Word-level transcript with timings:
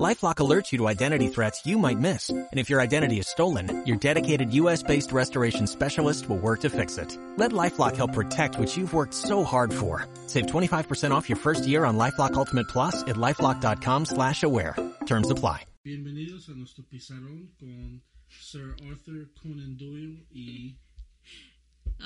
LifeLock 0.00 0.36
alerts 0.36 0.72
you 0.72 0.78
to 0.78 0.88
identity 0.88 1.28
threats 1.28 1.66
you 1.66 1.76
might 1.78 1.98
miss. 1.98 2.30
And 2.30 2.48
if 2.58 2.70
your 2.70 2.80
identity 2.80 3.18
is 3.18 3.28
stolen, 3.28 3.84
your 3.86 3.98
dedicated 3.98 4.52
U.S.-based 4.54 5.12
restoration 5.12 5.66
specialist 5.66 6.28
will 6.30 6.38
work 6.38 6.60
to 6.60 6.70
fix 6.70 6.96
it. 6.96 7.18
Let 7.36 7.52
LifeLock 7.52 7.96
help 7.96 8.14
protect 8.14 8.58
what 8.58 8.74
you've 8.74 8.94
worked 8.94 9.12
so 9.12 9.44
hard 9.44 9.72
for. 9.72 10.06
Save 10.28 10.46
25% 10.46 11.10
off 11.10 11.28
your 11.28 11.36
first 11.36 11.66
year 11.66 11.84
on 11.84 11.98
LifeLock 11.98 12.34
Ultimate 12.34 12.68
Plus 12.68 13.02
at 13.02 13.16
LifeLock.com 13.16 14.06
slash 14.06 14.42
aware. 14.42 14.76
Terms 15.04 15.30
apply. 15.30 15.64
Bienvenidos 15.84 16.48
a 16.48 16.52
nuestro 16.52 16.84
pizarrón 16.84 17.48
con 17.58 18.00
Sir 18.40 18.74
Arthur 18.88 19.28
Conan 19.42 19.76
Doyle 19.76 20.24
y... 20.32 20.76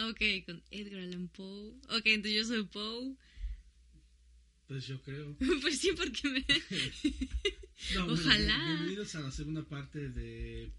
Ok, 0.08 0.44
con 0.44 0.60
Edgar 0.72 1.00
Allan 1.00 1.28
Poe. 1.28 1.74
Ok, 1.94 2.06
entonces 2.06 2.32
yo 2.32 2.44
soy 2.44 2.64
Poe. 2.64 3.14
Pues 4.66 4.86
yo 4.86 5.00
creo. 5.02 5.36
pues 5.62 5.78
sí, 5.80 5.90
porque 5.96 6.28
me... 6.28 6.44
No, 7.94 8.06
bueno, 8.06 8.20
Ojalá. 8.22 8.64
bienvenidos 8.68 9.14
a 9.16 9.20
la 9.20 9.30
segunda 9.30 9.62
parte 9.62 10.08
de 10.08 10.72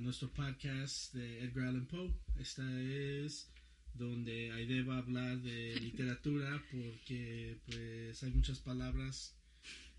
nuestro 0.00 0.32
podcast 0.32 1.12
de 1.14 1.40
Edgar 1.42 1.66
Allan 1.66 1.86
Poe. 1.86 2.14
Esta 2.38 2.62
es 2.80 3.50
donde 3.94 4.52
Aide 4.52 4.82
va 4.84 4.94
a 4.96 4.98
hablar 4.98 5.42
de 5.42 5.74
literatura 5.80 6.62
porque 6.70 7.58
pues 7.66 8.22
hay 8.22 8.30
muchas 8.30 8.60
palabras 8.60 9.34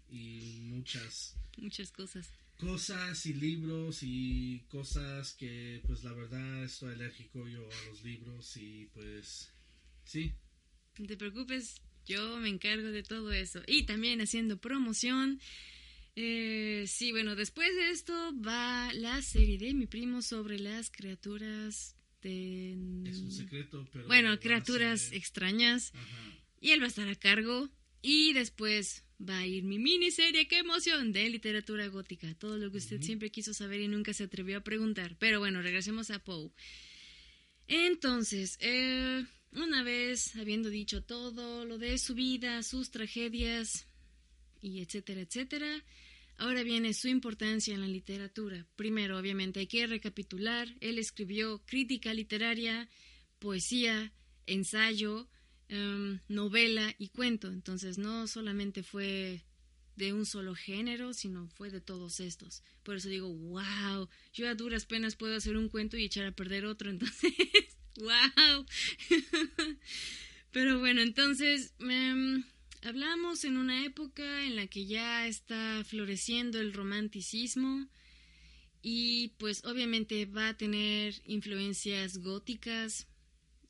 y 0.10 0.60
muchas 0.62 1.36
Muchas 1.58 1.92
cosas. 1.92 2.30
cosas 2.58 3.26
y 3.26 3.34
libros 3.34 4.00
y 4.02 4.62
cosas 4.70 5.34
que 5.34 5.84
pues 5.86 6.04
la 6.06 6.14
verdad 6.14 6.64
estoy 6.64 6.94
alérgico 6.94 7.48
yo 7.50 7.68
a 7.70 7.86
los 7.90 8.02
libros 8.02 8.56
y 8.58 8.86
pues 8.94 9.52
sí, 10.06 10.32
No 10.98 11.06
te 11.06 11.18
preocupes, 11.18 11.82
yo 12.06 12.38
me 12.38 12.50
encargo 12.50 12.90
de 12.92 13.04
todo 13.04 13.32
eso. 13.32 13.62
Y 13.68 13.84
también 13.84 14.22
haciendo 14.22 14.60
promoción. 14.60 15.40
Eh, 16.16 16.86
sí, 16.88 17.12
bueno, 17.12 17.36
después 17.36 17.74
de 17.76 17.92
esto 17.92 18.14
va 18.46 18.92
la 18.94 19.22
serie 19.22 19.58
de 19.58 19.74
mi 19.74 19.88
primo 19.88 20.22
sobre 20.22 20.60
las 20.60 20.90
criaturas 20.92 21.96
de... 22.22 22.74
es 23.06 23.18
un 23.20 23.32
secreto, 23.32 23.88
pero... 23.92 24.08
Bueno, 24.08 24.40
criaturas 24.40 25.02
ser- 25.02 25.18
extrañas. 25.18 25.92
Ajá. 25.96 26.38
Y 26.60 26.72
él 26.72 26.82
va 26.82 26.86
a 26.86 26.90
estar 26.90 27.08
a 27.08 27.16
cargo. 27.16 27.70
Y 28.04 28.34
después 28.34 29.06
va 29.20 29.38
a 29.38 29.46
ir 29.46 29.64
mi 29.64 29.78
miniserie, 29.78 30.48
qué 30.48 30.58
emoción, 30.58 31.14
de 31.14 31.30
literatura 31.30 31.88
gótica. 31.88 32.34
Todo 32.34 32.58
lo 32.58 32.72
que 32.72 32.78
usted 32.80 33.00
siempre 33.02 33.30
quiso 33.30 33.54
saber 33.54 33.80
y 33.80 33.88
nunca 33.88 34.14
se 34.14 34.24
atrevió 34.24 34.58
a 34.58 34.64
preguntar. 34.64 35.16
Pero 35.20 35.40
bueno, 35.40 35.62
regresemos 35.62 36.10
a 36.10 36.18
Poe. 36.18 36.52
Entonces, 37.68 38.58
eh, 38.60 39.24
una 39.54 39.84
vez 39.84 40.36
habiendo 40.36 40.70
dicho 40.70 41.04
todo 41.04 41.66
lo 41.66 41.78
de 41.78 41.98
su 41.98 42.16
vida, 42.16 42.64
sus 42.64 42.92
tragedias, 42.92 43.88
y 44.62 44.82
etcétera, 44.82 45.22
etcétera, 45.22 45.84
ahora 46.38 46.64
viene 46.64 46.94
su 46.94 47.08
importancia 47.08 47.74
en 47.74 47.82
la 47.82 47.88
literatura. 47.88 48.66
Primero, 48.76 49.18
obviamente, 49.18 49.60
hay 49.60 49.68
que 49.68 49.88
recapitular. 49.88 50.68
Él 50.80 50.98
escribió 50.98 51.62
crítica 51.66 52.14
literaria, 52.14 52.90
poesía, 53.40 54.14
ensayo, 54.46 55.28
em, 55.70 56.20
novela 56.28 56.94
y 56.98 57.10
cuento. 57.10 57.48
Entonces, 57.48 57.98
no 57.98 58.28
solamente 58.28 58.84
fue 58.84 59.44
de 59.96 60.14
un 60.14 60.26
solo 60.26 60.56
género, 60.56 61.14
sino 61.14 61.48
fue 61.50 61.70
de 61.70 61.82
todos 61.82 62.20
estos. 62.20 62.64
Por 62.84 62.96
eso 62.96 63.10
digo, 63.10 63.34
wow, 63.34 64.08
yo 64.34 64.48
a 64.48 64.56
duras 64.56 64.86
penas 64.86 65.16
puedo 65.16 65.36
hacer 65.36 65.58
un 65.58 65.70
cuento 65.70 65.98
y 65.98 66.06
echar 66.06 66.26
a 66.26 66.32
perder 66.32 66.66
otro, 66.66 66.90
entonces, 66.92 67.34
wow. 67.98 68.66
Pero 70.52 70.80
bueno, 70.80 71.02
entonces, 71.02 71.74
em, 71.80 72.44
hablamos 72.84 73.46
en 73.46 73.58
una 73.58 73.86
época 73.86 74.46
en 74.46 74.56
la 74.56 74.68
que 74.68 74.86
ya 74.86 75.28
está 75.28 75.84
floreciendo 75.86 76.60
el 76.60 76.74
romanticismo 76.74 77.88
y 78.82 79.30
pues 79.38 79.64
obviamente 79.66 80.26
va 80.26 80.50
a 80.50 80.58
tener 80.58 81.22
influencias 81.26 82.18
góticas 82.18 83.08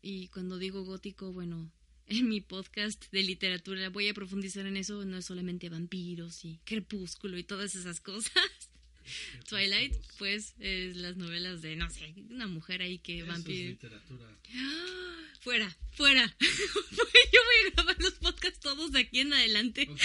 y 0.01 0.29
cuando 0.29 0.57
digo 0.57 0.83
gótico, 0.83 1.31
bueno, 1.31 1.71
en 2.07 2.27
mi 2.27 2.41
podcast 2.41 3.11
de 3.11 3.23
literatura 3.23 3.89
voy 3.89 4.07
a 4.07 4.13
profundizar 4.13 4.65
en 4.65 4.77
eso, 4.77 5.05
no 5.05 5.17
es 5.17 5.25
solamente 5.25 5.69
vampiros 5.69 6.43
y 6.45 6.59
crepúsculo 6.63 7.37
y 7.37 7.43
todas 7.43 7.75
esas 7.75 8.01
cosas. 8.01 8.60
Twilight, 9.49 9.95
pues, 10.17 10.55
es 10.59 10.95
las 10.95 11.17
novelas 11.17 11.61
de, 11.61 11.75
no 11.75 11.89
sé, 11.89 12.13
una 12.29 12.47
mujer 12.47 12.81
ahí 12.81 12.99
que 12.99 13.15
Eso 13.17 13.23
es 13.25 13.27
vampiro. 13.31 13.69
literatura. 13.69 14.37
Fuera, 15.41 15.75
fuera. 15.93 16.37
Yo 16.39 17.39
voy 17.43 17.55
a 17.67 17.71
grabar 17.73 17.99
los 17.99 18.13
podcasts 18.13 18.59
todos 18.59 18.91
de 18.91 18.99
aquí 18.99 19.21
en 19.21 19.33
adelante. 19.33 19.87
Ok, 19.89 19.99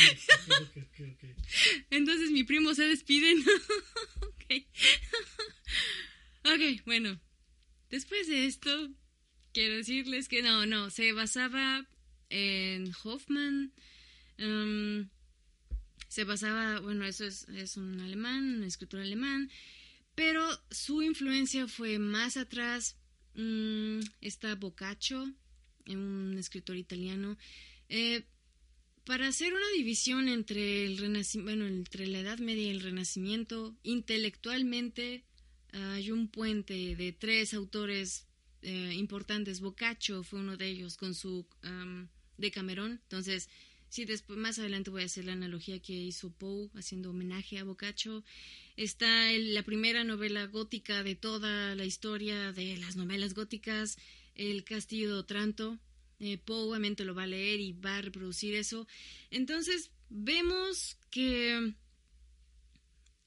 ok, 0.48 0.76
ok, 0.78 1.00
ok. 1.12 1.24
Entonces 1.90 2.30
mi 2.30 2.42
primo 2.44 2.72
se 2.74 2.84
despide. 2.88 3.34
¿no? 3.34 3.42
ok. 4.28 4.64
ok, 6.44 6.82
bueno. 6.86 7.20
Después 7.90 8.28
de 8.28 8.46
esto, 8.46 8.88
quiero 9.52 9.74
decirles 9.76 10.28
que 10.28 10.40
no, 10.40 10.64
no, 10.64 10.88
se 10.88 11.12
basaba 11.12 11.86
en 12.30 12.90
Hoffman. 13.04 13.74
em, 14.38 15.10
se 16.16 16.24
basaba, 16.24 16.80
bueno, 16.80 17.04
eso 17.04 17.26
es, 17.26 17.46
es 17.50 17.76
un 17.76 18.00
alemán, 18.00 18.54
un 18.54 18.64
escritor 18.64 19.00
alemán. 19.00 19.50
Pero 20.14 20.42
su 20.70 21.02
influencia 21.02 21.68
fue 21.68 21.98
más 21.98 22.38
atrás. 22.38 22.96
Mm, 23.34 24.00
está 24.22 24.54
Boccaccio, 24.54 25.30
un 25.86 26.34
escritor 26.38 26.78
italiano. 26.78 27.36
Eh, 27.90 28.24
para 29.04 29.28
hacer 29.28 29.52
una 29.52 29.68
división 29.76 30.28
entre 30.28 30.86
el 30.86 30.96
renacimiento, 30.96 31.50
bueno, 31.50 31.66
entre 31.66 32.06
la 32.06 32.20
Edad 32.20 32.38
Media 32.38 32.68
y 32.68 32.70
el 32.70 32.80
Renacimiento, 32.80 33.76
intelectualmente 33.82 35.22
hay 35.72 36.10
un 36.10 36.28
puente 36.28 36.96
de 36.96 37.12
tres 37.12 37.52
autores 37.52 38.26
eh, 38.62 38.94
importantes. 38.94 39.60
Boccaccio 39.60 40.22
fue 40.22 40.40
uno 40.40 40.56
de 40.56 40.66
ellos 40.66 40.96
con 40.96 41.14
su 41.14 41.46
am, 41.60 42.08
Decamerón. 42.38 43.00
Entonces, 43.02 43.50
sí, 43.96 44.04
después 44.04 44.38
más 44.38 44.58
adelante 44.58 44.90
voy 44.90 45.00
a 45.00 45.06
hacer 45.06 45.24
la 45.24 45.32
analogía 45.32 45.80
que 45.80 45.94
hizo 45.94 46.30
Poe 46.30 46.68
haciendo 46.74 47.08
homenaje 47.08 47.58
a 47.58 47.64
Boccaccio. 47.64 48.24
Está 48.76 49.32
la 49.32 49.62
primera 49.62 50.04
novela 50.04 50.44
gótica 50.44 51.02
de 51.02 51.14
toda 51.14 51.74
la 51.74 51.86
historia 51.86 52.52
de 52.52 52.76
las 52.76 52.96
novelas 52.96 53.32
góticas, 53.32 53.96
El 54.34 54.64
Castillo 54.64 55.08
de 55.08 55.18
Otranto. 55.20 55.78
Eh, 56.20 56.36
Poe 56.36 56.68
obviamente 56.68 57.06
lo 57.06 57.14
va 57.14 57.22
a 57.22 57.26
leer 57.26 57.58
y 57.60 57.72
va 57.72 57.96
a 57.96 58.02
reproducir 58.02 58.54
eso. 58.54 58.86
Entonces, 59.30 59.90
vemos 60.10 60.98
que 61.10 61.72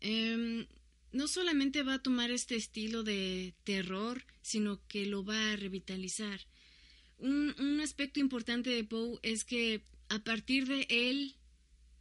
em, 0.01 0.67
no 1.11 1.27
solamente 1.27 1.81
va 1.81 1.95
a 1.95 2.03
tomar 2.03 2.29
este 2.29 2.55
estilo 2.55 3.01
de 3.01 3.55
terror, 3.63 4.23
sino 4.43 4.79
que 4.87 5.07
lo 5.07 5.25
va 5.25 5.53
a 5.53 5.55
revitalizar. 5.55 6.41
Un 7.17 7.81
aspecto 7.81 8.19
importante 8.19 8.69
de 8.69 8.83
Poe 8.83 9.17
es 9.23 9.43
que 9.43 9.81
a 10.09 10.19
partir 10.23 10.67
de 10.67 10.85
él, 10.89 11.35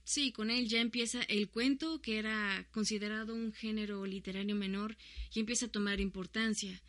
sí, 0.05 0.33
con 0.33 0.51
él 0.51 0.69
ya 0.69 0.81
empieza 0.81 1.23
el 1.23 1.49
cuento, 1.49 2.01
que 2.01 2.19
era 2.19 2.67
considerado 2.71 3.35
un 3.35 3.53
género 3.53 4.05
literario 4.07 4.55
menor, 4.55 4.97
y 5.33 5.41
empieza 5.41 5.67
a 5.67 5.71
tomar 5.71 6.01
importancia. 6.01 6.83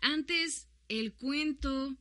Antes, 0.00 0.68
el 0.88 1.14
cuento 1.14 1.96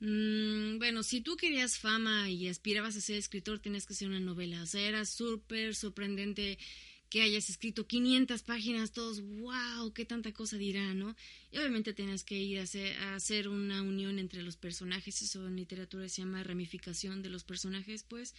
Mm, 0.00 0.78
bueno, 0.78 1.02
si 1.02 1.20
tú 1.20 1.36
querías 1.36 1.78
fama 1.78 2.30
y 2.30 2.48
aspirabas 2.48 2.96
a 2.96 3.00
ser 3.00 3.16
escritor, 3.16 3.58
tenías 3.58 3.84
que 3.86 3.94
hacer 3.94 4.08
una 4.08 4.20
novela. 4.20 4.62
O 4.62 4.66
sea, 4.66 4.86
era 4.86 5.04
súper 5.04 5.74
sorprendente 5.74 6.58
que 7.08 7.22
hayas 7.22 7.48
escrito 7.48 7.86
500 7.86 8.42
páginas, 8.42 8.92
todos, 8.92 9.22
wow, 9.22 9.92
qué 9.94 10.04
tanta 10.04 10.32
cosa 10.32 10.56
dirá, 10.58 10.94
¿no? 10.94 11.16
Y 11.50 11.58
obviamente 11.58 11.94
tenías 11.94 12.22
que 12.22 12.36
ir 12.36 12.58
a 12.58 13.14
hacer, 13.14 13.48
una 13.48 13.82
unión 13.82 14.18
entre 14.18 14.42
los 14.42 14.56
personajes, 14.56 15.22
eso 15.22 15.46
en 15.46 15.56
literatura 15.56 16.08
se 16.08 16.22
llama 16.22 16.42
ramificación 16.44 17.22
de 17.22 17.30
los 17.30 17.44
personajes, 17.44 18.02
pues. 18.02 18.34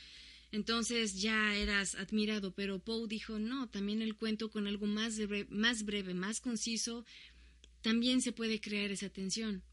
Entonces 0.52 1.22
ya 1.22 1.56
eras 1.56 1.96
admirado, 1.96 2.54
pero 2.54 2.80
Poe 2.80 3.08
dijo, 3.08 3.40
no, 3.40 3.70
también 3.70 4.02
el 4.02 4.16
cuento 4.16 4.50
con 4.50 4.68
algo 4.68 4.86
más, 4.86 5.18
breve, 5.18 5.48
más 5.50 5.84
breve, 5.84 6.14
más 6.14 6.40
conciso, 6.40 7.06
también 7.82 8.22
se 8.22 8.32
puede 8.32 8.60
crear 8.60 8.92
esa 8.92 9.10
tensión. 9.10 9.64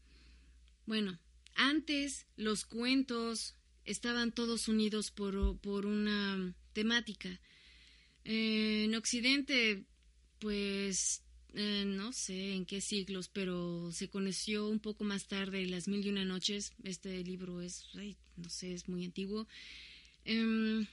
Bueno, 0.85 1.19
antes 1.55 2.25
los 2.35 2.65
cuentos 2.65 3.55
estaban 3.85 4.31
todos 4.31 4.67
unidos 4.67 5.11
por, 5.11 5.57
por 5.59 5.85
una 5.85 6.53
temática. 6.73 7.39
Eh, 8.27 8.83
en 8.85 8.95
Occidente, 8.95 9.85
pues 10.39 11.23
eh, 11.53 11.85
no 11.87 12.11
sé 12.11 12.53
en 12.55 12.65
qué 12.65 12.81
siglos, 12.81 13.29
pero 13.29 13.91
se 13.93 14.09
conoció 14.09 14.67
un 14.67 14.79
poco 14.79 15.03
más 15.05 15.27
tarde 15.27 15.65
Las 15.65 15.87
Mil 15.87 16.05
y 16.05 16.09
Una 16.09 16.25
Noches. 16.25 16.73
Este 16.83 17.23
libro 17.23 17.61
es, 17.61 17.85
no 18.35 18.49
sé, 18.49 18.73
es 18.73 18.87
muy 18.89 19.05
antiguo. 19.05 19.47
Em, 20.25 20.85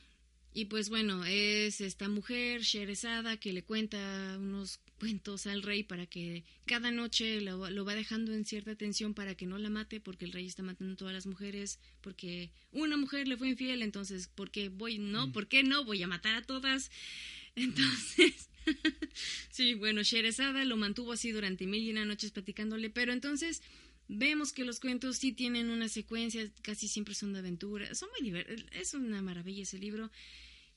Y 0.53 0.67
pues 0.67 0.89
bueno, 0.89 1.25
es 1.25 1.81
esta 1.81 2.09
mujer, 2.09 2.63
Sherezada, 2.63 3.37
que 3.39 3.53
le 3.53 3.65
cuenta 3.65 4.37
unos 4.39 4.79
cuentos 4.99 5.47
al 5.47 5.63
rey 5.63 5.83
para 5.83 6.07
que 6.07 6.45
cada 6.67 6.91
noche 6.91 7.41
lo, 7.41 7.85
va 7.85 7.95
dejando 7.95 8.33
en 8.33 8.45
cierta 8.45 8.75
tensión 8.75 9.15
para 9.15 9.35
que 9.35 9.47
no 9.47 9.59
la 9.59 9.71
mate, 9.71 10.01
porque 10.01 10.25
el 10.25 10.33
rey 10.33 10.47
está 10.47 10.63
matando 10.63 10.95
a 10.95 10.97
todas 10.97 11.15
las 11.15 11.27
mujeres, 11.27 11.79
porque 12.01 12.51
una 12.73 12.97
mujer 12.97 13.29
le 13.29 13.37
fue 13.37 13.49
infiel, 13.49 13.83
entonces, 13.83 14.29
¿por 14.29 14.51
qué 14.51 14.69
voy? 14.69 14.99
No, 14.99 15.29
mm. 15.29 15.33
¿por 15.33 15.49
qué 15.49 15.63
no? 15.63 15.85
Voy 15.85 16.03
a 16.03 16.07
matar 16.07 16.35
a 16.35 16.43
todas. 16.43 16.91
Entonces, 17.57 18.49
sí, 19.51 19.75
bueno, 19.75 20.03
Sherezada 20.03 20.65
lo 20.65 20.77
mantuvo 20.77 21.13
así 21.13 21.31
durante 21.31 21.67
mil 21.67 21.83
y 21.83 21.91
una 21.91 22.05
noches 22.05 22.33
platicándole, 22.33 22.91
pero 22.91 23.13
entonces 23.13 23.63
vemos 24.09 24.53
que 24.53 24.65
los 24.65 24.81
cuentos 24.81 25.19
sí 25.19 25.33
tienen 25.33 25.71
una 25.71 25.89
secuencia, 25.89 26.51
casi 26.63 26.89
siempre 26.89 27.15
son 27.15 27.33
de 27.33 27.39
aventura, 27.39 27.95
son 27.95 28.09
muy 28.11 28.29
divertidos, 28.29 28.65
es 28.73 28.95
una 28.95 29.23
maravilla 29.23 29.63
ese 29.63 29.79
libro. 29.79 30.11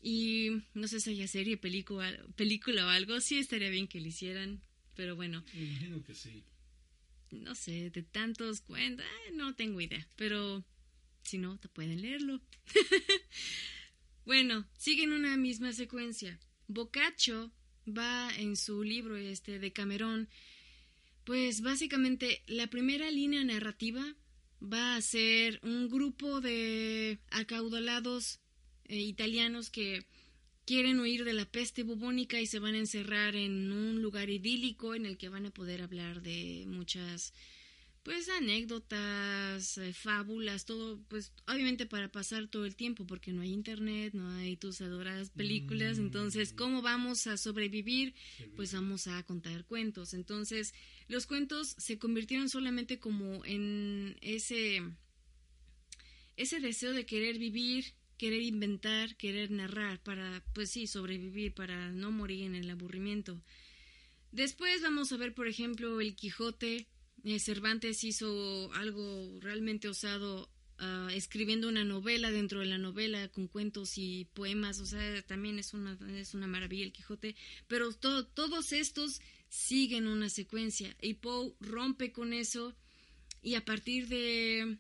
Y 0.01 0.61
no 0.73 0.87
sé 0.87 0.99
si 0.99 1.11
haya 1.11 1.27
serie, 1.27 1.57
película, 1.57 2.11
película 2.35 2.85
o 2.85 2.89
algo, 2.89 3.19
sí 3.19 3.37
estaría 3.37 3.69
bien 3.69 3.87
que 3.87 3.99
lo 3.99 4.07
hicieran, 4.07 4.61
pero 4.95 5.15
bueno. 5.15 5.43
Me 5.53 5.63
imagino 5.63 6.03
que 6.03 6.13
sí. 6.13 6.43
No 7.31 7.55
sé, 7.55 7.89
de 7.89 8.03
tantos 8.03 8.61
cuentos, 8.61 9.05
eh, 9.05 9.31
no 9.33 9.53
tengo 9.55 9.81
idea, 9.81 10.07
pero 10.15 10.63
si 11.23 11.37
no, 11.37 11.57
te 11.57 11.67
pueden 11.67 12.01
leerlo. 12.01 12.41
bueno, 14.25 14.65
siguen 14.77 15.11
una 15.11 15.35
misma 15.35 15.73
secuencia. 15.73 16.39
Boccaccio 16.67 17.51
va 17.87 18.29
en 18.37 18.55
su 18.55 18.83
libro 18.83 19.17
este 19.17 19.59
de 19.59 19.73
Camerón, 19.73 20.29
pues 21.23 21.61
básicamente 21.61 22.41
la 22.47 22.67
primera 22.67 23.11
línea 23.11 23.43
narrativa 23.43 24.15
va 24.61 24.95
a 24.95 25.01
ser 25.01 25.59
un 25.63 25.89
grupo 25.89 26.41
de 26.41 27.19
acaudalados 27.31 28.39
eh, 28.87 28.97
italianos 28.97 29.69
que 29.69 30.05
quieren 30.65 30.99
huir 30.99 31.23
de 31.23 31.33
la 31.33 31.45
peste 31.45 31.83
bubónica 31.83 32.41
y 32.41 32.45
se 32.45 32.59
van 32.59 32.75
a 32.75 32.79
encerrar 32.79 33.35
en 33.35 33.71
un 33.71 34.01
lugar 34.01 34.29
idílico 34.29 34.95
en 34.95 35.05
el 35.05 35.17
que 35.17 35.29
van 35.29 35.45
a 35.45 35.51
poder 35.51 35.81
hablar 35.81 36.21
de 36.21 36.65
muchas 36.67 37.33
pues 38.07 38.29
anécdotas, 38.29 39.77
eh, 39.77 39.91
fábulas, 39.91 40.63
todo, 40.63 40.97
pues 41.09 41.33
obviamente 41.45 41.85
para 41.85 42.09
pasar 42.09 42.47
todo 42.47 42.65
el 42.65 42.73
tiempo, 42.73 43.05
porque 43.05 43.33
no 43.33 43.41
hay 43.41 43.51
internet, 43.51 44.13
no 44.13 44.29
hay 44.29 44.55
tus 44.55 44.79
adoradas 44.79 45.29
películas, 45.29 45.97
entonces, 45.97 46.53
mm. 46.53 46.55
¿cómo 46.55 46.81
vamos 46.81 47.27
a 47.27 47.35
sobrevivir? 47.35 48.15
Pues 48.55 48.73
vamos 48.73 49.07
a 49.07 49.21
contar 49.23 49.65
cuentos. 49.65 50.13
Entonces, 50.13 50.73
los 51.09 51.27
cuentos 51.27 51.75
se 51.77 51.99
convirtieron 51.99 52.47
solamente 52.47 52.97
como 52.97 53.43
en 53.43 54.15
ese, 54.21 54.81
ese 56.37 56.61
deseo 56.61 56.93
de 56.93 57.05
querer 57.05 57.37
vivir, 57.37 57.93
querer 58.17 58.41
inventar, 58.41 59.15
querer 59.15 59.51
narrar, 59.51 60.01
para, 60.01 60.43
pues 60.53 60.71
sí, 60.71 60.87
sobrevivir, 60.87 61.53
para 61.53 61.91
no 61.91 62.11
morir 62.11 62.43
en 62.43 62.55
el 62.55 62.69
aburrimiento. 62.69 63.41
Después 64.31 64.81
vamos 64.81 65.11
a 65.11 65.17
ver, 65.17 65.33
por 65.33 65.47
ejemplo, 65.47 66.01
el 66.01 66.15
Quijote, 66.15 66.87
eh, 67.23 67.39
Cervantes 67.39 68.03
hizo 68.03 68.71
algo 68.73 69.39
realmente 69.39 69.87
osado 69.87 70.49
ah, 70.77 71.09
escribiendo 71.13 71.67
una 71.67 71.83
novela 71.83 72.31
dentro 72.31 72.59
de 72.59 72.67
la 72.67 72.77
novela 72.77 73.29
con 73.29 73.47
cuentos 73.47 73.97
y 73.97 74.25
poemas, 74.33 74.79
o 74.79 74.85
sea, 74.85 75.21
también 75.23 75.59
es 75.59 75.73
una, 75.73 75.97
es 76.19 76.33
una 76.33 76.47
maravilla 76.47 76.85
el 76.85 76.91
Quijote, 76.91 77.35
pero 77.67 77.93
todos 77.93 78.73
estos 78.73 79.21
siguen 79.49 80.07
una 80.07 80.29
secuencia 80.29 80.95
y 81.01 81.15
Poe 81.15 81.53
rompe 81.59 82.11
con 82.11 82.33
eso. 82.33 82.75
Y 83.41 83.55
a 83.55 83.63
partir 83.63 84.07
de, 84.07 84.77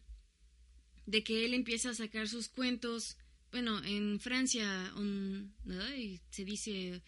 de 1.05 1.23
que 1.23 1.45
él 1.45 1.53
empieza 1.53 1.91
a 1.91 1.95
sacar 1.95 2.27
sus 2.27 2.49
cuentos, 2.49 3.17
bueno, 3.51 3.83
en 3.83 4.19
Francia 4.19 4.93
se 6.29 6.45
dice 6.45 7.01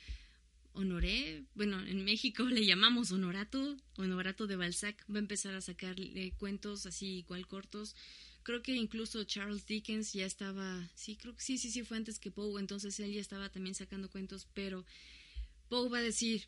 Honoré, 0.73 1.43
bueno, 1.55 1.79
en 1.85 2.03
México 2.05 2.43
le 2.43 2.65
llamamos 2.65 3.11
Honorato, 3.11 3.77
Honorato 3.97 4.47
de 4.47 4.55
Balzac, 4.55 5.03
va 5.11 5.17
a 5.17 5.19
empezar 5.19 5.55
a 5.55 5.61
sacar 5.61 5.95
cuentos 6.37 6.85
así 6.85 7.17
igual 7.17 7.47
cortos. 7.47 7.95
Creo 8.43 8.61
que 8.61 8.73
incluso 8.73 9.23
Charles 9.25 9.65
Dickens 9.65 10.13
ya 10.13 10.25
estaba, 10.25 10.89
sí, 10.95 11.17
creo 11.17 11.35
que 11.35 11.43
sí, 11.43 11.57
sí, 11.57 11.69
sí, 11.69 11.83
fue 11.83 11.97
antes 11.97 12.19
que 12.19 12.31
Poe, 12.31 12.59
entonces 12.59 12.99
él 12.99 13.13
ya 13.13 13.21
estaba 13.21 13.49
también 13.49 13.75
sacando 13.75 14.09
cuentos, 14.09 14.47
pero 14.53 14.85
Poe 15.67 15.89
va 15.89 15.97
a 15.97 16.01
decir, 16.01 16.47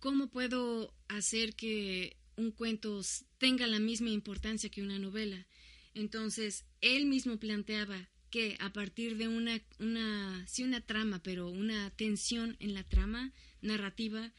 ¿cómo 0.00 0.30
puedo 0.30 0.94
hacer 1.08 1.54
que 1.54 2.16
un 2.36 2.50
cuento 2.50 3.02
tenga 3.38 3.66
la 3.66 3.78
misma 3.78 4.10
importancia 4.10 4.70
que 4.70 4.82
una 4.82 4.98
novela? 4.98 5.46
Entonces, 5.94 6.64
él 6.80 7.06
mismo 7.06 7.38
planteaba, 7.38 8.08
que 8.32 8.56
a 8.60 8.72
partir 8.72 9.18
de 9.18 9.28
una, 9.28 9.60
una, 9.78 10.44
sí 10.48 10.64
una 10.64 10.80
trama, 10.80 11.22
pero 11.22 11.50
una 11.50 11.90
tensión 11.90 12.56
en 12.60 12.72
la 12.72 12.82
trama 12.82 13.30
narrativa, 13.60 14.32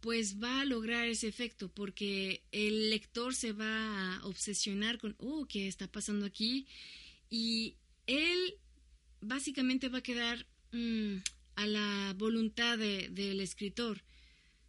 pues 0.00 0.40
va 0.40 0.60
a 0.60 0.64
lograr 0.64 1.08
ese 1.08 1.26
efecto, 1.26 1.68
porque 1.68 2.44
el 2.52 2.88
lector 2.88 3.34
se 3.34 3.52
va 3.52 4.16
a 4.16 4.26
obsesionar 4.26 4.98
con, 4.98 5.16
oh, 5.18 5.44
¿qué 5.46 5.66
está 5.66 5.90
pasando 5.90 6.24
aquí? 6.24 6.66
Y 7.30 7.74
él 8.06 8.54
básicamente 9.20 9.88
va 9.88 9.98
a 9.98 10.02
quedar 10.02 10.46
mm, 10.70 11.16
a 11.56 11.66
la 11.66 12.14
voluntad 12.16 12.78
del 12.78 13.40
escritor. 13.40 14.04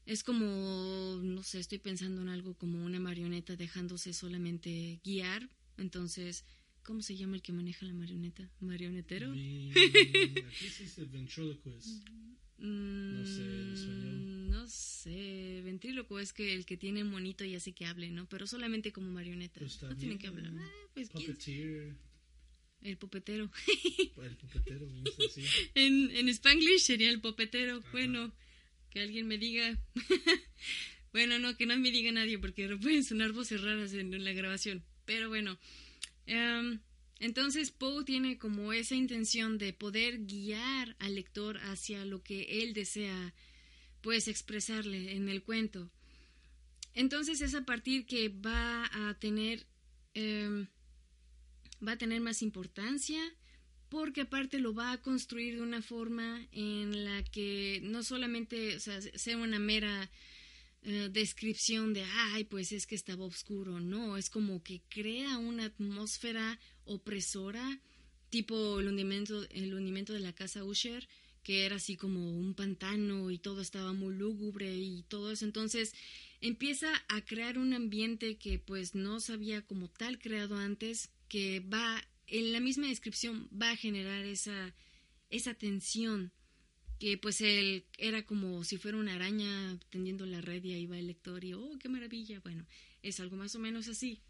Es 0.07 0.23
como, 0.23 1.19
no 1.21 1.43
sé, 1.43 1.59
estoy 1.59 1.77
pensando 1.77 2.23
en 2.23 2.29
algo 2.29 2.55
como 2.55 2.83
una 2.83 2.99
marioneta 2.99 3.55
dejándose 3.55 4.13
solamente 4.13 4.99
guiar. 5.03 5.47
Entonces, 5.77 6.43
¿Cómo 6.83 7.01
se 7.01 7.15
llama 7.15 7.37
el 7.37 7.41
que 7.41 7.53
maneja 7.53 7.85
la 7.85 7.93
marioneta? 7.93 8.49
¿Marionetero? 8.59 9.31
aquí 9.31 10.69
se 10.69 10.83
dice 10.83 11.05
ventriloquist. 11.05 12.07
no 12.57 13.25
sé, 13.25 13.41
en 13.41 13.73
español. 13.73 14.15
Mm, 14.15 14.49
no 14.49 14.67
sé, 14.67 15.61
ventríloco 15.63 16.19
es 16.19 16.33
que 16.33 16.53
el 16.53 16.65
que 16.65 16.75
tiene 16.75 17.05
monito 17.05 17.45
y 17.45 17.55
hace 17.55 17.71
que 17.71 17.85
hable, 17.85 18.11
¿no? 18.11 18.27
Pero 18.27 18.47
solamente 18.47 18.91
como 18.91 19.09
marioneta. 19.11 19.59
Pues 19.59 19.81
no 19.81 19.95
tiene 19.95 20.17
que 20.17 20.27
hablar. 20.27 20.51
Ah, 20.57 20.87
pues, 20.93 21.09
Puppeteer. 21.09 21.95
El 22.81 22.97
popetero. 22.97 23.49
el 24.21 24.35
popetero, 24.35 24.85
decir. 25.17 25.45
en, 25.75 26.11
en 26.11 26.27
Spanglish 26.27 26.81
sería 26.81 27.09
el 27.09 27.21
popetero. 27.21 27.81
Bueno, 27.93 28.33
que 28.89 28.99
alguien 28.99 29.25
me 29.25 29.37
diga. 29.37 29.79
bueno, 31.13 31.39
no, 31.39 31.55
que 31.55 31.65
no 31.65 31.77
me 31.77 31.91
diga 31.91 32.11
nadie 32.11 32.37
porque 32.39 32.67
pueden 32.75 33.05
sonar 33.05 33.31
voces 33.31 33.61
raras 33.61 33.93
en 33.93 34.21
la 34.21 34.33
grabación. 34.33 34.83
Pero 35.05 35.29
bueno, 35.29 35.57
Em, 36.25 36.79
entonces 37.19 37.71
Poe 37.71 38.03
tiene 38.03 38.37
como 38.37 38.73
esa 38.73 38.95
intención 38.95 39.57
de 39.57 39.73
poder 39.73 40.25
guiar 40.25 40.95
al 40.99 41.15
lector 41.15 41.57
hacia 41.59 42.05
lo 42.05 42.23
que 42.23 42.63
él 42.63 42.73
desea 42.73 43.33
pues 44.01 44.27
expresarle 44.27 45.13
en 45.13 45.29
el 45.29 45.43
cuento. 45.43 45.89
Entonces 46.93 47.41
es 47.41 47.55
a 47.55 47.65
partir 47.65 48.05
que 48.05 48.29
va 48.29 48.89
a 48.91 49.13
tener 49.19 49.65
em, 50.13 50.67
va 51.85 51.93
a 51.93 51.97
tener 51.97 52.21
más 52.21 52.41
importancia 52.41 53.21
porque 53.89 54.21
aparte 54.21 54.59
lo 54.59 54.73
va 54.73 54.91
a 54.91 55.01
construir 55.01 55.55
de 55.55 55.61
una 55.61 55.81
forma 55.81 56.47
en 56.51 57.05
la 57.05 57.23
que 57.23 57.79
no 57.83 58.03
solamente 58.03 58.79
sea 58.79 59.37
una 59.37 59.59
mera 59.59 60.09
eh, 60.85 61.09
descripción 61.11 61.93
de, 61.93 62.03
ay, 62.03 62.43
pues 62.43 62.71
es 62.71 62.85
que 62.85 62.95
estaba 62.95 63.25
oscuro. 63.25 63.79
No, 63.79 64.17
es 64.17 64.29
como 64.29 64.61
que 64.63 64.81
crea 64.89 65.37
una 65.37 65.65
atmósfera 65.65 66.59
opresora, 66.85 67.79
tipo 68.29 68.79
el 68.79 68.87
hundimiento, 68.87 69.47
el 69.49 69.73
hundimiento 69.73 70.13
de 70.13 70.19
la 70.19 70.33
casa 70.33 70.63
Usher, 70.63 71.07
que 71.43 71.65
era 71.65 71.75
así 71.75 71.95
como 71.95 72.31
un 72.31 72.53
pantano 72.53 73.29
y 73.31 73.37
todo 73.37 73.61
estaba 73.61 73.93
muy 73.93 74.15
lúgubre 74.15 74.75
y 74.75 75.03
todo 75.03 75.31
eso. 75.31 75.45
Entonces 75.45 75.93
empieza 76.41 76.91
a 77.07 77.23
crear 77.23 77.57
un 77.57 77.73
ambiente 77.73 78.37
que 78.37 78.59
pues 78.59 78.95
no 78.95 79.19
se 79.19 79.33
había 79.33 79.61
como 79.61 79.89
tal 79.89 80.19
creado 80.19 80.57
antes, 80.57 81.11
que 81.29 81.59
va, 81.61 82.05
en 82.27 82.51
la 82.51 82.59
misma 82.59 82.87
descripción, 82.87 83.49
va 83.49 83.71
a 83.71 83.77
generar 83.77 84.25
esa, 84.25 84.75
esa 85.29 85.53
tensión 85.53 86.33
que 87.03 87.17
pues 87.17 87.41
él 87.41 87.83
era 87.97 88.25
como 88.25 88.63
si 88.63 88.77
fuera 88.77 88.97
una 88.97 89.15
araña 89.15 89.77
tendiendo 89.89 90.25
la 90.25 90.39
red 90.39 90.63
y 90.63 90.71
ahí 90.71 90.85
va 90.85 90.97
el 90.97 91.07
lector 91.07 91.43
y 91.43 91.51
oh, 91.51 91.77
qué 91.77 91.89
maravilla. 91.89 92.39
Bueno, 92.39 92.65
es 93.01 93.19
algo 93.19 93.35
más 93.35 93.53
o 93.55 93.59
menos 93.59 93.89
así. 93.89 94.21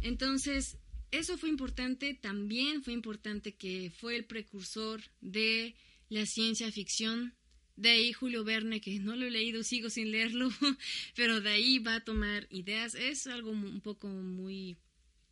Entonces, 0.00 0.78
eso 1.12 1.38
fue 1.38 1.48
importante, 1.48 2.14
también 2.14 2.82
fue 2.82 2.92
importante 2.92 3.54
que 3.54 3.92
fue 3.96 4.16
el 4.16 4.24
precursor 4.24 5.00
de 5.20 5.76
la 6.08 6.26
ciencia 6.26 6.72
ficción. 6.72 7.34
De 7.76 7.90
ahí 7.90 8.12
Julio 8.12 8.42
Verne, 8.42 8.80
que 8.80 8.98
no 8.98 9.14
lo 9.14 9.24
he 9.24 9.30
leído, 9.30 9.62
sigo 9.62 9.88
sin 9.88 10.10
leerlo, 10.10 10.50
pero 11.14 11.40
de 11.40 11.50
ahí 11.50 11.78
va 11.78 11.94
a 11.94 12.04
tomar 12.04 12.48
ideas. 12.50 12.96
Es 12.96 13.28
algo 13.28 13.52
un 13.52 13.80
poco 13.80 14.08
muy 14.08 14.76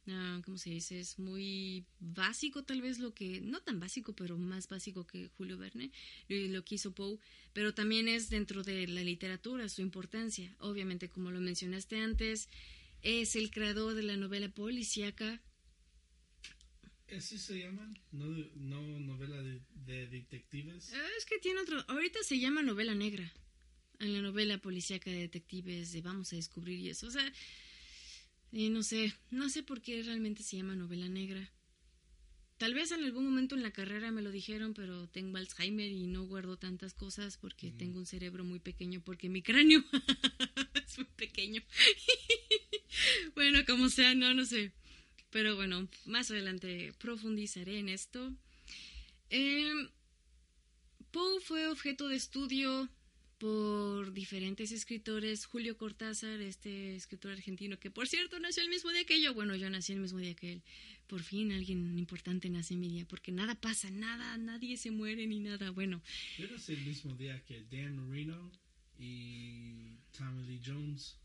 Ah, 0.07 0.40
¿cómo 0.45 0.57
se 0.57 0.71
dice? 0.71 0.99
Es 0.99 1.19
muy 1.19 1.87
básico 1.99 2.64
tal 2.64 2.80
vez 2.80 2.99
lo 2.99 3.14
que, 3.14 3.40
no 3.40 3.61
tan 3.61 3.78
básico, 3.78 4.14
pero 4.14 4.38
más 4.38 4.69
básico 4.69 5.07
que 5.07 5.28
Julio 5.28 5.59
Verne, 5.59 5.92
lo 6.28 6.64
que 6.64 6.76
hizo 6.76 6.95
Poe, 6.95 7.19
pero 7.52 7.75
también 7.75 8.09
es 8.09 8.30
dentro 8.30 8.62
de 8.62 8.87
la 8.88 9.04
literatura 9.04 9.69
su 9.69 9.83
importancia. 9.83 10.57
Obviamente, 10.59 11.09
como 11.09 11.30
lo 11.30 11.40
mencionaste 11.40 12.00
antes, 12.00 12.49
es 13.02 13.37
el 13.37 13.50
creador 13.50 13.95
de 13.95 14.02
la 14.02 14.16
novela 14.16 14.49
policíaca. 14.49 15.42
¿Así 17.16 17.38
se 17.38 17.59
llaman? 17.59 17.99
¿No, 18.12 18.26
no 18.54 19.00
novela 19.00 19.42
de, 19.42 19.61
de 19.75 20.07
detectives? 20.07 20.92
Ah, 20.95 21.09
es 21.19 21.25
que 21.25 21.38
tiene 21.38 21.61
otro. 21.61 21.85
Ahorita 21.88 22.23
se 22.23 22.38
llama 22.38 22.62
novela 22.62 22.95
negra. 22.95 23.33
En 23.99 24.14
la 24.14 24.23
novela 24.23 24.59
policíaca 24.59 25.11
de 25.11 25.19
detectives 25.19 25.92
de 25.92 26.00
Vamos 26.00 26.33
a 26.33 26.37
descubrir 26.37 26.78
y 26.78 26.88
eso. 26.88 27.09
O 27.09 27.11
sea, 27.11 27.33
eh, 28.52 28.71
no 28.71 28.83
sé. 28.83 29.14
No 29.30 29.49
sé 29.49 29.62
por 29.62 29.80
qué 29.80 30.02
realmente 30.02 30.42
se 30.42 30.57
llama 30.57 30.76
novela 30.76 31.09
negra. 31.09 31.52
Tal 32.59 32.75
vez 32.75 32.92
en 32.92 33.02
algún 33.04 33.25
momento 33.25 33.54
en 33.54 33.62
la 33.62 33.71
carrera 33.71 34.11
me 34.11 34.21
lo 34.21 34.30
dijeron, 34.30 34.75
pero 34.75 35.09
tengo 35.09 35.38
Alzheimer 35.38 35.90
y 35.90 36.07
no 36.07 36.25
guardo 36.25 36.59
tantas 36.59 36.92
cosas 36.92 37.38
porque 37.38 37.73
tengo 37.73 37.99
un 37.99 38.04
cerebro 38.04 38.45
muy 38.45 38.59
pequeño, 38.59 39.00
porque 39.02 39.30
mi 39.30 39.40
cráneo 39.40 39.83
es 40.75 40.99
muy 40.99 41.07
pequeño. 41.16 41.62
bueno, 43.35 43.64
como 43.64 43.88
sea, 43.88 44.14
no, 44.14 44.35
no 44.35 44.45
sé. 44.45 44.73
Pero 45.30 45.57
bueno, 45.57 45.88
más 46.04 46.30
adelante 46.30 46.92
profundizaré 46.99 47.78
en 47.78 47.88
esto. 47.88 48.30
Eh, 49.30 49.73
Poe 51.12 51.40
fue 51.40 51.66
objeto 51.66 52.09
de 52.09 52.16
estudio 52.16 52.90
por 53.40 54.12
diferentes 54.12 54.70
escritores. 54.70 55.47
Julio 55.47 55.78
Cortázar, 55.78 56.42
este 56.42 56.94
escritor 56.94 57.32
argentino, 57.32 57.78
que 57.78 57.90
por 57.90 58.06
cierto 58.06 58.38
nació 58.38 58.62
el 58.62 58.68
mismo 58.68 58.90
día 58.90 59.04
que 59.04 59.20
yo. 59.20 59.32
Bueno, 59.32 59.56
yo 59.56 59.70
nací 59.70 59.94
el 59.94 60.00
mismo 60.00 60.18
día 60.18 60.35
que 60.35 60.52
él. 60.52 60.62
Por 61.06 61.23
fin 61.23 61.50
alguien 61.50 61.99
importante 61.99 62.50
nace 62.50 62.75
en 62.75 62.80
mi 62.80 62.90
día, 62.90 63.06
porque 63.09 63.32
nada 63.32 63.59
pasa, 63.59 63.90
nada, 63.90 64.37
nadie 64.37 64.76
se 64.76 64.90
muere 64.90 65.26
ni 65.26 65.40
nada. 65.40 65.70
Bueno. 65.70 66.02
Yo 66.38 66.49
nací 66.49 66.75
el 66.75 66.85
mismo 66.85 67.16
día 67.16 67.42
que 67.47 67.64
Dan 67.70 67.97
Marino 67.97 68.52
y 68.99 69.97
Tommy 70.16 70.44
Lee 70.44 70.61
Jones, 70.64 71.16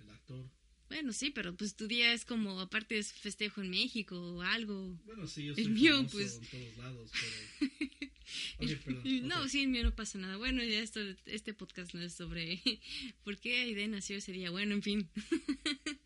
el 0.00 0.10
actor. 0.10 0.50
Bueno, 0.88 1.12
sí, 1.12 1.30
pero 1.30 1.56
pues 1.56 1.76
tu 1.76 1.86
día 1.86 2.12
es 2.12 2.24
como, 2.24 2.60
aparte 2.60 2.98
es 2.98 3.12
festejo 3.12 3.60
en 3.62 3.70
México 3.70 4.20
o 4.20 4.42
algo. 4.42 4.98
Bueno, 5.04 5.28
sí, 5.28 5.44
yo 5.44 5.54
soy 5.54 5.64
el 5.64 5.70
mío, 5.70 6.06
pues. 6.10 6.40
en 6.42 6.46
todos 6.48 6.76
lados, 6.76 7.12
pero... 7.12 7.90
Perdón, 8.58 9.28
No, 9.28 9.42
ok. 9.42 9.48
sí, 9.48 9.66
no 9.66 9.94
pasa 9.94 10.18
nada. 10.18 10.36
Bueno, 10.36 10.62
ya 10.62 10.80
esto, 10.80 11.00
este 11.26 11.54
podcast 11.54 11.94
no 11.94 12.02
es 12.02 12.14
sobre 12.14 12.60
por 13.24 13.38
qué 13.38 13.60
Aide 13.60 13.88
nació 13.88 14.16
ese 14.16 14.32
día. 14.32 14.50
Bueno, 14.50 14.74
en 14.74 14.82
fin. 14.82 15.10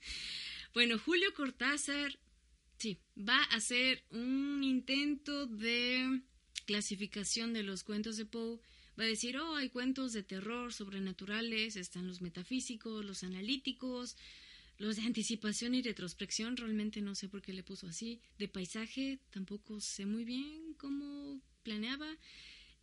bueno, 0.74 0.98
Julio 0.98 1.32
Cortázar, 1.34 2.18
sí, 2.78 2.98
va 3.16 3.38
a 3.38 3.56
hacer 3.56 4.04
un 4.10 4.62
intento 4.62 5.46
de 5.46 6.22
clasificación 6.66 7.52
de 7.52 7.62
los 7.62 7.82
cuentos 7.84 8.16
de 8.16 8.26
Poe. 8.26 8.60
Va 8.98 9.04
a 9.04 9.06
decir, 9.06 9.36
oh, 9.38 9.56
hay 9.56 9.70
cuentos 9.70 10.12
de 10.12 10.22
terror 10.22 10.72
sobrenaturales, 10.72 11.76
están 11.76 12.06
los 12.06 12.20
metafísicos, 12.20 13.04
los 13.04 13.24
analíticos, 13.24 14.16
los 14.76 14.96
de 14.96 15.02
anticipación 15.02 15.74
y 15.74 15.82
retrospección, 15.82 16.56
realmente 16.56 17.00
no 17.00 17.14
sé 17.14 17.28
por 17.28 17.40
qué 17.42 17.52
le 17.52 17.62
puso 17.62 17.86
así. 17.86 18.20
De 18.38 18.48
paisaje, 18.48 19.18
tampoco 19.30 19.80
sé 19.80 20.06
muy 20.06 20.24
bien 20.24 20.74
cómo 20.74 21.40
planeaba. 21.62 22.16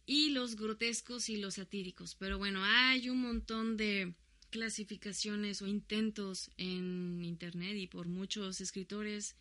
Y 0.06 0.30
los 0.30 0.56
grotescos 0.56 1.28
y 1.30 1.38
los 1.38 1.56
satíricos. 1.56 2.16
Pero 2.16 2.38
bueno, 2.38 2.64
hay 2.64 3.10
un 3.10 3.22
montón 3.22 3.76
de 3.76 4.14
clasificaciones 4.50 5.62
o 5.62 5.68
intentos 5.68 6.50
en 6.58 7.24
Internet 7.24 7.76
y 7.76 7.88
por 7.88 8.08
muchos 8.08 8.62
escritores. 8.62 9.36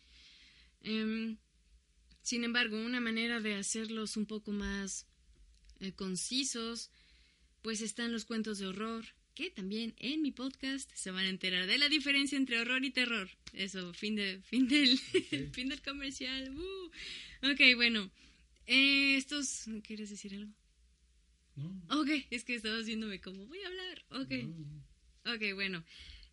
Em, 0.81 1.37
sin 2.21 2.43
embargo, 2.43 2.77
una 2.77 2.99
manera 2.99 3.39
de 3.39 3.55
hacerlos 3.55 4.17
un 4.17 4.25
poco 4.25 4.51
más 4.51 5.07
eh, 5.79 5.93
concisos, 5.93 6.91
pues 7.61 7.81
están 7.81 8.11
los 8.11 8.25
cuentos 8.25 8.59
de 8.59 8.67
horror, 8.67 9.05
que 9.33 9.51
también 9.51 9.93
en 9.97 10.21
mi 10.21 10.31
podcast 10.31 10.91
se 10.93 11.11
van 11.11 11.25
a 11.25 11.29
enterar 11.29 11.67
de 11.67 11.77
la 11.77 11.89
diferencia 11.89 12.37
entre 12.37 12.59
horror 12.59 12.83
y 12.83 12.91
terror. 12.91 13.29
Eso, 13.53 13.93
fin 13.93 14.15
de 14.15 14.41
fin 14.41 14.67
del 14.67 14.97
fin 15.53 15.69
del 15.69 15.81
comercial. 15.81 16.51
Uh. 16.55 17.51
Ok, 17.51 17.61
bueno. 17.75 18.11
Eh, 18.67 19.17
estos 19.17 19.65
¿quieres 19.83 20.09
decir 20.09 20.35
algo? 20.35 20.51
No, 21.55 22.01
Ok, 22.01 22.09
es 22.29 22.43
que 22.43 22.55
estaba 22.55 22.77
haciéndome 22.77 23.19
como 23.19 23.47
voy 23.47 23.59
a 23.63 23.67
hablar. 23.67 24.05
Ok. 24.11 24.31
no. 24.43 25.33
Ok, 25.33 25.55
bueno. 25.55 25.83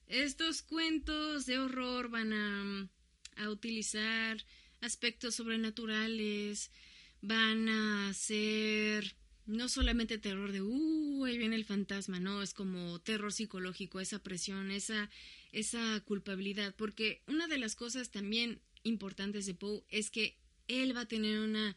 Estos 0.07 0.63
cuentos 0.63 1.47
de 1.47 1.59
horror 1.59 2.11
van 2.11 2.33
a, 2.33 2.89
a 3.37 3.51
utilizar 3.51 4.45
aspectos 4.83 5.37
sobrenaturales, 5.37 6.71
van 7.23 7.69
a 7.71 8.13
ser 8.13 9.17
no 9.47 9.69
solamente 9.69 10.19
terror 10.19 10.53
de, 10.53 10.63
uh, 10.63 11.25
ahí 11.25 11.39
viene 11.39 11.57
el 11.57 11.65
fantasma, 11.65 12.21
no, 12.21 12.43
es 12.43 12.55
como 12.55 13.01
terror 13.01 13.33
psicológico, 13.33 14.01
esa 14.01 14.23
presión, 14.23 14.71
esa, 14.71 15.11
esa 15.53 16.01
culpabilidad, 16.01 16.75
porque 16.77 17.23
una 17.27 17.47
de 17.47 17.59
las 17.59 17.77
cosas 17.77 18.11
también 18.11 18.61
importantes 18.83 19.47
de 19.47 19.55
Poe 19.55 19.85
es 19.89 20.11
que 20.11 20.37
él 20.69 20.97
va 20.97 21.03
a 21.03 21.09
tener 21.09 21.41
una 21.41 21.77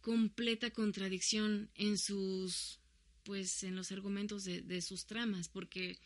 completa 0.00 0.70
contradicción 0.70 1.70
en 1.74 1.98
sus, 1.98 2.80
pues, 3.24 3.62
en 3.62 3.76
los 3.76 3.92
argumentos 3.92 4.44
de, 4.44 4.82
sus 4.82 5.06
tramas, 5.06 5.48
porque 5.48 5.98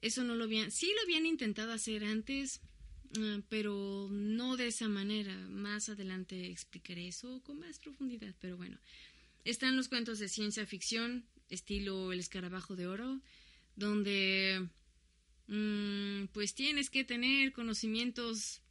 eso 0.00 0.24
no 0.24 0.34
lo 0.34 0.44
habían, 0.44 0.70
sí 0.70 0.90
lo 0.96 1.02
habían 1.02 1.26
intentado 1.26 1.72
hacer 1.72 2.04
antes, 2.04 2.60
ah, 3.18 3.40
pero 3.48 4.08
no 4.10 4.56
de 4.56 4.68
esa 4.68 4.88
manera. 4.88 5.36
Más 5.48 5.88
adelante 5.88 6.50
explicaré 6.50 7.08
eso 7.08 7.42
con 7.42 7.58
más 7.58 7.78
profundidad, 7.78 8.34
pero 8.40 8.56
bueno. 8.56 8.78
Están 9.44 9.76
los 9.76 9.88
cuentos 9.88 10.20
de 10.20 10.28
ciencia 10.28 10.66
ficción, 10.66 11.26
estilo 11.48 12.12
El 12.12 12.20
escarabajo 12.20 12.76
de 12.76 12.86
oro, 12.86 13.20
donde 13.74 14.68
mm, 15.48 16.26
pues 16.32 16.54
tienes 16.54 16.90
que 16.90 17.04
tener 17.04 17.52
conocimientos, 17.52 18.62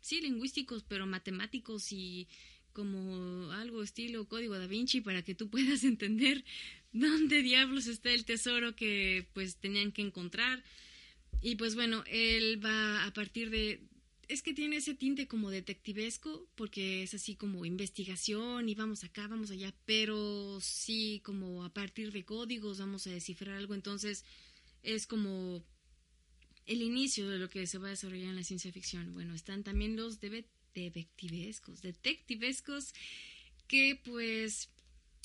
sí, 0.00 0.20
lingüísticos, 0.20 0.84
pero 0.84 1.06
matemáticos 1.06 1.90
y 1.90 2.28
como 2.74 3.50
algo 3.52 3.82
estilo 3.82 4.28
código 4.28 4.58
da 4.58 4.66
Vinci 4.66 5.00
para 5.00 5.22
que 5.22 5.34
tú 5.34 5.48
puedas 5.54 5.82
entender 5.84 6.44
dónde 6.92 7.40
diablos 7.42 7.86
está 7.86 8.10
el 8.12 8.26
tesoro 8.26 8.76
que 8.76 9.26
pues 9.32 9.56
tenían 9.56 9.92
que 9.92 10.02
encontrar. 10.02 10.62
Y 11.40 11.56
pues 11.56 11.74
bueno, 11.74 12.04
él 12.06 12.62
va 12.64 13.04
a 13.06 13.12
partir 13.14 13.48
de... 13.50 13.80
Es 14.28 14.42
que 14.42 14.54
tiene 14.54 14.76
ese 14.76 14.94
tinte 14.94 15.26
como 15.28 15.50
detectivesco, 15.50 16.48
porque 16.54 17.02
es 17.02 17.12
así 17.12 17.34
como 17.34 17.66
investigación 17.66 18.68
y 18.70 18.74
vamos 18.74 19.04
acá, 19.04 19.28
vamos 19.28 19.50
allá, 19.50 19.74
pero 19.84 20.58
sí 20.62 21.20
como 21.24 21.62
a 21.64 21.68
partir 21.72 22.10
de 22.12 22.24
códigos 22.24 22.78
vamos 22.78 23.06
a 23.06 23.10
descifrar 23.10 23.56
algo, 23.56 23.74
entonces 23.74 24.24
es 24.82 25.06
como 25.06 25.62
el 26.66 26.80
inicio 26.80 27.28
de 27.28 27.38
lo 27.38 27.50
que 27.50 27.66
se 27.66 27.76
va 27.76 27.88
a 27.88 27.90
desarrollar 27.90 28.30
en 28.30 28.36
la 28.36 28.44
ciencia 28.44 28.72
ficción. 28.72 29.12
Bueno, 29.12 29.34
están 29.34 29.62
también 29.62 29.96
los 29.96 30.20
debe- 30.20 30.46
detectivescos, 30.74 31.82
detectivescos 31.82 32.92
que 33.68 33.98
pues 34.04 34.68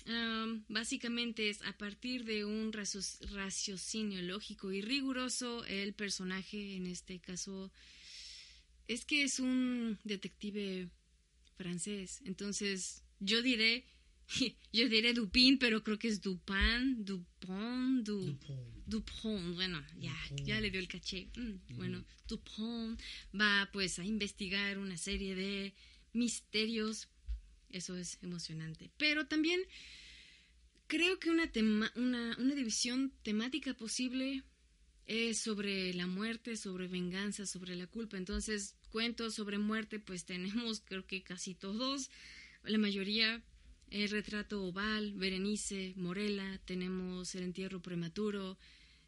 am, 0.05 0.63
básicamente 0.69 1.49
es 1.49 1.61
a 1.63 1.77
partir 1.77 2.23
de 2.23 2.45
un 2.45 2.71
racio- 2.71 3.01
raciocinio 3.33 4.21
lógico 4.21 4.71
y 4.71 4.81
riguroso 4.81 5.65
el 5.65 5.93
personaje, 5.93 6.75
en 6.75 6.87
este 6.87 7.19
caso, 7.19 7.71
es 8.87 9.05
que 9.05 9.23
es 9.23 9.39
un 9.39 9.99
detective 10.03 10.89
francés, 11.57 12.21
entonces 12.25 13.03
yo 13.19 13.41
diré, 13.41 13.85
yo 14.73 14.87
diré 14.89 15.13
Dupin, 15.13 15.57
pero 15.57 15.83
creo 15.83 15.97
que 15.97 16.07
es 16.07 16.21
Dupin, 16.21 17.03
Dupont, 17.05 18.03
Du- 18.05 18.25
Dupont. 18.25 18.69
Dupont, 18.85 19.55
bueno, 19.55 19.83
ya, 19.99 20.15
Dupont. 20.29 20.47
ya 20.47 20.61
le 20.61 20.69
dio 20.71 20.79
el 20.79 20.87
caché. 20.87 21.29
Mm, 21.35 21.75
Bueno, 21.77 22.05
Dupont 22.27 22.99
va 23.39 23.69
pues 23.73 23.99
a 23.99 24.05
investigar 24.05 24.77
una 24.77 24.97
serie 24.97 25.35
de 25.35 25.73
misterios. 26.13 27.07
Eso 27.69 27.95
es 27.97 28.17
emocionante. 28.23 28.89
Pero 28.97 29.27
también 29.27 29.61
creo 30.87 31.19
que 31.19 31.29
una, 31.29 31.51
tema- 31.51 31.91
una, 31.95 32.35
una 32.39 32.55
división 32.55 33.13
temática 33.23 33.73
posible 33.75 34.43
es 35.05 35.39
sobre 35.39 35.93
la 35.93 36.07
muerte, 36.07 36.55
sobre 36.57 36.87
venganza, 36.87 37.45
sobre 37.45 37.75
la 37.75 37.87
culpa. 37.87 38.17
Entonces, 38.17 38.75
cuentos 38.89 39.35
sobre 39.35 39.57
muerte, 39.57 39.99
pues 39.99 40.25
tenemos 40.25 40.81
creo 40.85 41.05
que 41.05 41.23
casi 41.23 41.55
todos, 41.55 42.09
la 42.63 42.77
mayoría. 42.77 43.43
El 43.91 44.09
retrato 44.09 44.63
oval, 44.63 45.13
Berenice, 45.13 45.93
Morela, 45.95 46.59
tenemos 46.65 47.33
el 47.35 47.43
entierro 47.43 47.81
prematuro, 47.81 48.57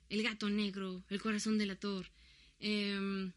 el 0.10 0.24
gato 0.24 0.50
negro, 0.50 1.04
el 1.10 1.22
corazón 1.22 1.58
delator. 1.58 2.08
Em, 2.60 3.32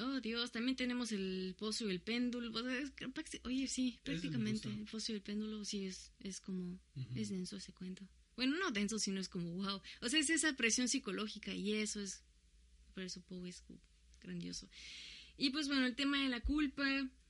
oh, 0.00 0.20
Dios, 0.20 0.50
también 0.52 0.76
tenemos 0.76 1.12
el 1.12 1.54
pozo 1.58 1.86
y 1.88 1.90
el 1.92 2.00
péndulo. 2.00 2.50
O 2.58 2.62
sea, 2.62 2.76
es 2.78 2.90
que 2.90 3.06
praxi- 3.08 3.40
Oye, 3.44 3.68
sí, 3.68 3.92
me 3.98 4.00
prácticamente 4.02 4.68
el 4.68 4.84
pozo 4.86 5.12
y 5.12 5.14
el 5.16 5.22
péndulo 5.22 5.64
sí 5.64 5.86
es, 5.86 6.12
es 6.20 6.40
como, 6.40 6.78
es 7.14 7.28
denso 7.30 7.56
ese 7.56 7.72
cuento. 7.72 8.08
Bueno, 8.36 8.56
no 8.58 8.70
denso, 8.70 8.98
sino 8.98 9.20
es 9.20 9.28
como 9.28 9.50
wow. 9.54 9.80
O 10.02 10.08
sea, 10.08 10.20
es 10.20 10.28
esa 10.28 10.52
presión 10.54 10.88
psicológica 10.88 11.54
y 11.54 11.72
eso 11.74 12.00
es, 12.00 12.22
por 12.94 13.02
eso 13.04 13.20
Poe 13.22 13.48
es 13.48 13.62
grandioso. 14.20 14.68
Y 15.38 15.50
pues 15.50 15.68
bueno, 15.68 15.86
el 15.86 15.94
tema 15.94 16.22
de 16.22 16.28
la 16.28 16.40
culpa, 16.40 16.84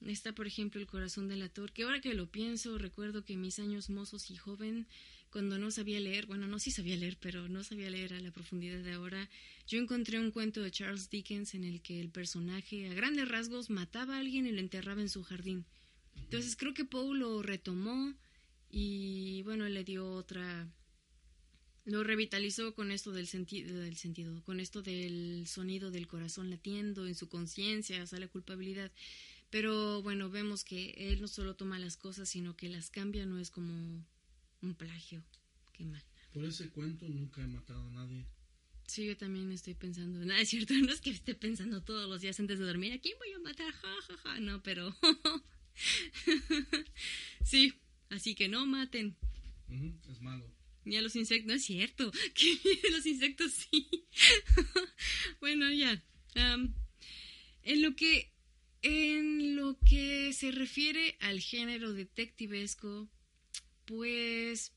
está 0.07 0.33
por 0.33 0.47
ejemplo 0.47 0.81
el 0.81 0.87
corazón 0.87 1.29
delator, 1.29 1.73
que 1.73 1.83
ahora 1.83 2.01
que 2.01 2.15
lo 2.15 2.31
pienso, 2.31 2.79
recuerdo 2.79 3.25
que 3.25 3.33
en 3.33 3.41
mis 3.41 3.59
años 3.59 3.91
mozos 3.91 4.31
y 4.31 4.37
joven 4.37 4.87
cuando 5.31 5.59
no 5.59 5.71
sabía 5.71 6.01
leer, 6.01 6.27
bueno, 6.27 6.47
no 6.47 6.59
sí 6.59 6.71
sabía 6.71 6.97
leer, 6.97 7.19
pero 7.21 7.49
no 7.49 7.63
sabía 7.65 7.91
leer 7.91 8.15
a 8.15 8.21
la 8.21 8.31
profundidad 8.31 8.79
de 8.79 8.93
ahora, 8.93 9.29
yo 9.67 9.79
encontré 9.79 10.19
un 10.19 10.31
cuento 10.31 10.63
de 10.63 10.71
Charles 10.71 11.11
Dickens 11.11 11.55
en 11.55 11.65
el 11.65 11.83
que 11.83 12.01
el 12.01 12.11
personaje 12.11 12.89
a 12.89 12.95
grandes 12.95 13.29
rasgos 13.29 13.69
mataba 13.69 14.17
a 14.17 14.21
alguien 14.21 14.47
y 14.47 14.53
lo 14.53 14.61
enterraba 14.61 15.03
en 15.03 15.09
su 15.09 15.23
jardín. 15.25 15.67
Entonces 16.15 16.57
creo 16.57 16.73
que 16.73 16.85
Poe 16.85 17.19
lo 17.19 17.43
retomó 17.43 18.15
y 18.71 19.43
bueno, 19.43 19.69
le 19.69 19.85
dio 19.85 20.09
otra 20.11 20.69
lo 21.87 22.03
revitalizó 22.03 22.75
con 22.75 22.91
esto 22.91 23.13
del, 23.13 23.29
sentido 23.29 23.79
del 23.79 23.97
sentido, 23.97 24.43
con 24.43 24.59
esto 24.59 24.83
del 24.83 25.47
sonido 25.47 25.93
del 25.93 26.09
corazón 26.09 26.51
latiendo 26.51 27.07
en 27.07 27.15
su 27.15 27.29
conciencia, 27.29 28.03
o 28.03 28.07
sea, 28.07 28.19
la 28.19 28.29
culpabilidad. 28.29 28.91
Pero 29.51 30.03
bueno, 30.03 30.29
vemos 30.29 30.65
que 30.65 30.91
él 30.99 31.21
no 31.21 31.29
solo 31.29 31.55
toma 31.55 31.79
las 31.79 31.97
cosas, 31.97 32.29
sino 32.29 32.57
que 32.57 32.69
las 32.69 32.91
cambia, 32.91 33.25
no 33.25 33.39
es 33.39 33.53
como 33.53 34.05
un 34.63 34.75
plagio. 34.75 35.25
Qué 35.73 35.85
mal. 35.85 36.03
Por 36.33 36.45
ese 36.45 36.71
cuento 36.71 37.09
nunca 37.09 37.43
he 37.43 37.47
matado 37.47 37.87
a 37.87 37.91
nadie. 37.93 38.27
Sí, 38.89 39.07
yo 39.07 39.17
también 39.17 39.53
estoy 39.53 39.75
pensando. 39.75 40.25
No, 40.25 40.35
es 40.35 40.49
cierto, 40.49 40.75
no 40.85 40.93
es 40.93 41.01
que 41.01 41.11
esté 41.11 41.37
pensando 41.37 41.85
todos 41.85 42.09
los 42.09 42.21
días 42.21 42.39
antes 42.41 42.59
de 42.59 42.65
dormir, 42.65 42.95
¿a 42.95 42.99
quién 42.99 43.17
voy 43.19 43.33
a 43.33 43.39
matar? 43.39 43.73
Ja, 43.73 43.95
ja, 44.09 44.17
ja. 44.17 44.41
No, 44.41 44.61
pero. 44.61 44.93
sí, 47.45 47.75
así 48.11 48.35
que 48.35 48.49
no 48.49 48.67
maten. 48.67 49.17
es 50.11 50.21
malo. 50.21 50.57
Ni 50.87 50.97
a 50.97 51.03
los 51.03 51.17
insectos, 51.17 51.49
no 51.49 51.55
es 51.55 51.65
cierto. 51.65 52.13
Que 52.35 52.91
los 52.93 53.05
insectos 53.05 53.53
sí. 53.53 54.07
bueno, 55.41 55.71
ya. 55.73 56.03
en 56.35 57.83
lo 57.83 57.95
que. 57.97 58.33
En 58.83 59.57
lo 59.57 59.77
que 59.81 60.33
se 60.33 60.53
refiere 60.53 61.17
al 61.19 61.41
género 61.41 61.93
detectivesco, 61.93 63.09
pues. 63.85 64.73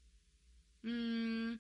Mm, 0.81 1.53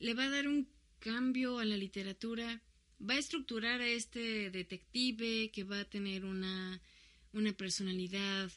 le 0.00 0.14
va 0.14 0.24
a 0.24 0.30
dar 0.30 0.48
un 0.48 0.68
cambio 0.98 1.60
a 1.60 1.64
la 1.64 1.76
literatura. 1.76 2.60
Va 3.00 3.14
a 3.14 3.18
estructurar 3.18 3.80
a 3.80 3.86
este 3.86 4.50
detective 4.50 5.52
que 5.52 5.62
va 5.62 5.80
a 5.80 5.88
tener 5.88 6.24
una, 6.24 6.82
una 7.32 7.52
personalidad. 7.52 8.50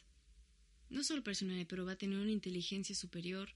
No 0.90 1.04
solo 1.04 1.22
personalidad, 1.22 1.68
pero 1.68 1.86
va 1.86 1.92
a 1.92 1.98
tener 1.98 2.18
una 2.18 2.32
inteligencia 2.32 2.96
superior. 2.96 3.54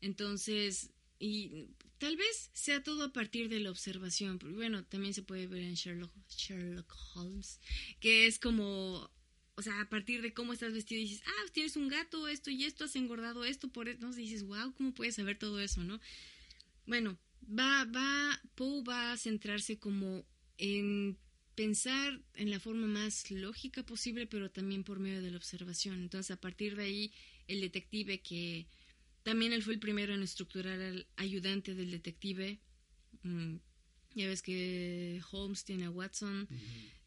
Entonces, 0.00 0.90
y 1.22 1.68
tal 1.98 2.16
vez 2.16 2.50
sea 2.52 2.82
todo 2.82 3.04
a 3.04 3.12
partir 3.12 3.48
de 3.48 3.60
la 3.60 3.70
observación. 3.70 4.40
Bueno, 4.42 4.84
también 4.84 5.14
se 5.14 5.22
puede 5.22 5.46
ver 5.46 5.62
en 5.62 5.74
Sherlock, 5.74 6.12
Sherlock 6.28 6.92
Holmes, 7.14 7.60
que 8.00 8.26
es 8.26 8.40
como, 8.40 9.08
o 9.54 9.62
sea, 9.62 9.80
a 9.80 9.88
partir 9.88 10.20
de 10.20 10.34
cómo 10.34 10.52
estás 10.52 10.72
vestido, 10.72 11.00
dices, 11.00 11.22
ah, 11.24 11.50
tienes 11.52 11.76
un 11.76 11.86
gato, 11.86 12.26
esto 12.26 12.50
y 12.50 12.64
esto, 12.64 12.86
has 12.86 12.96
engordado 12.96 13.44
esto, 13.44 13.68
por 13.68 13.88
esto, 13.88 14.04
¿no? 14.04 14.12
dices, 14.12 14.42
wow, 14.42 14.74
¿cómo 14.74 14.94
puedes 14.94 15.14
saber 15.14 15.38
todo 15.38 15.60
eso, 15.60 15.84
no? 15.84 16.00
Bueno, 16.86 17.16
va, 17.48 17.84
va, 17.84 18.42
Poe 18.56 18.82
va 18.82 19.12
a 19.12 19.16
centrarse 19.16 19.78
como 19.78 20.26
en 20.58 21.16
pensar 21.54 22.20
en 22.34 22.50
la 22.50 22.58
forma 22.58 22.88
más 22.88 23.30
lógica 23.30 23.84
posible, 23.84 24.26
pero 24.26 24.50
también 24.50 24.82
por 24.82 24.98
medio 24.98 25.22
de 25.22 25.30
la 25.30 25.36
observación. 25.36 26.02
Entonces, 26.02 26.32
a 26.32 26.40
partir 26.40 26.74
de 26.74 26.82
ahí, 26.82 27.12
el 27.46 27.60
detective 27.60 28.20
que 28.20 28.66
también 29.22 29.52
él 29.52 29.62
fue 29.62 29.74
el 29.74 29.80
primero 29.80 30.14
en 30.14 30.22
estructurar 30.22 30.80
al 30.80 31.06
ayudante 31.16 31.74
del 31.74 31.90
detective. 31.90 32.58
Mm, 33.22 33.56
ya 34.14 34.26
ves 34.28 34.42
que 34.42 35.20
Holmes 35.30 35.64
tiene 35.64 35.86
a 35.86 35.90
Watson. 35.90 36.48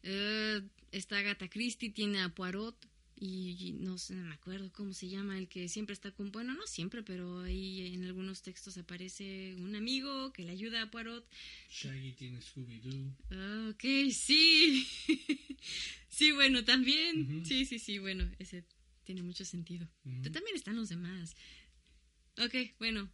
Eh, 0.02 0.62
está 0.92 1.18
Agatha 1.18 1.48
Christie, 1.48 1.90
tiene 1.90 2.20
a 2.20 2.28
Poirot. 2.30 2.76
Y, 3.18 3.74
no 3.80 3.96
sé, 3.96 4.14
me 4.14 4.34
acuerdo 4.34 4.70
cómo 4.72 4.92
se 4.92 5.08
llama, 5.08 5.38
el 5.38 5.48
que 5.48 5.70
siempre 5.70 5.94
está 5.94 6.10
con. 6.10 6.30
Bueno, 6.32 6.52
no 6.52 6.66
siempre, 6.66 7.02
pero 7.02 7.40
ahí 7.40 7.94
en 7.94 8.04
algunos 8.04 8.42
textos 8.42 8.76
aparece 8.76 9.54
un 9.56 9.74
amigo 9.74 10.34
que 10.34 10.44
le 10.44 10.52
ayuda 10.52 10.82
a 10.82 10.90
Poirot. 10.90 11.26
Shaggy 11.70 12.12
tiene 12.12 12.40
Scooby-Doo. 12.40 13.16
Ah, 13.30 13.70
ok, 13.70 14.12
sí. 14.12 14.86
sí, 16.08 16.32
bueno, 16.32 16.62
también. 16.64 17.42
Sí, 17.46 17.64
sí, 17.64 17.78
sí, 17.78 17.98
bueno, 17.98 18.30
ese 18.38 18.64
tiene 19.04 19.22
mucho 19.22 19.46
sentido. 19.46 19.88
También 20.02 20.54
están 20.54 20.76
los 20.76 20.90
demás. 20.90 21.34
Ok, 22.38 22.54
bueno, 22.78 23.10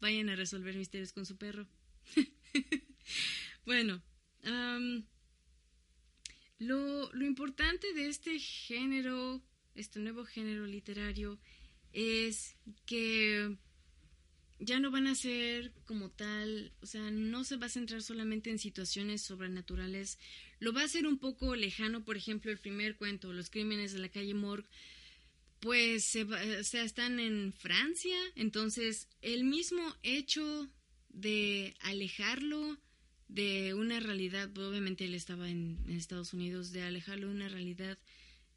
vayan 0.00 0.28
a 0.28 0.36
resolver 0.36 0.76
misterios 0.76 1.12
con 1.12 1.24
su 1.24 1.36
perro. 1.36 1.66
bueno, 3.66 4.02
lo, 6.58 7.12
lo 7.12 7.24
importante 7.24 7.92
de 7.94 8.08
este 8.08 8.38
género, 8.38 9.42
este 9.74 9.98
nuevo 10.00 10.24
género 10.24 10.66
literario, 10.66 11.38
es 11.92 12.56
que 12.84 13.56
ya 14.58 14.80
no 14.80 14.90
van 14.90 15.06
a 15.06 15.14
ser 15.14 15.72
como 15.84 16.10
tal, 16.10 16.72
o 16.80 16.86
sea, 16.86 17.10
no 17.10 17.44
se 17.44 17.56
va 17.56 17.66
a 17.66 17.70
centrar 17.70 18.02
solamente 18.02 18.50
en 18.50 18.58
situaciones 18.58 19.22
sobrenaturales, 19.22 20.18
lo 20.58 20.72
va 20.72 20.82
a 20.82 20.84
hacer 20.84 21.06
un 21.06 21.18
poco 21.18 21.54
lejano, 21.56 22.04
por 22.04 22.16
ejemplo, 22.16 22.50
el 22.50 22.58
primer 22.58 22.96
cuento, 22.96 23.32
Los 23.32 23.50
crímenes 23.50 23.92
de 23.92 23.98
la 23.98 24.08
calle 24.08 24.34
Morgue, 24.34 24.68
pues 25.66 26.04
se 26.04 26.22
o 26.22 26.62
sea, 26.62 26.84
están 26.84 27.18
en 27.18 27.52
Francia, 27.52 28.16
entonces 28.36 29.08
el 29.20 29.42
mismo 29.42 29.82
hecho 30.04 30.70
de 31.08 31.74
alejarlo 31.80 32.78
de 33.26 33.74
una 33.74 33.98
realidad, 33.98 34.56
obviamente 34.56 35.06
él 35.06 35.14
estaba 35.14 35.50
en, 35.50 35.80
Estados 35.88 36.32
Unidos, 36.32 36.70
de 36.70 36.82
alejarlo 36.82 37.26
de 37.26 37.34
una 37.34 37.48
realidad 37.48 37.98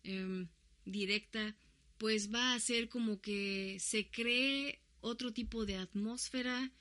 em, 0.04 0.50
directa, 0.86 1.56
pues 1.98 2.32
va 2.32 2.52
a 2.52 2.54
hacer 2.54 2.90
como 2.90 3.20
que 3.20 3.78
se 3.80 4.12
cree 4.12 4.80
otro 5.02 5.34
tipo 5.34 5.66
de 5.66 5.78
atmósfera. 5.78 6.72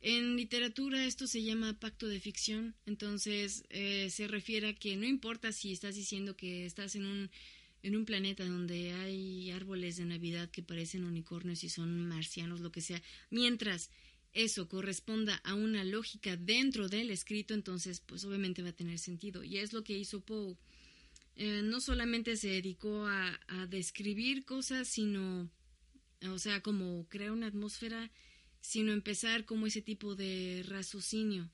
En 0.00 0.36
literatura 0.36 1.04
esto 1.04 1.26
se 1.26 1.42
llama 1.42 1.80
pacto 1.80 2.06
de 2.06 2.20
ficción, 2.20 2.76
entonces 2.86 3.64
eh, 3.68 4.10
se 4.10 4.28
refiere 4.28 4.68
a 4.68 4.74
que 4.76 4.94
no 4.94 5.06
importa 5.06 5.50
si 5.50 5.72
estás 5.72 5.96
diciendo 5.96 6.36
que 6.36 6.66
estás 6.66 6.94
en 6.94 7.04
un 7.04 7.30
en 7.82 7.96
un 7.96 8.04
planeta 8.04 8.44
donde 8.44 8.92
hay 8.92 9.50
árboles 9.50 9.96
de 9.96 10.04
Navidad 10.04 10.50
que 10.50 10.62
parecen 10.62 11.04
unicornios 11.04 11.64
y 11.64 11.68
son 11.68 12.06
marcianos, 12.06 12.60
lo 12.60 12.70
que 12.70 12.80
sea, 12.80 13.02
mientras 13.30 13.90
eso 14.32 14.68
corresponda 14.68 15.36
a 15.44 15.54
una 15.54 15.84
lógica 15.84 16.36
dentro 16.36 16.88
del 16.88 17.10
escrito, 17.10 17.54
entonces 17.54 18.00
pues 18.00 18.24
obviamente 18.24 18.62
va 18.62 18.70
a 18.70 18.76
tener 18.76 18.98
sentido. 18.98 19.44
Y 19.44 19.58
es 19.58 19.72
lo 19.72 19.84
que 19.84 19.98
hizo 19.98 20.20
Poe. 20.20 20.56
Eh, 21.34 21.62
no 21.62 21.80
solamente 21.80 22.36
se 22.36 22.48
dedicó 22.48 23.06
a, 23.06 23.40
a, 23.48 23.66
describir 23.66 24.44
cosas, 24.44 24.88
sino, 24.88 25.50
o 26.22 26.38
sea, 26.38 26.62
como 26.62 27.08
crear 27.08 27.32
una 27.32 27.46
atmósfera, 27.46 28.10
sino 28.60 28.92
empezar 28.92 29.44
como 29.44 29.66
ese 29.66 29.82
tipo 29.82 30.14
de 30.14 30.62
raciocinio, 30.66 31.50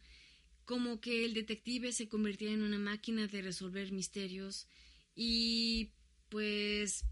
como 0.65 1.01
que 1.01 1.25
el 1.25 1.33
detective 1.33 1.93
se 1.93 2.09
convertía 2.09 2.53
en 2.53 2.63
una 2.63 2.79
máquina 2.79 3.27
de 3.29 3.41
resolver 3.41 3.91
misterios 3.93 4.67
y 5.15 5.91
pues 6.29 7.05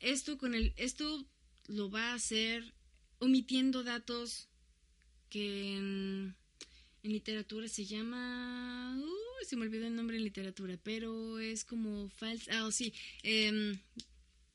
esto 0.00 0.38
con 0.38 0.54
el 0.54 0.72
esto 0.76 1.26
lo 1.66 1.90
va 1.90 2.10
a 2.10 2.14
hacer 2.14 2.74
omitiendo 3.18 3.82
datos 3.82 4.48
que 5.28 5.76
en, 5.76 6.36
literatura 7.02 7.66
se 7.68 7.86
llama 7.86 9.00
se 9.46 9.56
me 9.56 9.62
olvidó 9.62 9.86
el 9.86 9.94
nombre 9.94 10.18
en 10.18 10.24
literatura 10.24 10.78
pero 10.82 11.38
es 11.38 11.64
como 11.64 12.10
falso 12.10 12.50
ah 12.52 12.70
sí 12.70 12.92
em, 13.22 13.78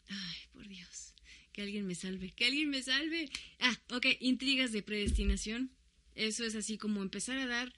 ay 0.08 0.36
por 0.54 0.68
Dios 0.68 1.14
que 1.52 1.64
alguien 1.64 1.88
me 1.88 1.96
salve 1.96 2.32
que 2.32 2.46
alguien 2.46 2.70
me 2.70 2.84
salve. 2.84 3.32
Ah 3.60 3.80
ok 3.90 4.06
intrigas 4.20 4.72
de 4.72 4.84
predestinación 4.84 5.72
eso 6.14 6.46
es 6.46 6.56
así 6.56 6.78
como 6.78 7.02
empezar 7.02 7.38
a 7.38 7.48
dar 7.48 7.74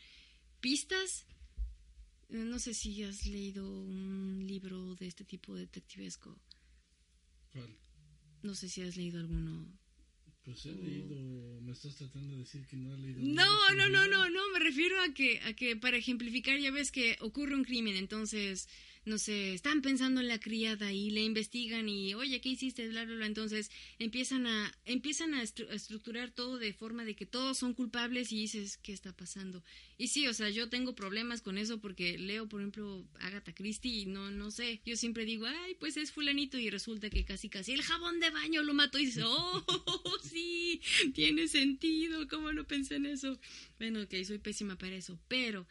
pistas 0.59 1.25
no 2.29 2.59
sé 2.59 2.73
si 2.73 3.03
has 3.03 3.25
leído 3.25 3.81
un 3.81 4.45
libro 4.45 4.95
de 4.95 5.07
este 5.07 5.23
tipo 5.23 5.55
detectivesco. 5.55 6.39
¿Cuál? 7.51 7.77
No 8.43 8.53
sé 8.55 8.69
si 8.69 8.81
has 8.81 8.95
leído 8.97 9.19
alguno. 9.19 9.67
Pues 10.43 10.65
he 10.65 10.71
leído, 10.71 11.59
me 11.61 11.73
estás 11.73 11.95
tratando 11.95 12.33
de 12.33 12.39
decir 12.39 12.65
que 12.67 12.77
no 12.77 12.93
has 12.93 12.99
leído. 12.99 13.19
No, 13.21 13.71
no, 13.75 13.89
no, 13.89 14.07
no, 14.07 14.29
no, 14.29 14.51
me 14.53 14.59
refiero 14.59 15.01
a 15.01 15.13
que, 15.13 15.41
a 15.41 15.53
que 15.53 15.75
para 15.75 15.97
ejemplificar 15.97 16.57
ya 16.59 16.71
ves 16.71 16.91
que 16.91 17.17
ocurre 17.19 17.55
un 17.55 17.65
crimen, 17.65 17.97
entonces 17.97 18.69
no 19.07 19.17
sé, 19.17 19.53
están 19.53 19.81
pensando 19.81 20.19
en 20.19 20.27
la 20.27 20.37
criada 20.37 20.91
y 20.91 21.11
le 21.11 21.23
investigan 21.23 21.87
y, 21.87 22.13
oye, 22.13 22.41
¿qué 22.41 22.49
hiciste? 22.49 22.89
Bla, 22.89 23.05
bla, 23.05 23.15
bla. 23.15 23.25
Entonces 23.25 23.71
empiezan 23.99 24.45
a, 24.45 24.77
empiezan 24.83 25.33
a, 25.33 25.41
estructurar 25.41 26.31
todo 26.31 26.57
de 26.57 26.73
forma 26.73 27.05
de 27.05 27.15
que 27.15 27.25
todos 27.25 27.57
son 27.57 27.73
culpables 27.73 28.33
y 28.33 28.41
dices, 28.41 28.77
¿qué 28.77 28.91
está 28.91 29.13
pasando? 29.13 29.63
Y 29.97 30.09
sí, 30.09 30.27
o 30.27 30.33
sea, 30.33 30.49
yo 30.49 30.67
tengo 30.67 30.93
problemas 30.93 31.41
con 31.41 31.57
eso 31.57 31.79
porque 31.79 32.17
leo, 32.17 32.49
por 32.49 32.59
ejemplo, 32.59 33.07
Agatha 33.21 33.55
Christie 33.55 34.01
y 34.01 34.05
no, 34.07 34.29
no 34.29 34.51
sé, 34.51 34.81
yo 34.85 34.97
siempre 34.97 35.23
digo, 35.23 35.45
ay, 35.45 35.75
pues 35.79 35.95
es 35.95 36.11
fulanito 36.11 36.57
y 36.57 36.69
resulta 36.69 37.09
que 37.09 37.23
casi, 37.23 37.47
casi 37.47 37.71
el 37.71 37.83
jabón 37.83 38.19
de 38.19 38.29
baño 38.29 38.61
lo 38.61 38.73
mató 38.73 38.99
y 38.99 39.05
dices, 39.05 39.23
oh, 39.25 39.65
sí, 40.29 40.81
tiene 41.13 41.47
sentido, 41.47 42.27
¿cómo 42.27 42.51
no 42.51 42.65
pensé 42.65 42.95
en 42.95 43.05
eso? 43.05 43.39
Bueno, 43.79 44.05
que 44.09 44.25
soy 44.25 44.39
pésima 44.39 44.77
para 44.77 44.97
eso, 44.97 45.17
pero 45.29 45.65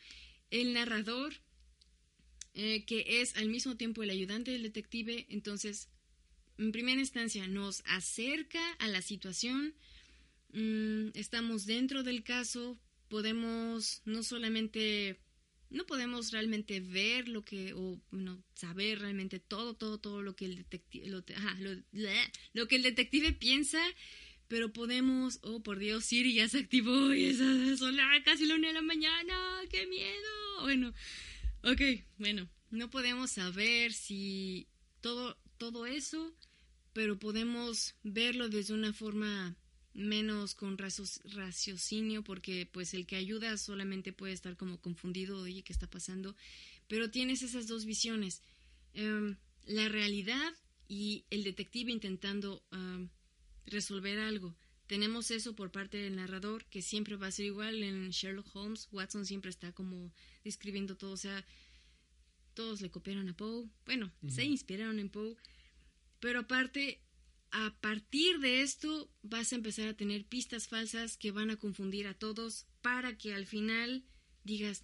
el 0.50 0.72
narrador 0.72 1.34
eh, 2.58 2.86
que 2.86 3.20
es 3.20 3.36
al 3.36 3.50
mismo 3.50 3.76
tiempo 3.76 4.02
el 4.02 4.08
ayudante 4.08 4.50
del 4.50 4.62
detective, 4.62 5.26
entonces, 5.28 5.90
en 6.56 6.72
primera 6.72 6.98
instancia, 6.98 7.46
nos 7.46 7.82
acerca 7.84 8.72
a 8.78 8.88
la 8.88 9.02
situación, 9.02 9.74
mm, 10.54 11.08
estamos 11.12 11.66
dentro 11.66 12.02
del 12.02 12.24
caso, 12.24 12.78
podemos 13.10 14.00
no 14.06 14.22
solamente 14.22 15.20
no 15.68 15.84
podemos 15.84 16.32
realmente 16.32 16.80
ver 16.80 17.28
lo 17.28 17.44
que 17.44 17.74
o 17.74 18.00
no 18.10 18.42
saber 18.54 19.00
realmente 19.00 19.38
todo 19.38 19.74
todo 19.74 19.98
todo 19.98 20.22
lo 20.22 20.34
que 20.34 20.46
el 20.46 20.56
detective 20.56 21.08
lo, 21.08 21.24
que 22.68 22.76
el 22.76 22.82
detective 22.82 23.32
piensa 23.32 23.82
pero 24.48 24.72
podemos 24.72 25.40
oh 25.42 25.62
por 25.62 25.78
Dios 25.78 26.06
Siri 26.06 26.32
ya 26.32 26.48
se 26.48 26.60
activó 26.60 27.12
y 27.12 27.26
es 27.26 27.38
casi 28.24 28.46
la 28.46 28.54
una 28.54 28.68
de 28.68 28.74
la 28.74 28.82
mañana 28.82 29.60
qué 29.70 29.86
miedo 29.86 30.62
bueno 30.62 30.94
ok 31.66 31.80
bueno 32.18 32.48
no 32.70 32.88
podemos 32.90 33.32
saber 33.32 33.92
si 33.92 34.66
todo 35.00 35.36
todo 35.58 35.86
eso 35.86 36.34
pero 36.92 37.18
podemos 37.18 37.94
verlo 38.02 38.48
desde 38.48 38.72
una 38.72 38.94
forma 38.94 39.54
menos 39.96 40.54
con 40.54 40.78
raciocinio 40.78 42.22
porque 42.22 42.68
pues 42.70 42.94
el 42.94 43.06
que 43.06 43.16
ayuda 43.16 43.56
solamente 43.56 44.12
puede 44.12 44.32
estar 44.32 44.56
como 44.56 44.80
confundido, 44.80 45.40
oye, 45.40 45.62
¿qué 45.62 45.72
está 45.72 45.88
pasando? 45.88 46.36
Pero 46.86 47.10
tienes 47.10 47.42
esas 47.42 47.66
dos 47.66 47.84
visiones, 47.84 48.42
em, 48.94 49.36
la 49.64 49.88
realidad 49.88 50.54
y 50.88 51.24
el 51.30 51.44
detective 51.44 51.90
intentando 51.90 52.62
resolver 53.66 54.18
algo. 54.20 54.54
Tenemos 54.86 55.30
eso 55.30 55.56
por 55.56 55.72
parte 55.72 55.96
del 55.96 56.16
narrador, 56.16 56.64
que 56.66 56.80
siempre 56.80 57.16
va 57.16 57.26
a 57.26 57.32
ser 57.32 57.46
igual 57.46 57.82
en 57.82 58.10
Sherlock 58.10 58.54
Holmes. 58.54 58.88
Watson 58.92 59.26
siempre 59.26 59.50
está 59.50 59.72
como 59.72 60.12
describiendo 60.44 60.96
todo, 60.96 61.12
o 61.12 61.16
sea, 61.16 61.44
todos 62.54 62.80
le 62.80 62.90
copiaron 62.90 63.28
a 63.28 63.36
Poe, 63.36 63.68
bueno, 63.84 64.12
se 64.28 64.44
inspiraron 64.44 64.98
en 64.98 65.10
Poe, 65.10 65.36
pero 66.20 66.40
aparte 66.40 67.02
a 67.50 67.74
partir 67.80 68.38
de 68.40 68.62
esto 68.62 69.10
vas 69.22 69.52
a 69.52 69.56
empezar 69.56 69.88
a 69.88 69.96
tener 69.96 70.24
pistas 70.24 70.66
falsas 70.66 71.16
que 71.16 71.30
van 71.30 71.50
a 71.50 71.56
confundir 71.56 72.06
a 72.06 72.14
todos 72.14 72.66
para 72.80 73.16
que 73.18 73.34
al 73.34 73.46
final 73.46 74.04
digas, 74.44 74.82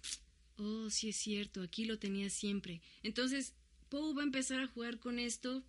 oh, 0.57 0.89
sí 0.89 1.09
es 1.09 1.15
cierto, 1.15 1.61
aquí 1.61 1.85
lo 1.85 1.97
tenía 1.97 2.29
siempre. 2.29 2.81
Entonces, 3.01 3.53
Poe 3.89 4.13
va 4.13 4.21
a 4.21 4.25
empezar 4.25 4.59
a 4.59 4.67
jugar 4.67 4.99
con 4.99 5.19
esto. 5.19 5.63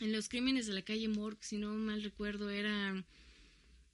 En 0.00 0.12
los 0.12 0.28
crímenes 0.28 0.66
de 0.66 0.72
la 0.72 0.82
calle 0.82 1.08
Morgue, 1.08 1.42
si 1.42 1.58
no 1.58 1.74
mal 1.74 2.02
recuerdo, 2.02 2.50
era 2.50 3.04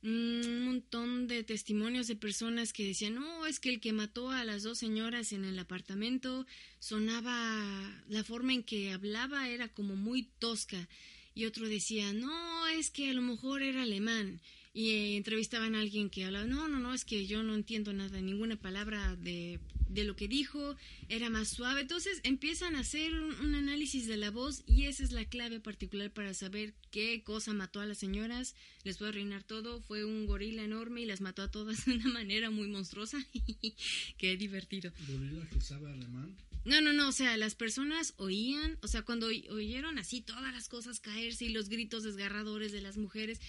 un 0.03 0.65
montón 0.65 1.27
de 1.27 1.43
testimonios 1.43 2.07
de 2.07 2.17
personas 2.17 2.73
que 2.73 2.87
decían, 2.87 3.15
no, 3.15 3.47
es 3.47 3.59
que 3.59 3.71
el 3.71 3.81
que 3.81 3.93
mató 3.93 4.31
a 4.31 4.45
las 4.45 4.63
dos 4.63 4.79
señoras 4.79 5.33
en 5.33 5.45
el 5.45 5.59
apartamento 5.59 6.47
sonaba, 6.79 8.05
la 8.09 8.23
forma 8.23 8.53
en 8.53 8.63
que 8.63 8.93
hablaba 8.93 9.49
era 9.49 9.69
como 9.69 9.97
muy 9.97 10.29
tosca 10.39 10.89
y 11.35 11.45
otro 11.47 11.69
decía, 11.69 12.13
no, 12.13 12.67
es 12.69 12.91
que 12.91 13.11
a 13.11 13.15
lo 13.15 13.23
mejor 13.23 13.63
era 13.63 13.83
alemán. 13.83 14.41
Y 14.75 14.91
eh, 14.91 15.17
entrevistaban 15.17 15.75
a 15.75 15.81
alguien 15.81 16.11
que 16.11 16.25
hablaba, 16.25 16.47
no, 16.47 16.69
no, 16.69 16.79
no, 16.79 16.95
es 16.95 17.05
que 17.05 17.27
yo 17.27 17.43
no 17.43 17.55
entiendo 17.55 17.93
nada, 17.93 18.21
ninguna 18.21 18.57
palabra 18.57 19.17
de, 19.17 19.59
de 19.89 20.05
lo 20.05 20.17
que 20.17 20.29
dijo, 20.29 20.77
era 21.09 21.31
más 21.31 21.49
suave. 21.49 21.81
Entonces 21.81 22.21
empiezan 22.23 22.77
a 22.77 22.81
hacer 22.81 23.13
un, 23.15 23.55
análisis 23.55 24.07
de 24.07 24.17
la 24.17 24.31
voz 24.31 24.63
y 24.67 24.85
esa 24.85 25.03
es 25.03 25.13
la 25.13 25.25
clave 25.25 25.61
particular 25.61 26.13
para 26.13 26.35
saber 26.35 26.75
qué 26.91 27.23
cosa 27.23 27.53
mató 27.55 27.81
a 27.81 27.87
las 27.87 27.99
señoras. 27.99 28.55
Les 28.85 28.99
voy 28.99 29.07
a 29.07 29.09
arruinar 29.11 29.43
todo, 29.43 29.81
fue 29.81 30.05
un 30.05 30.27
gorila 30.27 30.63
enorme 30.63 31.03
y 31.03 31.07
las 31.07 31.21
mató 31.21 31.43
a 31.43 31.51
todas 31.51 31.85
de 31.87 31.95
una 31.95 32.09
manera 32.09 32.51
muy 32.51 32.69
monstruosa. 32.69 33.19
qué 34.19 34.37
divertido. 34.37 34.93
¿Gorila 35.09 35.49
que 35.49 35.61
sabe 35.61 35.91
alemán? 35.91 36.37
No, 36.65 36.81
no, 36.81 36.93
no, 36.93 37.09
o 37.09 37.13
sea, 37.13 37.37
las 37.37 37.55
personas 37.55 38.15
oían, 38.19 38.79
o 38.83 38.89
sea, 38.89 39.03
cuando 39.03 39.27
oyeron 39.27 39.99
así 39.99 40.21
todas 40.21 40.53
las 40.53 40.69
cosas 40.69 41.01
caerse 41.01 41.47
y 41.47 41.49
los 41.49 41.69
gritos 41.69 42.03
desgarradores 42.03 42.73
de 42.73 42.83
las 42.83 42.99
mujeres, 42.99 43.41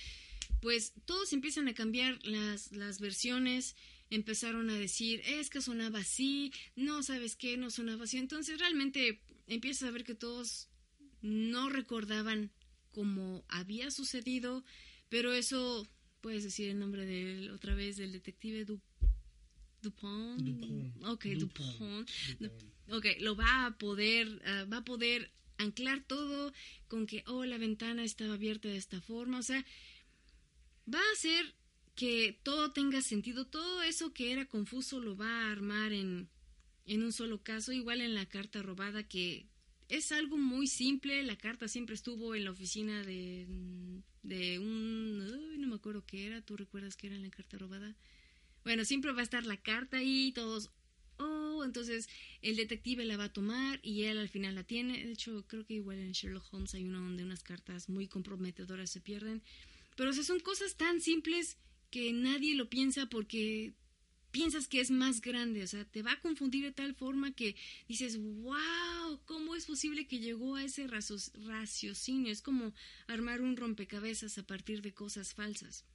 pues 0.62 0.94
todos 1.06 1.34
empiezan 1.34 1.68
a 1.68 1.74
cambiar 1.74 2.20
las, 2.26 2.72
las 2.72 3.00
versiones, 3.00 3.76
empezaron 4.10 4.70
a 4.70 4.78
decir, 4.78 5.22
es 5.26 5.50
que 5.50 5.62
sonaba 5.62 6.00
así, 6.00 6.52
no, 6.76 7.04
¿sabes 7.04 7.36
qué? 7.36 7.58
No 7.58 7.70
sonaba 7.70 8.06
así. 8.06 8.18
Entonces 8.18 8.60
realmente 8.60 9.22
empiezas 9.48 9.88
a 9.88 9.92
ver 9.92 10.04
que 10.04 10.16
todos 10.16 10.70
no 11.22 11.70
recordaban 11.70 12.52
cómo 12.92 13.46
había 13.48 13.92
sucedido, 13.92 14.64
pero 15.10 15.34
eso, 15.34 15.88
puedes 16.22 16.44
decir 16.44 16.70
el 16.70 16.80
nombre 16.80 17.06
de 17.06 17.52
otra 17.52 17.76
vez, 17.76 17.98
del 17.98 18.12
detective 18.12 18.66
du 18.66 18.82
Dupont. 19.82 20.42
Dupont. 20.42 21.06
Ok, 21.06 21.26
Dupont. 21.38 22.10
Ok, 22.90 23.06
lo 23.20 23.36
va 23.36 23.66
a 23.66 23.78
poder, 23.78 24.42
ah, 24.46 24.66
va 24.66 24.78
a 24.78 24.84
poder 24.84 25.32
anclar 25.58 26.04
todo 26.04 26.52
con 26.88 27.06
que, 27.06 27.24
oh, 27.28 27.46
la 27.46 27.58
ventana 27.58 28.04
estaba 28.04 28.34
abierta 28.34 28.68
de 28.68 28.78
esta 28.78 29.00
forma. 29.00 29.40
O 29.40 29.44
sea, 29.44 29.64
va 30.94 31.00
a 31.00 31.14
hacer 31.14 31.56
que 32.00 32.40
todo 32.44 32.72
tenga 32.72 33.02
sentido. 33.02 33.46
Todo 33.46 33.82
eso 33.82 34.14
que 34.14 34.32
era 34.32 34.46
confuso 34.46 35.02
lo 35.02 35.18
va 35.18 35.28
a 35.30 35.52
armar 35.52 35.92
en, 35.92 36.30
en 36.86 37.04
un 37.04 37.12
solo 37.12 37.44
caso. 37.44 37.74
Igual 37.74 38.00
en 38.00 38.16
la 38.16 38.26
carta 38.26 38.62
robada 38.62 39.04
que 39.04 39.48
es 39.90 40.14
algo 40.14 40.38
muy 40.38 40.68
simple. 40.68 41.22
La 41.24 41.38
carta 41.38 41.68
siempre 41.68 41.96
estuvo 41.96 42.36
en 42.36 42.46
la 42.46 42.52
oficina 42.52 43.04
de, 43.04 43.46
de 44.24 44.60
un... 44.60 45.60
no 45.60 45.68
me 45.68 45.76
acuerdo 45.76 46.06
qué 46.06 46.28
era. 46.28 46.42
¿Tú 46.42 46.56
recuerdas 46.56 46.96
qué 46.96 47.08
era 47.08 47.18
en 47.18 47.24
la 47.24 47.32
carta 47.32 47.58
robada? 47.58 47.98
Bueno, 48.64 48.86
siempre 48.86 49.12
va 49.12 49.20
a 49.20 49.24
estar 49.24 49.46
la 49.46 49.58
carta 49.58 49.98
ahí, 49.98 50.32
todos, 50.34 50.72
oh, 51.18 51.64
entonces 51.66 52.08
el 52.42 52.56
detective 52.56 53.04
la 53.04 53.18
va 53.18 53.26
a 53.26 53.34
tomar 53.34 53.80
y 53.84 54.04
él 54.04 54.20
al 54.20 54.30
final 54.30 54.56
la 54.56 54.64
tiene. 54.64 55.06
De 55.06 55.12
hecho, 55.12 55.46
creo 55.48 55.66
que 55.66 55.74
igual 55.74 56.00
en 56.00 56.14
Sherlock 56.14 56.54
Holmes 56.54 56.74
hay 56.76 56.86
uno 56.86 57.02
donde 57.02 57.26
unas 57.26 57.44
cartas 57.44 57.90
muy 57.90 58.08
comprometedoras 58.08 58.90
se 58.90 59.02
pierden. 59.02 59.44
Pero 59.98 60.12
o 60.12 60.14
sea, 60.14 60.24
son 60.24 60.40
cosas 60.40 60.78
tan 60.78 61.02
simples 61.02 61.58
que 61.90 62.14
nadie 62.14 62.56
lo 62.56 62.70
piensa 62.70 63.08
porque 63.08 63.74
piensas 64.32 64.68
que 64.68 64.80
es 64.80 64.92
más 64.92 65.22
grande, 65.22 65.64
o 65.64 65.68
sea, 65.68 65.86
te 65.86 66.04
va 66.04 66.14
a 66.14 66.20
confundir 66.20 66.64
de 66.64 66.72
tal 66.72 66.94
forma 66.94 67.34
que 67.34 67.56
dices, 67.88 68.18
wow, 68.18 69.20
¿cómo 69.26 69.56
es 69.56 69.66
posible 69.66 70.08
que 70.08 70.20
llegó 70.20 70.56
a 70.56 70.64
ese 70.64 70.88
raciocinio? 70.88 72.32
Es 72.32 72.42
como 72.42 72.74
armar 73.08 73.42
un 73.42 73.58
rompecabezas 73.58 74.38
a 74.38 74.44
partir 74.44 74.82
de 74.82 74.94
cosas 74.94 75.34
falsas. 75.34 75.86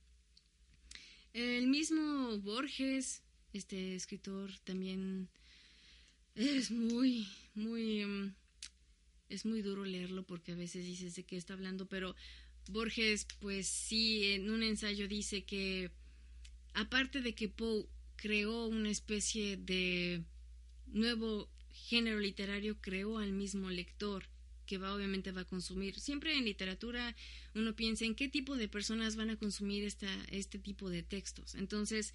El 1.33 1.67
mismo 1.69 2.39
Borges, 2.39 3.23
este 3.53 3.95
escritor, 3.95 4.57
también 4.61 5.29
es 6.35 6.71
muy, 6.71 7.29
muy, 7.55 8.05
mm, 8.05 8.35
es 9.29 9.45
muy 9.45 9.63
duro 9.63 9.85
leerlo 9.85 10.25
porque 10.25 10.53
a 10.53 10.57
veces 10.57 10.85
dices 10.85 11.15
de 11.15 11.25
qué 11.25 11.37
está 11.37 11.55
hablando, 11.55 11.87
pero 11.87 12.15
Borges, 12.69 13.27
pues 13.41 13.67
sí, 13.67 14.33
en 14.33 14.51
un 14.51 14.63
ensayo 14.63 15.09
dice 15.09 15.45
que 15.45 15.91
aparte 16.73 17.21
de 17.21 17.35
que 17.35 17.49
Poe 17.49 17.87
creó 18.17 18.67
una 18.67 18.91
especie 18.91 19.57
de 19.57 20.23
nuevo 20.87 21.51
género 21.71 22.21
literario, 22.21 22.81
creó 22.81 23.19
al 23.19 23.33
mismo 23.33 23.71
lector 23.71 24.25
que 24.67 24.79
va 24.79 24.95
obviamente 24.95 25.33
va 25.33 25.43
a 25.43 25.47
consumir. 25.47 25.99
Siempre 26.01 26.37
en 26.37 26.45
literatura 26.45 27.15
uno 27.55 27.77
piensa 27.77 28.05
en 28.05 28.15
qué 28.15 28.29
tipo 28.29 28.57
de 28.57 28.69
personas 28.69 29.17
van 29.17 29.31
a 29.31 29.37
consumir 29.37 29.85
esta, 29.85 30.09
este 30.31 30.59
tipo 30.59 30.89
de 30.89 31.03
textos. 31.03 31.55
Entonces, 31.55 32.15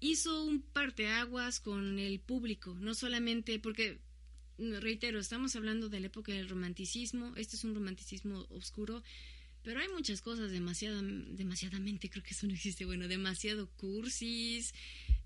hizo 0.00 0.44
un 0.44 0.62
parteaguas 0.62 1.60
con 1.60 1.98
el 1.98 2.20
público, 2.20 2.74
no 2.74 2.94
solamente 2.94 3.58
porque 3.58 4.00
reitero, 4.58 5.18
estamos 5.18 5.56
hablando 5.56 5.88
de 5.88 6.00
la 6.00 6.06
época 6.06 6.32
del 6.32 6.48
romanticismo, 6.48 7.32
este 7.36 7.56
es 7.56 7.64
un 7.64 7.74
romanticismo 7.74 8.46
oscuro, 8.50 9.02
pero 9.64 9.80
hay 9.80 9.88
muchas 9.88 10.20
cosas 10.20 10.50
demasiado, 10.50 11.00
demasiadamente, 11.02 12.10
creo 12.10 12.22
que 12.22 12.34
eso 12.34 12.46
no 12.46 12.52
existe, 12.52 12.84
bueno, 12.84 13.08
demasiado 13.08 13.68
cursis. 13.70 14.74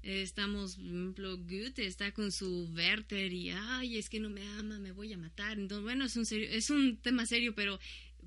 Estamos, 0.03 0.77
por 0.77 0.85
ejemplo, 0.85 1.37
Goethe 1.39 1.85
está 1.85 2.13
con 2.13 2.31
su 2.31 2.71
Werther 2.73 3.33
y, 3.33 3.51
ay, 3.51 3.99
es 3.99 4.09
que 4.09 4.21
no 4.21 4.31
me 4.31 4.47
ama, 4.47 4.79
me 4.79 4.93
voy 4.93 5.13
a 5.13 5.19
matar. 5.19 5.59
Entonces, 5.59 5.83
bueno, 5.83 6.05
es 6.05 6.17
un, 6.17 6.25
serio, 6.25 6.49
es 6.51 6.71
un 6.71 6.99
tema 6.99 7.27
serio, 7.27 7.53
pero 7.57 7.81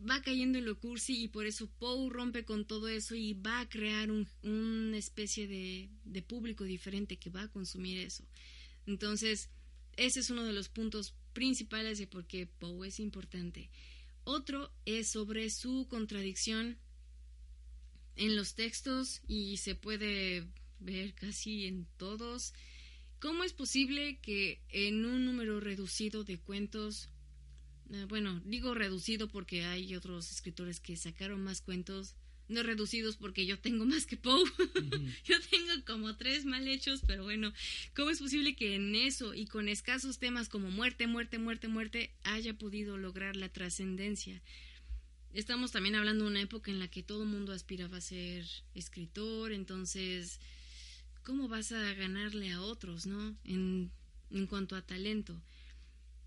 va 0.10 0.21
cayendo 0.21 0.58
en 0.58 0.65
lo 0.65 0.78
cursi 0.78 1.24
y 1.24 1.30
por 1.30 1.45
eso 1.45 1.69
Poe 1.80 2.10
rompe 2.10 2.43
con 2.43 2.65
todo 2.65 2.89
eso 2.89 3.15
y 3.15 3.34
va 3.34 3.62
a 3.62 3.69
crear 3.69 4.12
un, 4.12 4.28
una 4.43 4.97
especie 4.97 5.47
de, 5.47 5.89
de 6.04 6.21
público 6.21 6.65
diferente 6.65 7.15
que 7.15 7.30
va 7.30 7.43
a 7.43 7.52
consumir 7.52 8.00
eso. 8.00 8.26
Entonces, 8.86 9.50
ese 9.95 10.19
es 10.19 10.30
uno 10.30 10.43
de 10.43 10.54
los 10.54 10.67
puntos 10.67 11.13
principales 11.32 12.00
de 12.00 12.08
por 12.08 12.26
qué 12.26 12.47
Poe 12.47 12.89
es 12.89 13.00
importante. 13.00 13.69
Otro 14.23 14.71
es 14.86 15.10
sobre 15.10 15.49
su 15.49 15.88
contradicción 15.89 16.77
en 18.15 18.36
los 18.36 18.55
textos 18.55 19.21
y 19.27 19.57
se 19.57 19.75
puede 19.75 20.47
ver 20.79 21.13
casi 21.13 21.65
en 21.65 21.88
todos. 21.97 22.53
¿Cómo 23.19 23.43
es 23.43 23.53
posible 23.53 24.19
que 24.21 24.62
en 24.69 25.05
un 25.05 25.25
número 25.25 25.60
reducido 25.60 26.23
de 26.23 26.39
cuentos, 26.39 27.10
eh, 27.91 28.05
bueno, 28.10 28.41
digo 28.45 28.73
reducido 28.73 29.27
porque 29.27 29.63
hay 29.63 29.95
otros 29.95 30.31
escritores 30.31 30.79
que 30.79 30.97
sacaron 30.97 31.43
más 31.43 31.62
cuentos, 31.62 32.15
no 32.52 32.64
reducidos 32.64 33.18
porque 33.18 33.46
yo 33.46 33.60
tengo 33.60 33.86
más 33.86 34.06
que 34.06 34.18
Poe. 34.18 34.44
yo 35.26 35.36
tengo 35.50 35.86
como 35.86 36.16
tres 36.18 36.46
mal 36.46 36.68
hechos, 36.68 37.02
pero 37.06 37.24
bueno, 37.24 37.54
¿cómo 37.96 38.10
es 38.10 38.20
posible 38.20 38.56
que 38.56 38.76
en 38.76 38.96
eso 38.96 39.34
y 39.34 39.46
con 39.48 39.68
escasos 39.68 40.20
temas 40.20 40.50
como 40.50 40.70
muerte, 40.70 41.08
muerte, 41.08 41.40
muerte, 41.40 41.68
muerte 41.68 42.12
haya 42.24 42.54
podido 42.54 42.98
lograr 42.98 43.36
la 43.36 43.50
trascendencia? 43.50 44.42
estamos 45.34 45.72
también 45.72 45.96
hablando 45.96 46.26
de 46.26 46.32
una 46.32 46.42
época 46.42 46.72
en 46.72 46.80
la 46.80 46.90
que 46.90 47.04
todo 47.04 47.24
el 47.24 47.30
mundo 47.30 47.54
aspiraba 47.54 47.98
a 47.98 48.02
ser 48.02 48.46
escritor, 48.76 49.52
entonces, 49.52 50.40
¿cómo 51.24 51.48
vas 51.48 51.72
a 51.72 51.94
ganarle 51.94 52.52
a 52.52 52.62
otros, 52.62 53.06
no? 53.06 53.36
En, 53.46 53.92
en 54.30 54.48
cuanto 54.48 54.76
a 54.76 54.82
talento. 54.82 55.42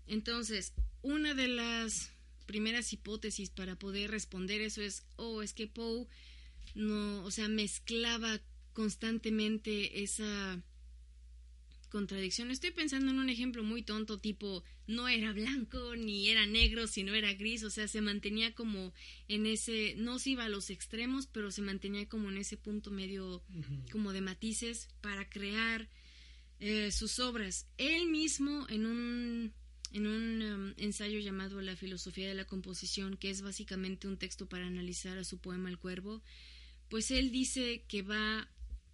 Entonces, 0.07 0.73
una 1.01 1.33
de 1.33 1.47
las 1.47 2.11
primeras 2.45 2.93
hipótesis 2.93 3.49
para 3.49 3.77
poder 3.77 4.11
responder 4.11 4.61
eso 4.61 4.81
es, 4.81 5.05
oh, 5.15 5.41
es 5.41 5.53
que 5.53 5.67
Poe 5.67 6.07
no, 6.73 7.23
o 7.23 7.31
sea, 7.31 7.47
mezclaba 7.47 8.41
constantemente 8.73 10.03
esa 10.03 10.61
contradicción. 11.89 12.51
Estoy 12.51 12.71
pensando 12.71 13.11
en 13.11 13.19
un 13.19 13.29
ejemplo 13.29 13.63
muy 13.63 13.81
tonto, 13.81 14.19
tipo, 14.19 14.63
no 14.85 15.07
era 15.07 15.31
blanco 15.31 15.95
ni 15.95 16.27
era 16.27 16.45
negro, 16.45 16.87
sino 16.87 17.13
era 17.13 17.33
gris, 17.33 17.63
o 17.63 17.69
sea, 17.69 17.87
se 17.87 18.01
mantenía 18.01 18.53
como 18.53 18.93
en 19.29 19.45
ese, 19.45 19.95
no 19.97 20.19
se 20.19 20.31
iba 20.31 20.43
a 20.43 20.49
los 20.49 20.69
extremos, 20.69 21.27
pero 21.27 21.51
se 21.51 21.61
mantenía 21.61 22.09
como 22.09 22.29
en 22.29 22.37
ese 22.37 22.57
punto 22.57 22.91
medio, 22.91 23.43
como 23.91 24.11
de 24.11 24.19
matices 24.19 24.89
para 24.99 25.29
crear 25.29 25.89
eh, 26.59 26.91
sus 26.91 27.19
obras. 27.19 27.67
Él 27.77 28.09
mismo 28.09 28.65
en 28.69 28.85
un 28.85 29.53
en 29.95 30.07
un 30.07 30.41
um, 30.41 30.73
ensayo 30.75 31.19
llamado 31.19 31.61
La 31.61 31.77
filosofía 31.77 32.27
de 32.27 32.33
la 32.35 32.43
composición, 32.43 33.15
que 33.15 33.29
es 33.29 33.41
básicamente 33.41 34.09
un 34.09 34.17
texto 34.17 34.45
para 34.45 34.67
analizar 34.67 35.17
a 35.17 35.23
su 35.23 35.37
poema 35.37 35.69
El 35.69 35.77
cuervo, 35.77 36.21
pues 36.89 37.11
él 37.11 37.31
dice 37.31 37.85
que 37.87 38.01
va 38.01 38.49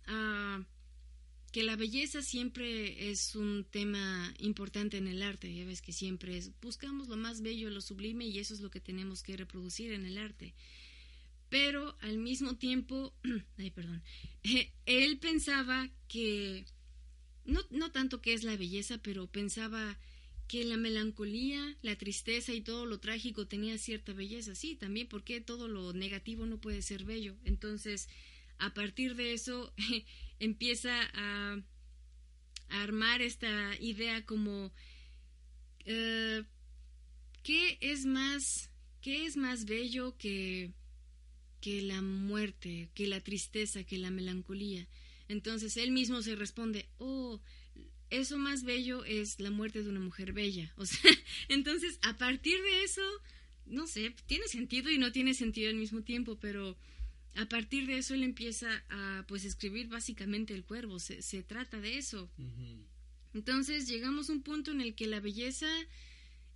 a 0.05 0.63
que 1.51 1.63
la 1.63 1.75
belleza 1.75 2.21
siempre 2.21 3.09
es 3.09 3.35
un 3.35 3.65
tema 3.65 4.33
importante 4.37 4.97
en 4.97 5.07
el 5.07 5.23
arte, 5.23 5.53
ya 5.53 5.65
ves 5.65 5.81
que 5.81 5.91
siempre 5.91 6.37
es 6.37 6.51
buscamos 6.61 7.09
lo 7.09 7.17
más 7.17 7.41
bello, 7.41 7.71
lo 7.71 7.81
sublime 7.81 8.25
y 8.25 8.37
eso 8.37 8.53
es 8.53 8.61
lo 8.61 8.69
que 8.69 8.79
tenemos 8.79 9.23
que 9.23 9.35
reproducir 9.35 9.91
en 9.91 10.05
el 10.05 10.19
arte. 10.19 10.53
Pero 11.49 11.97
al 12.01 12.19
mismo 12.19 12.57
tiempo, 12.57 13.13
ay, 13.57 13.71
perdón, 13.71 14.03
él 14.85 15.17
pensaba 15.17 15.89
que 16.07 16.63
no, 17.43 17.61
no 17.71 17.91
tanto 17.91 18.21
que 18.21 18.33
es 18.33 18.43
la 18.43 18.55
belleza, 18.55 18.99
pero 18.99 19.25
pensaba 19.25 19.97
que 20.51 20.65
la 20.65 20.75
melancolía, 20.75 21.77
la 21.81 21.97
tristeza 21.97 22.51
y 22.51 22.59
todo 22.59 22.85
lo 22.85 22.99
trágico 22.99 23.47
tenía 23.47 23.77
cierta 23.77 24.11
belleza. 24.11 24.53
Sí, 24.53 24.75
también 24.75 25.07
porque 25.07 25.39
todo 25.39 25.69
lo 25.69 25.93
negativo 25.93 26.45
no 26.45 26.59
puede 26.59 26.81
ser 26.81 27.05
bello. 27.05 27.37
Entonces, 27.45 28.09
a 28.57 28.73
partir 28.73 29.15
de 29.15 29.31
eso, 29.31 29.73
empieza 30.39 31.09
a, 31.13 31.57
armar 32.67 33.21
esta 33.21 33.77
idea 33.79 34.25
como 34.25 34.73
eh, 35.85 36.43
¿qué 37.43 37.77
es 37.81 38.05
más 38.05 38.71
qué 39.01 39.25
es 39.25 39.35
más 39.35 39.65
bello 39.65 40.17
que 40.17 40.71
que 41.59 41.81
la 41.81 42.01
muerte, 42.01 42.89
que 42.93 43.07
la 43.07 43.21
tristeza, 43.21 43.85
que 43.85 43.97
la 43.97 44.09
melancolía? 44.09 44.85
Entonces 45.29 45.77
él 45.77 45.91
mismo 45.91 46.21
se 46.21 46.35
responde, 46.35 46.89
oh, 46.97 47.41
eso 48.12 48.38
más 48.38 48.63
bello 48.63 49.06
es 49.06 49.39
la 49.39 49.50
muerte 49.50 49.82
de 49.82 49.89
una 49.89 50.02
mujer 50.02 50.34
bella. 50.34 50.71
O 50.76 50.86
sea, 50.86 51.00
entonces, 51.50 51.97
a 52.04 52.17
partir 52.17 52.62
de 52.62 52.84
eso, 52.84 53.02
no 53.65 53.88
sé, 53.88 54.13
tiene 54.28 54.47
sentido 54.47 54.91
y 54.91 54.97
no 54.97 55.12
tiene 55.12 55.34
sentido 55.34 55.69
al 55.69 55.78
mismo 55.78 56.04
tiempo, 56.04 56.38
pero 56.39 56.78
a 57.36 57.45
partir 57.47 57.88
de 57.88 57.97
eso 57.97 58.13
él 58.13 58.24
empieza 58.24 58.84
a, 58.89 59.26
pues, 59.28 59.45
escribir 59.45 59.88
básicamente 59.88 60.54
el 60.54 60.65
cuervo. 60.65 61.00
Se, 61.00 61.21
se 61.21 61.41
trata 61.41 61.80
de 61.80 61.97
eso. 61.97 62.30
Entonces, 63.34 63.88
llegamos 63.88 64.30
a 64.30 64.34
un 64.34 64.43
punto 64.43 64.71
en 64.71 64.82
el 64.82 64.93
que 64.93 65.08
la 65.08 65.21
belleza 65.21 65.69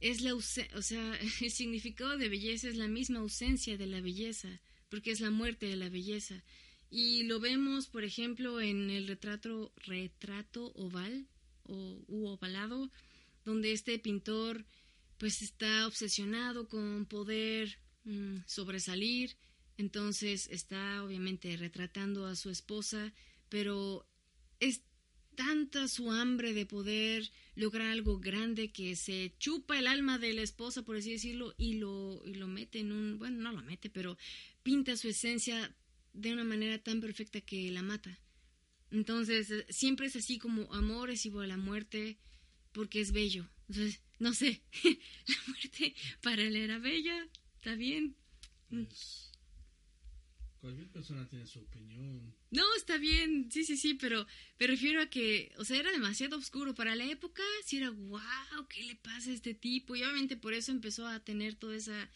es 0.01 0.21
la, 0.21 0.35
o 0.35 0.41
sea, 0.41 1.19
el 1.41 1.51
significado 1.51 2.17
de 2.17 2.29
belleza 2.29 2.67
es 2.67 2.75
la 2.75 2.89
misma 2.89 3.19
ausencia 3.19 3.77
de 3.77 3.87
la 3.87 4.01
belleza, 4.01 4.61
porque 4.89 5.11
es 5.11 5.21
la 5.21 5.31
muerte 5.31 5.67
de 5.67 5.77
la 5.77 5.87
belleza. 5.87 6.43
Y 6.89 7.23
lo 7.23 7.39
vemos, 7.39 7.87
por 7.87 8.03
ejemplo, 8.03 8.59
en 8.59 8.89
el 8.89 9.07
retrato, 9.07 9.73
retrato 9.85 10.71
oval 10.75 11.27
o, 11.65 12.03
ovalado, 12.07 12.91
donde 13.43 13.71
este 13.71 13.99
pintor 13.99 14.65
pues 15.17 15.41
está 15.41 15.87
obsesionado 15.87 16.67
con 16.67 17.05
poder 17.05 17.77
mm, 18.03 18.39
sobresalir, 18.45 19.37
entonces 19.77 20.47
está 20.51 21.03
obviamente 21.03 21.55
retratando 21.57 22.25
a 22.25 22.35
su 22.35 22.49
esposa, 22.49 23.13
pero 23.49 24.07
es 24.59 24.81
tanta 25.35 25.87
su 25.87 26.11
hambre 26.11 26.53
de 26.53 26.65
poder 26.65 27.29
lograr 27.55 27.89
algo 27.89 28.19
grande 28.19 28.71
que 28.71 28.95
se 28.95 29.35
chupa 29.37 29.77
el 29.77 29.87
alma 29.87 30.17
de 30.17 30.33
la 30.33 30.41
esposa, 30.41 30.83
por 30.83 30.97
así 30.97 31.11
decirlo, 31.11 31.53
y 31.57 31.75
lo, 31.75 32.21
y 32.25 32.35
lo 32.35 32.47
mete 32.47 32.79
en 32.79 32.91
un, 32.91 33.19
bueno, 33.19 33.37
no 33.41 33.51
lo 33.51 33.61
mete, 33.61 33.89
pero 33.89 34.17
pinta 34.63 34.95
su 34.97 35.09
esencia 35.09 35.75
de 36.13 36.33
una 36.33 36.43
manera 36.43 36.81
tan 36.81 37.01
perfecta 37.01 37.41
que 37.41 37.69
la 37.71 37.81
mata. 37.81 38.17
Entonces, 38.95 39.51
eh, 39.51 39.65
siempre 39.69 40.07
es 40.07 40.15
así 40.15 40.39
como 40.39 40.73
amor 40.73 41.09
es 41.09 41.25
igual 41.25 41.51
a 41.51 41.57
muerte 41.57 42.17
porque 42.71 43.01
es 43.01 43.11
bello. 43.11 43.45
Entonces, 43.67 44.01
no 44.19 44.33
sé, 44.33 44.61
la 45.27 45.35
muerte 45.47 45.93
para 46.21 46.41
él 46.41 46.55
era 46.55 46.79
bella, 46.79 47.27
está 47.57 47.75
bien. 47.75 48.15
Pues, 48.69 49.33
cualquier 50.61 50.87
persona 50.87 51.27
tiene 51.27 51.45
su 51.45 51.59
opinión. 51.59 52.33
No, 52.51 52.63
está 52.77 52.97
bien, 52.97 53.51
sí, 53.51 53.65
sí, 53.65 53.75
sí, 53.75 53.95
pero 53.95 54.25
me 54.57 54.67
refiero 54.67 55.01
a 55.01 55.07
que, 55.07 55.51
o 55.57 55.65
sea, 55.65 55.77
era 55.77 55.91
demasiado 55.91 56.37
oscuro 56.37 56.73
para 56.73 56.95
la 56.95 57.03
época, 57.03 57.43
si 57.65 57.77
era, 57.77 57.89
wow, 57.89 58.21
¿qué 58.69 58.81
le 58.83 58.95
pasa 58.95 59.29
a 59.29 59.33
este 59.33 59.53
tipo? 59.53 59.97
Y 59.97 60.03
obviamente 60.03 60.37
por 60.37 60.53
eso 60.53 60.71
empezó 60.71 61.05
a 61.05 61.19
tener 61.19 61.55
toda 61.55 61.75
esa, 61.75 62.09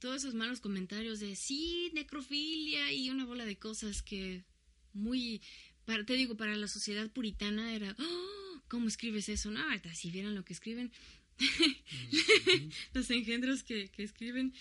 todos 0.00 0.16
esos 0.16 0.34
malos 0.34 0.60
comentarios 0.60 1.20
de 1.20 1.36
sí, 1.36 1.92
necrofilia 1.94 2.92
y 2.92 3.10
una 3.10 3.24
bola 3.26 3.44
de 3.44 3.60
cosas 3.60 4.02
que 4.02 4.44
muy 4.92 5.40
te 5.84 6.14
digo, 6.14 6.36
para 6.36 6.56
la 6.56 6.68
sociedad 6.68 7.10
puritana 7.10 7.74
era, 7.74 7.96
oh, 7.98 8.62
¿cómo 8.68 8.88
escribes 8.88 9.28
eso? 9.28 9.50
No, 9.50 9.62
si 9.92 10.10
vieran 10.10 10.34
lo 10.34 10.44
que 10.44 10.52
escriben, 10.52 10.92
los 12.94 13.10
engendros 13.10 13.62
que, 13.62 13.90
escriben. 13.98 14.54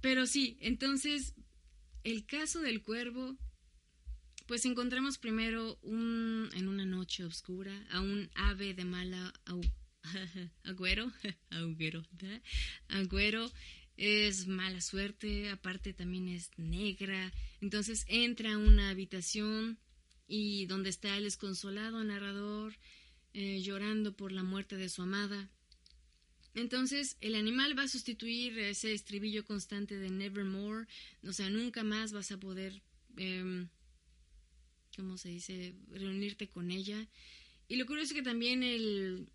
Pero 0.00 0.26
sí, 0.26 0.56
entonces, 0.60 1.34
el 2.04 2.26
caso 2.26 2.60
del 2.60 2.82
cuervo, 2.82 3.36
pues 4.46 4.64
encontramos 4.64 5.18
primero 5.18 5.78
un, 5.82 6.48
en 6.54 6.68
una 6.68 6.84
noche 6.84 7.24
oscura 7.24 7.86
a 7.90 8.00
un 8.00 8.30
ave 8.34 8.74
de 8.74 8.84
mala 8.84 9.32
agüero, 10.64 11.12
agüero, 11.50 12.06
agüero 12.88 13.52
es 13.96 14.46
mala 14.46 14.80
suerte, 14.80 15.50
aparte 15.50 15.92
también 15.92 16.28
es 16.28 16.50
negra, 16.56 17.32
entonces 17.60 18.06
entra 18.08 18.54
a 18.54 18.58
una 18.58 18.88
habitación 18.88 19.78
y 20.30 20.66
donde 20.66 20.90
está 20.90 21.16
el 21.16 21.24
desconsolado 21.24 22.04
narrador 22.04 22.78
eh, 23.34 23.60
llorando 23.62 24.16
por 24.16 24.30
la 24.30 24.44
muerte 24.44 24.76
de 24.76 24.88
su 24.88 25.02
amada. 25.02 25.50
Entonces, 26.54 27.16
el 27.20 27.34
animal 27.34 27.76
va 27.76 27.82
a 27.82 27.88
sustituir 27.88 28.56
ese 28.60 28.92
estribillo 28.92 29.44
constante 29.44 29.98
de 29.98 30.08
Nevermore, 30.08 30.86
o 31.24 31.32
sea, 31.32 31.50
nunca 31.50 31.82
más 31.82 32.12
vas 32.12 32.30
a 32.30 32.38
poder, 32.38 32.80
eh, 33.16 33.66
¿cómo 34.96 35.18
se 35.18 35.30
dice?, 35.30 35.74
reunirte 35.88 36.48
con 36.48 36.70
ella. 36.70 37.08
Y 37.66 37.74
lo 37.74 37.86
curioso 37.86 38.12
es 38.12 38.14
que 38.14 38.22
también 38.22 38.62
el, 38.62 39.28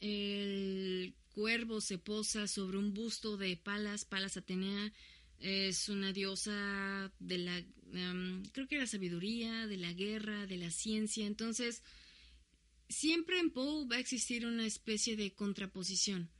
el 0.00 1.14
cuervo 1.34 1.82
se 1.82 1.98
posa 1.98 2.46
sobre 2.46 2.78
un 2.78 2.94
busto 2.94 3.36
de 3.36 3.58
Palas, 3.58 4.06
Palas 4.06 4.38
Atenea, 4.38 4.90
es 5.40 5.88
una 5.88 6.12
diosa 6.12 7.12
de 7.18 7.38
la, 7.38 7.58
em, 7.92 8.44
creo 8.52 8.68
que 8.68 8.78
la 8.78 8.86
sabiduría, 8.86 9.66
de 9.66 9.78
la 9.78 9.92
guerra, 9.92 10.46
de 10.46 10.58
la 10.58 10.70
ciencia. 10.70 11.26
Entonces, 11.26 11.82
siempre 12.88 13.38
en 13.38 13.50
Poe 13.50 13.86
va 13.86 13.96
a 13.96 14.00
existir 14.00 14.46
una 14.46 14.66
especie 14.66 15.16
de 15.16 15.32
contraposición. 15.32 16.30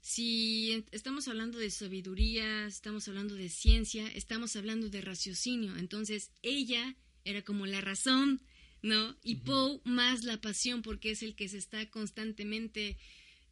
Si 0.00 0.84
estamos 0.92 1.28
hablando 1.28 1.58
de 1.58 1.70
sabiduría, 1.70 2.66
estamos 2.66 3.06
hablando 3.08 3.34
de 3.34 3.50
ciencia, 3.50 4.08
estamos 4.08 4.56
hablando 4.56 4.88
de 4.88 5.02
raciocinio. 5.02 5.76
Entonces, 5.76 6.30
ella 6.42 6.96
era 7.24 7.42
como 7.42 7.66
la 7.66 7.82
razón, 7.82 8.40
¿no? 8.80 9.16
Y 9.22 9.36
Poe 9.36 9.80
más 9.84 10.24
la 10.24 10.40
pasión, 10.40 10.80
porque 10.80 11.10
es 11.10 11.22
el 11.22 11.34
que 11.34 11.48
se 11.48 11.58
está 11.58 11.90
constantemente... 11.90 12.96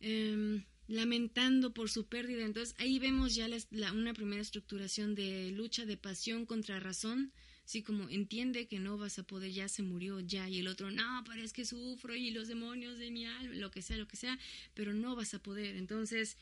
Em, 0.00 0.64
lamentando 0.88 1.72
por 1.72 1.90
su 1.90 2.06
pérdida. 2.06 2.44
Entonces 2.44 2.74
ahí 2.78 2.98
vemos 2.98 3.34
ya 3.34 3.48
la, 3.70 3.92
una 3.92 4.14
primera 4.14 4.42
estructuración 4.42 5.14
de 5.14 5.50
lucha 5.50 5.84
de 5.84 5.96
pasión 5.96 6.46
contra 6.46 6.80
razón. 6.80 7.32
Así 7.64 7.82
como 7.82 8.08
entiende 8.08 8.68
que 8.68 8.78
no 8.78 8.96
vas 8.96 9.18
a 9.18 9.24
poder, 9.24 9.50
ya 9.50 9.68
se 9.68 9.82
murió, 9.82 10.20
ya, 10.20 10.48
y 10.48 10.60
el 10.60 10.68
otro, 10.68 10.92
no, 10.92 11.24
pero 11.26 11.42
es 11.42 11.52
que 11.52 11.64
sufro 11.64 12.14
y 12.14 12.30
los 12.30 12.46
demonios 12.46 12.96
de 12.96 13.10
mi 13.10 13.26
alma, 13.26 13.56
lo 13.56 13.72
que 13.72 13.82
sea, 13.82 13.96
lo 13.96 14.06
que 14.06 14.16
sea, 14.16 14.38
pero 14.74 14.94
no 14.94 15.16
vas 15.16 15.34
a 15.34 15.42
poder. 15.42 15.74
Entonces, 15.74 16.36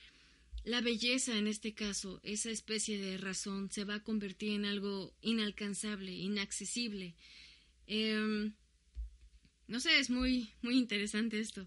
la 0.64 0.82
belleza 0.82 1.38
en 1.38 1.46
este 1.46 1.72
caso, 1.72 2.20
esa 2.24 2.50
especie 2.50 2.98
de 2.98 3.16
razón, 3.16 3.70
se 3.70 3.84
va 3.84 3.96
a 3.96 4.02
convertir 4.02 4.52
en 4.52 4.66
algo 4.66 5.14
inalcanzable, 5.22 6.12
inaccesible. 6.12 7.14
Em, 7.86 8.52
no 9.66 9.80
sé, 9.80 9.98
es 9.98 10.10
muy, 10.10 10.50
muy 10.60 10.76
interesante 10.76 11.40
esto. 11.40 11.66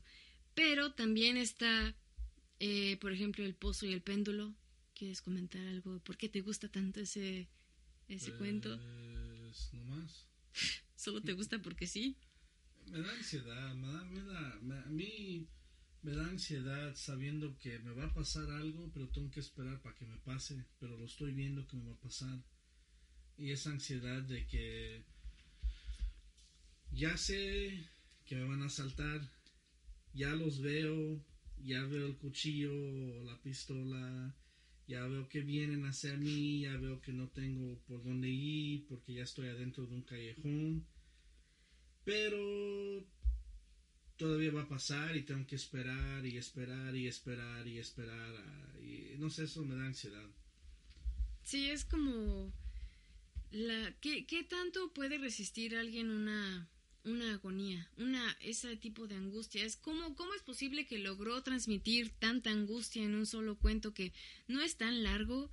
Pero 0.53 0.93
también 0.93 1.37
está 1.37 1.95
eh, 2.59 2.97
por 2.97 3.11
ejemplo, 3.13 3.45
el 3.45 3.55
pozo 3.55 3.85
y 3.85 3.93
el 3.93 4.01
péndulo, 4.01 4.53
¿Quieres 4.95 5.21
comentar 5.21 5.61
algo? 5.67 5.99
¿Por 5.99 6.17
qué 6.17 6.27
te 6.27 6.41
gusta 6.41 6.69
tanto 6.69 6.99
ese, 6.99 7.47
ese 8.07 8.31
cuento? 8.33 8.69
Pues 8.79 9.69
no 9.73 9.83
más. 9.83 10.25
¿Solo 10.95 11.21
te 11.21 11.33
gusta 11.33 11.59
porque 11.59 11.85
sí? 11.85 12.15
Me 12.87 12.99
da 13.01 13.11
ansiedad, 13.11 13.75
me 13.75 13.87
da, 13.93 14.03
me 14.05 14.21
da, 14.23 14.59
me- 14.63 14.79
a 14.79 14.85
mí 14.89 15.47
me 16.01 16.11
da 16.13 16.25
ansiedad 16.27 16.95
sabiendo 16.95 17.55
que 17.59 17.77
me 17.79 17.91
va 17.91 18.05
a 18.05 18.13
pasar 18.13 18.49
algo, 18.49 18.89
pero 18.93 19.07
tengo 19.09 19.29
que 19.29 19.39
esperar 19.41 19.79
para 19.81 19.93
que 19.95 20.05
me 20.05 20.17
pase, 20.17 20.65
pero 20.79 20.97
lo 20.97 21.05
estoy 21.05 21.31
viendo 21.33 21.67
que 21.67 21.77
me 21.77 21.85
va 21.85 21.93
a 21.93 21.99
pasar. 21.99 22.39
Y 23.37 23.51
esa 23.51 23.69
ansiedad 23.71 24.21
de 24.23 24.47
que 24.47 25.03
ya 26.91 27.15
sé 27.17 27.85
que 28.25 28.35
me 28.35 28.45
van 28.45 28.61
a 28.63 28.67
asaltar, 28.67 29.21
ya 30.13 30.29
los 30.35 30.61
veo, 30.61 31.21
ya 31.63 31.83
veo 31.83 32.07
el 32.07 32.17
cuchillo 32.17 33.23
la 33.23 33.39
pistola, 33.41 34.35
ya 34.87 35.05
veo 35.05 35.27
que 35.27 35.41
vienen 35.41 35.85
hacia 35.85 36.15
mí, 36.15 36.61
ya 36.61 36.77
veo 36.77 37.01
que 37.01 37.11
no 37.11 37.27
tengo 37.29 37.79
por 37.87 38.03
dónde 38.03 38.29
ir 38.29 38.85
porque 38.87 39.13
ya 39.13 39.23
estoy 39.23 39.49
adentro 39.49 39.85
de 39.85 39.95
un 39.95 40.03
callejón. 40.03 40.85
Pero 42.05 43.05
todavía 44.15 44.51
va 44.51 44.63
a 44.63 44.69
pasar 44.69 45.15
y 45.15 45.23
tengo 45.23 45.45
que 45.45 45.55
esperar 45.55 46.25
y 46.25 46.37
esperar 46.37 46.95
y 46.95 47.07
esperar 47.07 47.67
y 47.67 47.77
esperar. 47.79 48.33
Y 48.81 49.17
no 49.17 49.29
sé, 49.29 49.43
eso 49.43 49.63
me 49.65 49.75
da 49.75 49.85
ansiedad. 49.85 50.29
Sí, 51.43 51.69
es 51.69 51.85
como 51.85 52.51
la 53.51 53.95
¿qué, 54.01 54.25
qué 54.25 54.43
tanto 54.43 54.93
puede 54.93 55.17
resistir 55.17 55.75
alguien 55.75 56.11
una 56.11 56.69
una 57.03 57.33
agonía, 57.33 57.89
una 57.97 58.31
ese 58.41 58.75
tipo 58.77 59.07
de 59.07 59.15
angustia? 59.15 59.63
Es 59.63 59.75
como 59.77 60.15
cómo 60.15 60.33
es 60.33 60.41
posible 60.41 60.85
que 60.87 60.97
logró 60.99 61.41
transmitir 61.43 62.11
tanta 62.19 62.51
angustia 62.51 63.03
en 63.03 63.15
un 63.15 63.25
solo 63.25 63.57
cuento 63.57 63.93
que 63.93 64.13
no 64.47 64.61
es 64.61 64.75
tan 64.77 65.03
largo, 65.03 65.51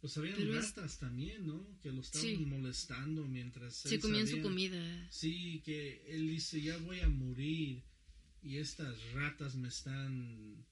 Pues 0.00 0.16
habían 0.16 0.36
Pero 0.36 0.56
es- 0.56 0.66
ratas 0.76 0.98
también, 1.00 1.44
¿no? 1.44 1.66
Que 1.82 1.90
lo 1.90 2.02
estaban 2.02 2.28
Sí. 2.28 2.36
molestando 2.36 3.26
mientras 3.26 3.74
se 3.74 3.98
comían 3.98 4.26
su 4.28 4.34
sabía- 4.36 4.42
comida. 4.44 5.08
Sí, 5.10 5.60
que 5.64 6.04
él 6.06 6.28
dice, 6.28 6.62
ya 6.62 6.76
voy 6.78 7.00
a 7.00 7.08
morir. 7.08 7.82
Y 8.40 8.58
estas 8.58 8.94
ratas 9.14 9.56
me 9.56 9.66
están, 9.66 10.64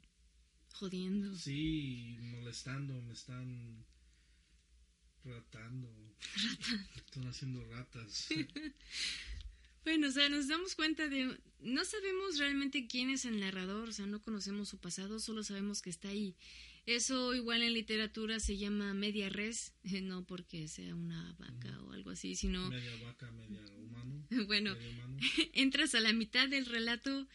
Jodiendo. 0.75 1.37
sí, 1.37 2.17
molestando, 2.21 3.03
me 3.03 3.15
están 3.15 3.85
ratando. 5.25 5.89
Están 6.97 7.27
haciendo 7.27 7.65
ratas. 7.65 8.29
Bueno, 9.87 10.09
o 10.09 10.11
sea, 10.11 10.29
nos 10.29 10.49
damos 10.49 10.75
cuenta 10.75 11.09
de... 11.09 11.39
No 11.61 11.85
sabemos 11.85 12.39
realmente 12.39 12.89
quién 12.89 13.09
es 13.09 13.25
el 13.25 13.39
narrador, 13.39 13.89
o 13.89 13.93
sea, 13.93 14.05
no 14.05 14.21
conocemos 14.21 14.69
su 14.69 14.79
pasado, 14.79 15.21
solo 15.21 15.45
sabemos 15.45 15.81
que 15.81 15.91
está 15.91 16.09
ahí. 16.09 16.35
Eso 16.87 17.37
igual 17.37 17.63
en 17.63 17.73
literatura 17.73 18.41
se 18.41 18.57
llama 18.57 18.95
media 18.95 19.29
res, 19.29 19.75
no 20.03 20.27
porque 20.27 20.67
sea 20.67 20.93
una 20.93 21.37
vaca 21.39 21.81
o 21.83 21.93
algo 21.93 22.11
así, 22.11 22.35
sino, 22.35 22.69
media 22.69 22.97
vaca, 23.05 23.31
media 23.31 23.61
humano. 23.77 24.27
bueno, 24.49 24.73
humano. 24.73 25.19
entras 25.53 25.95
a 25.95 26.01
la 26.01 26.13
mitad 26.13 26.49
del 26.49 26.67
relato, 26.67 27.29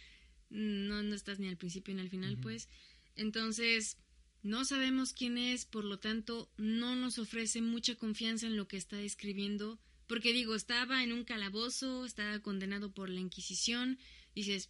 no, 0.50 1.04
no 1.04 1.16
estás 1.16 1.40
ni 1.40 1.48
al 1.48 1.56
principio 1.56 1.96
ni 1.96 2.02
al 2.02 2.10
final, 2.10 2.38
pues. 2.38 2.68
Entonces, 3.16 3.98
no 4.44 4.66
sabemos 4.66 5.14
quién 5.14 5.38
es, 5.38 5.64
por 5.64 5.86
lo 5.86 6.00
tanto, 6.00 6.52
no 6.58 6.98
nos 6.98 7.18
ofrece 7.18 7.62
mucha 7.62 7.96
confianza 7.96 8.46
en 8.46 8.58
lo 8.58 8.68
que 8.68 8.76
está 8.76 9.00
escribiendo. 9.00 9.80
Porque 10.12 10.34
digo, 10.34 10.56
estaba 10.56 11.06
en 11.06 11.14
un 11.14 11.24
calabozo, 11.24 12.04
estaba 12.06 12.38
condenado 12.42 12.92
por 12.92 13.10
la 13.10 13.22
Inquisición. 13.22 13.98
Dices, 14.36 14.70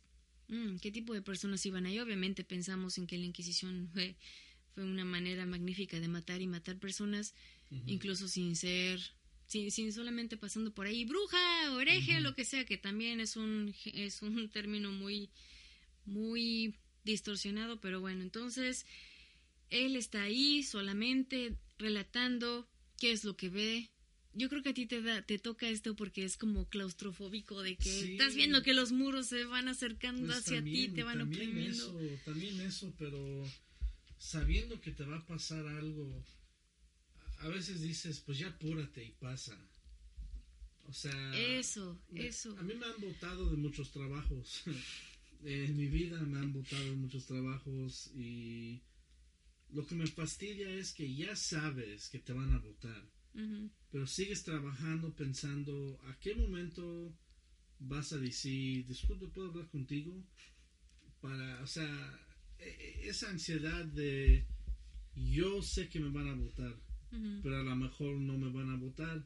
"Mm, 0.49 0.75
¿qué 0.77 0.91
tipo 0.91 1.15
de 1.15 1.23
personas 1.23 1.65
iban 1.65 1.87
ahí? 1.87 1.97
Obviamente 1.99 2.43
pensamos 2.43 2.99
en 2.99 3.07
que 3.07 3.17
la 3.17 3.25
Inquisición 3.25 3.89
fue, 3.91 4.15
fue 4.75 4.83
una 4.83 5.03
manera 5.03 5.47
magnífica 5.47 5.99
de 5.99 6.07
matar 6.07 6.43
y 6.43 6.47
matar 6.47 6.77
personas, 6.77 7.33
incluso 7.87 8.27
sin 8.27 8.55
ser, 8.55 9.01
sin, 9.47 9.71
sin 9.71 9.91
solamente 9.91 10.37
pasando 10.37 10.75
por 10.75 10.85
ahí, 10.85 11.05
bruja, 11.05 11.73
oreje, 11.73 12.17
Ujú. 12.17 12.21
lo 12.21 12.35
que 12.35 12.45
sea, 12.45 12.63
que 12.63 12.77
también 12.77 13.19
es 13.19 13.35
un, 13.35 13.73
es 13.85 14.21
un 14.21 14.47
término 14.47 14.91
muy, 14.91 15.31
muy 16.05 16.75
distorsionado, 17.03 17.81
pero 17.81 17.99
bueno, 17.99 18.21
entonces 18.21 18.85
él 19.71 19.95
está 19.95 20.21
ahí 20.21 20.61
solamente 20.61 21.57
relatando 21.79 22.69
qué 22.99 23.11
es 23.11 23.23
lo 23.23 23.35
que 23.35 23.49
ve. 23.49 23.89
Yo 24.33 24.47
creo 24.49 24.63
que 24.63 24.69
a 24.69 24.73
ti 24.73 24.85
te 24.85 25.01
da, 25.01 25.21
te 25.21 25.37
toca 25.39 25.67
esto 25.67 25.95
porque 25.95 26.23
es 26.23 26.37
como 26.37 26.67
claustrofóbico 26.69 27.61
de 27.61 27.75
que 27.75 27.89
Sí. 27.91 28.11
estás 28.13 28.33
viendo 28.35 28.63
que 28.63 28.73
los 28.73 28.91
muros 28.93 29.27
se 29.27 29.43
van 29.45 29.67
acercando 29.67 30.25
Pues 30.27 30.37
hacia 30.39 30.59
ti, 30.63 30.71
también- 30.87 30.93
te 30.93 31.03
van 31.03 31.17
también 31.19 31.41
oprimiendo. 31.49 31.99
Eso, 31.99 32.21
también 32.23 32.61
eso, 32.61 32.93
pero 32.97 33.43
sabiendo 34.17 34.79
que 34.79 34.91
te 34.91 35.03
va 35.03 35.17
a 35.17 35.25
pasar 35.27 35.67
algo, 35.67 36.23
a 37.39 37.47
veces 37.49 37.81
dices, 37.81 38.21
pues 38.21 38.37
ya 38.37 38.47
apúrate 38.49 39.03
y 39.03 39.11
pasa. 39.11 39.57
O 40.87 40.93
sea, 40.93 41.33
Eso, 41.35 42.01
me- 42.09 42.27
eso. 42.27 42.57
A 42.57 42.63
mí 42.63 42.73
me 42.75 42.85
han 42.85 42.99
votado 43.01 43.49
de 43.49 43.57
muchos 43.57 43.91
trabajos. 43.91 44.63
en 45.43 45.75
mi 45.75 45.87
vida 45.87 46.21
me 46.21 46.37
han 46.37 46.53
votado 46.53 46.83
de 46.85 46.95
muchos 46.95 47.25
trabajos 47.25 48.11
y 48.15 48.81
lo 49.73 49.85
que 49.87 49.95
me 49.95 50.05
fastidia 50.07 50.69
es 50.69 50.93
que 50.93 51.13
ya 51.15 51.35
sabes 51.35 52.09
que 52.09 52.19
te 52.19 52.31
van 52.31 52.53
a 52.53 52.59
votar. 52.59 53.03
Pero 53.91 54.07
sigues 54.07 54.43
trabajando 54.43 55.13
pensando 55.15 55.99
a 56.07 56.17
qué 56.19 56.33
momento 56.35 57.13
vas 57.79 58.13
a 58.13 58.17
decir, 58.17 58.85
disculpe, 58.87 59.27
¿puedo 59.27 59.49
hablar 59.49 59.67
contigo? 59.69 60.23
Para, 61.19 61.61
o 61.61 61.67
sea, 61.67 62.19
e- 62.59 62.63
e- 63.03 63.09
esa 63.09 63.29
ansiedad 63.29 63.85
de 63.85 64.45
yo 65.15 65.61
sé 65.61 65.89
que 65.89 65.99
me 65.99 66.09
van 66.09 66.27
a 66.29 66.33
votar, 66.35 66.75
pero 67.43 67.57
a 67.59 67.63
lo 67.63 67.75
mejor 67.75 68.15
no 68.17 68.37
me 68.37 68.49
van 68.49 68.69
a 68.69 68.77
votar, 68.77 69.25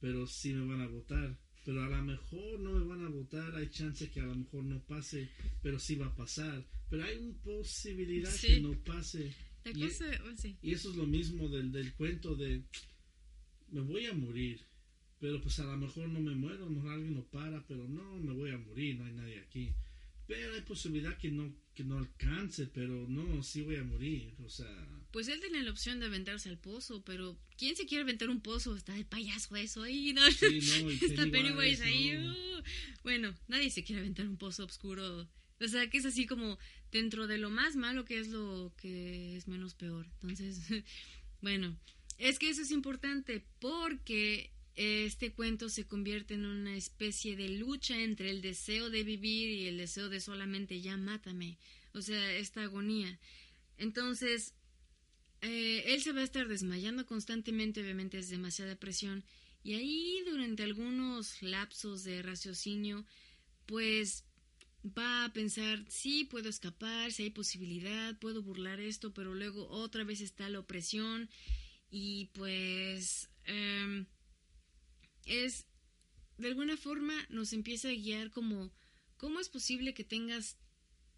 pero 0.00 0.26
sí 0.26 0.52
me 0.52 0.66
van 0.66 0.82
a 0.82 0.86
votar. 0.88 1.38
Pero 1.64 1.80
a 1.84 1.88
lo 1.88 2.02
mejor 2.02 2.58
no 2.58 2.72
me 2.72 2.84
van 2.84 3.04
a 3.06 3.08
votar, 3.08 3.54
hay 3.54 3.68
chance 3.70 4.10
que 4.10 4.20
a 4.20 4.24
lo 4.26 4.34
mejor 4.34 4.64
no 4.64 4.82
pase, 4.84 5.30
pero 5.62 5.78
sí 5.78 5.94
va 5.94 6.06
a 6.06 6.14
pasar. 6.16 6.66
Pero 6.90 7.04
hay 7.04 7.16
una 7.18 7.38
posibilidad 7.44 8.32
Sí. 8.32 8.48
que 8.48 8.60
no 8.60 8.72
pase. 8.82 9.32
La 9.64 9.70
Y- 9.70 9.80
cosa, 9.80 10.06
sí. 10.36 10.56
Y 10.60 10.72
eso 10.74 10.90
es 10.90 10.96
lo 10.96 11.06
mismo 11.06 11.48
del, 11.48 11.70
del 11.70 11.94
cuento 11.94 12.34
de 12.34 12.64
me 13.72 13.80
voy 13.80 14.06
a 14.06 14.14
morir, 14.14 14.60
pero 15.18 15.40
pues 15.40 15.58
a 15.58 15.64
lo 15.64 15.76
mejor 15.76 16.08
no 16.08 16.20
me 16.20 16.34
muero, 16.34 16.64
a 16.64 16.68
lo 16.68 16.72
mejor 16.72 16.92
alguien 16.92 17.14
lo 17.14 17.24
para, 17.24 17.66
pero 17.66 17.88
no, 17.88 18.18
me 18.18 18.32
voy 18.32 18.50
a 18.50 18.58
morir, 18.58 18.96
no 18.96 19.04
hay 19.06 19.12
nadie 19.12 19.40
aquí. 19.40 19.74
Pero 20.26 20.54
hay 20.54 20.60
posibilidad 20.60 21.18
que 21.18 21.30
no, 21.30 21.52
que 21.74 21.84
no 21.84 21.98
alcance, 21.98 22.66
pero 22.66 23.06
no, 23.08 23.42
sí 23.42 23.62
voy 23.62 23.76
a 23.76 23.84
morir, 23.84 24.34
o 24.44 24.48
sea, 24.48 24.68
Pues 25.10 25.28
él 25.28 25.40
tenía 25.40 25.62
la 25.62 25.70
opción 25.70 26.00
de 26.00 26.06
aventarse 26.06 26.48
al 26.48 26.58
pozo, 26.58 27.02
pero 27.04 27.38
¿quién 27.56 27.76
se 27.76 27.86
quiere 27.86 28.02
aventar 28.02 28.30
un 28.30 28.40
pozo? 28.40 28.76
Está 28.76 28.96
el 28.96 29.06
payaso 29.06 29.56
eso 29.56 29.82
ahí, 29.82 30.12
¿no? 30.12 30.22
sí, 30.30 30.60
no, 30.82 30.90
Está 31.06 31.26
Pennywise, 31.30 31.82
ahí. 31.82 32.12
no. 32.18 32.32
uh. 32.32 32.62
Bueno, 33.02 33.34
nadie 33.48 33.70
se 33.70 33.82
quiere 33.82 34.00
aventar 34.00 34.28
un 34.28 34.36
pozo 34.36 34.64
oscuro. 34.64 35.28
O 35.60 35.68
sea, 35.68 35.88
que 35.88 35.98
es 35.98 36.06
así 36.06 36.26
como 36.26 36.58
dentro 36.90 37.26
de 37.26 37.38
lo 37.38 37.50
más 37.50 37.76
malo 37.76 38.04
que 38.04 38.18
es 38.18 38.28
lo 38.28 38.72
que 38.76 39.36
es 39.36 39.48
menos 39.48 39.74
peor. 39.74 40.06
Entonces, 40.22 40.60
bueno, 41.40 41.76
es 42.22 42.38
que 42.38 42.50
eso 42.50 42.62
es 42.62 42.70
importante 42.70 43.44
porque 43.58 44.52
este 44.76 45.32
cuento 45.32 45.68
se 45.68 45.88
convierte 45.88 46.34
en 46.34 46.46
una 46.46 46.76
especie 46.76 47.34
de 47.34 47.48
lucha 47.48 48.00
entre 48.00 48.30
el 48.30 48.40
deseo 48.40 48.90
de 48.90 49.02
vivir 49.02 49.48
y 49.50 49.66
el 49.66 49.76
deseo 49.76 50.08
de 50.08 50.20
solamente 50.20 50.80
ya 50.80 50.96
mátame. 50.96 51.58
O 51.94 52.00
sea, 52.00 52.32
esta 52.36 52.62
agonía. 52.62 53.18
Entonces, 53.76 54.54
eh, 55.40 55.82
él 55.86 56.00
se 56.00 56.12
va 56.12 56.20
a 56.20 56.24
estar 56.24 56.46
desmayando 56.46 57.06
constantemente, 57.06 57.82
obviamente 57.82 58.18
es 58.18 58.30
demasiada 58.30 58.76
presión. 58.76 59.24
Y 59.64 59.74
ahí 59.74 60.22
durante 60.24 60.62
algunos 60.62 61.42
lapsos 61.42 62.04
de 62.04 62.22
raciocinio, 62.22 63.04
pues 63.66 64.24
va 64.86 65.24
a 65.24 65.32
pensar, 65.32 65.84
sí, 65.88 66.22
puedo 66.22 66.48
escapar, 66.48 67.10
si 67.10 67.24
hay 67.24 67.30
posibilidad, 67.30 68.16
puedo 68.20 68.44
burlar 68.44 68.78
esto, 68.78 69.12
pero 69.12 69.34
luego 69.34 69.66
otra 69.70 70.04
vez 70.04 70.20
está 70.20 70.48
la 70.48 70.60
opresión 70.60 71.28
y 71.92 72.30
pues 72.32 73.28
em, 73.44 74.06
es, 75.26 75.66
de 76.38 76.48
alguna 76.48 76.78
forma 76.78 77.14
nos 77.28 77.52
empieza 77.52 77.88
a 77.88 77.92
guiar 77.92 78.30
como, 78.30 78.72
¿cómo 79.18 79.38
es 79.38 79.50
posible 79.50 79.92
que 79.92 80.02
tengas 80.02 80.56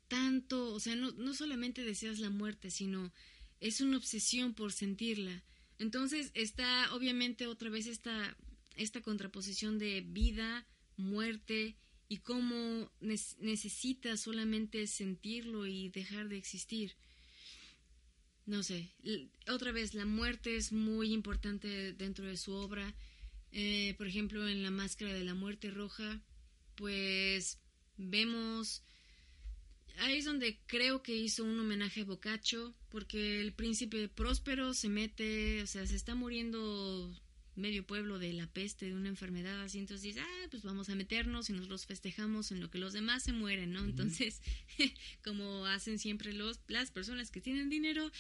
tanto, 0.09 0.75
o 0.75 0.81
sea, 0.81 0.97
no, 0.97 1.13
no 1.13 1.33
solamente 1.33 1.85
deseas 1.85 2.19
la 2.19 2.29
muerte, 2.29 2.71
sino 2.71 3.13
es 3.61 3.81
una 3.81 3.97
obsesión 3.97 4.53
por 4.53 4.73
sentirla. 4.73 5.45
Entonces 5.79 6.33
está 6.35 6.93
obviamente 6.93 7.47
otra 7.47 7.71
vez 7.71 7.87
esta, 7.87 8.37
esta 8.77 9.01
contraposición 9.01 9.79
de 9.79 10.03
vida, 10.03 10.67
muerte 10.97 11.77
y 12.09 12.19
cómo 12.19 12.91
necesitas 13.01 14.21
solamente 14.21 14.87
sentirlo 14.89 15.67
y 15.67 15.89
dejar 15.89 16.29
de 16.29 16.37
existir. 16.37 16.97
No 18.47 18.63
sé, 18.63 18.91
otra 19.49 19.73
vez 19.73 19.95
la 19.95 20.05
muerte 20.05 20.57
es 20.57 20.73
muy 20.73 21.13
importante 21.13 21.93
dentro 21.95 22.27
de 22.27 22.37
su 22.37 22.53
obra. 22.53 22.95
Eh, 23.53 23.95
por 23.97 24.07
ejemplo, 24.07 24.49
en 24.49 24.63
La 24.63 24.71
Máscara 24.71 25.13
de 25.15 25.25
la 25.25 25.35
Muerte 25.35 25.71
Roja, 25.71 26.21
pues 26.75 27.59
vemos 27.97 28.83
ahí 29.99 30.19
es 30.19 30.25
donde 30.25 30.59
creo 30.67 31.03
que 31.03 31.15
hizo 31.15 31.45
un 31.45 31.59
homenaje 31.59 32.03
a 32.03 32.05
Boccaccio, 32.05 32.75
porque 32.89 33.41
el 33.41 33.53
príncipe 33.53 34.09
próspero 34.09 34.75
se 34.75 34.89
mete, 34.89 35.63
o 35.63 35.67
sea, 35.67 35.87
se 35.87 35.97
está 35.97 36.15
muriendo 36.15 37.15
medio 37.57 37.87
pueblo 37.87 38.19
de 38.19 38.33
la 38.33 38.47
peste, 38.47 38.87
de 38.87 38.95
una 38.95 39.09
enfermedad 39.09 39.61
así, 39.63 39.79
entonces 39.79 40.03
dice, 40.03 40.21
ah, 40.21 40.49
pues 40.51 40.63
vamos 40.63 40.89
a 40.89 40.95
meternos 40.95 41.51
y 41.51 41.53
nos 41.53 41.69
los 41.69 41.87
festejamos 41.87 42.51
en 42.51 42.61
lo 42.61 42.71
que 42.71 42.79
los 42.79 42.93
demás 42.93 43.23
se 43.23 43.33
mueren, 43.33 43.73
¿no? 43.73 43.85
Entonces, 43.85 44.43
como 45.25 45.67
hacen 45.67 45.99
siempre 45.99 46.33
los, 46.33 46.61
las 46.69 46.91
personas 46.91 47.31
que 47.31 47.41
tienen 47.41 47.71
dinero, 47.71 48.11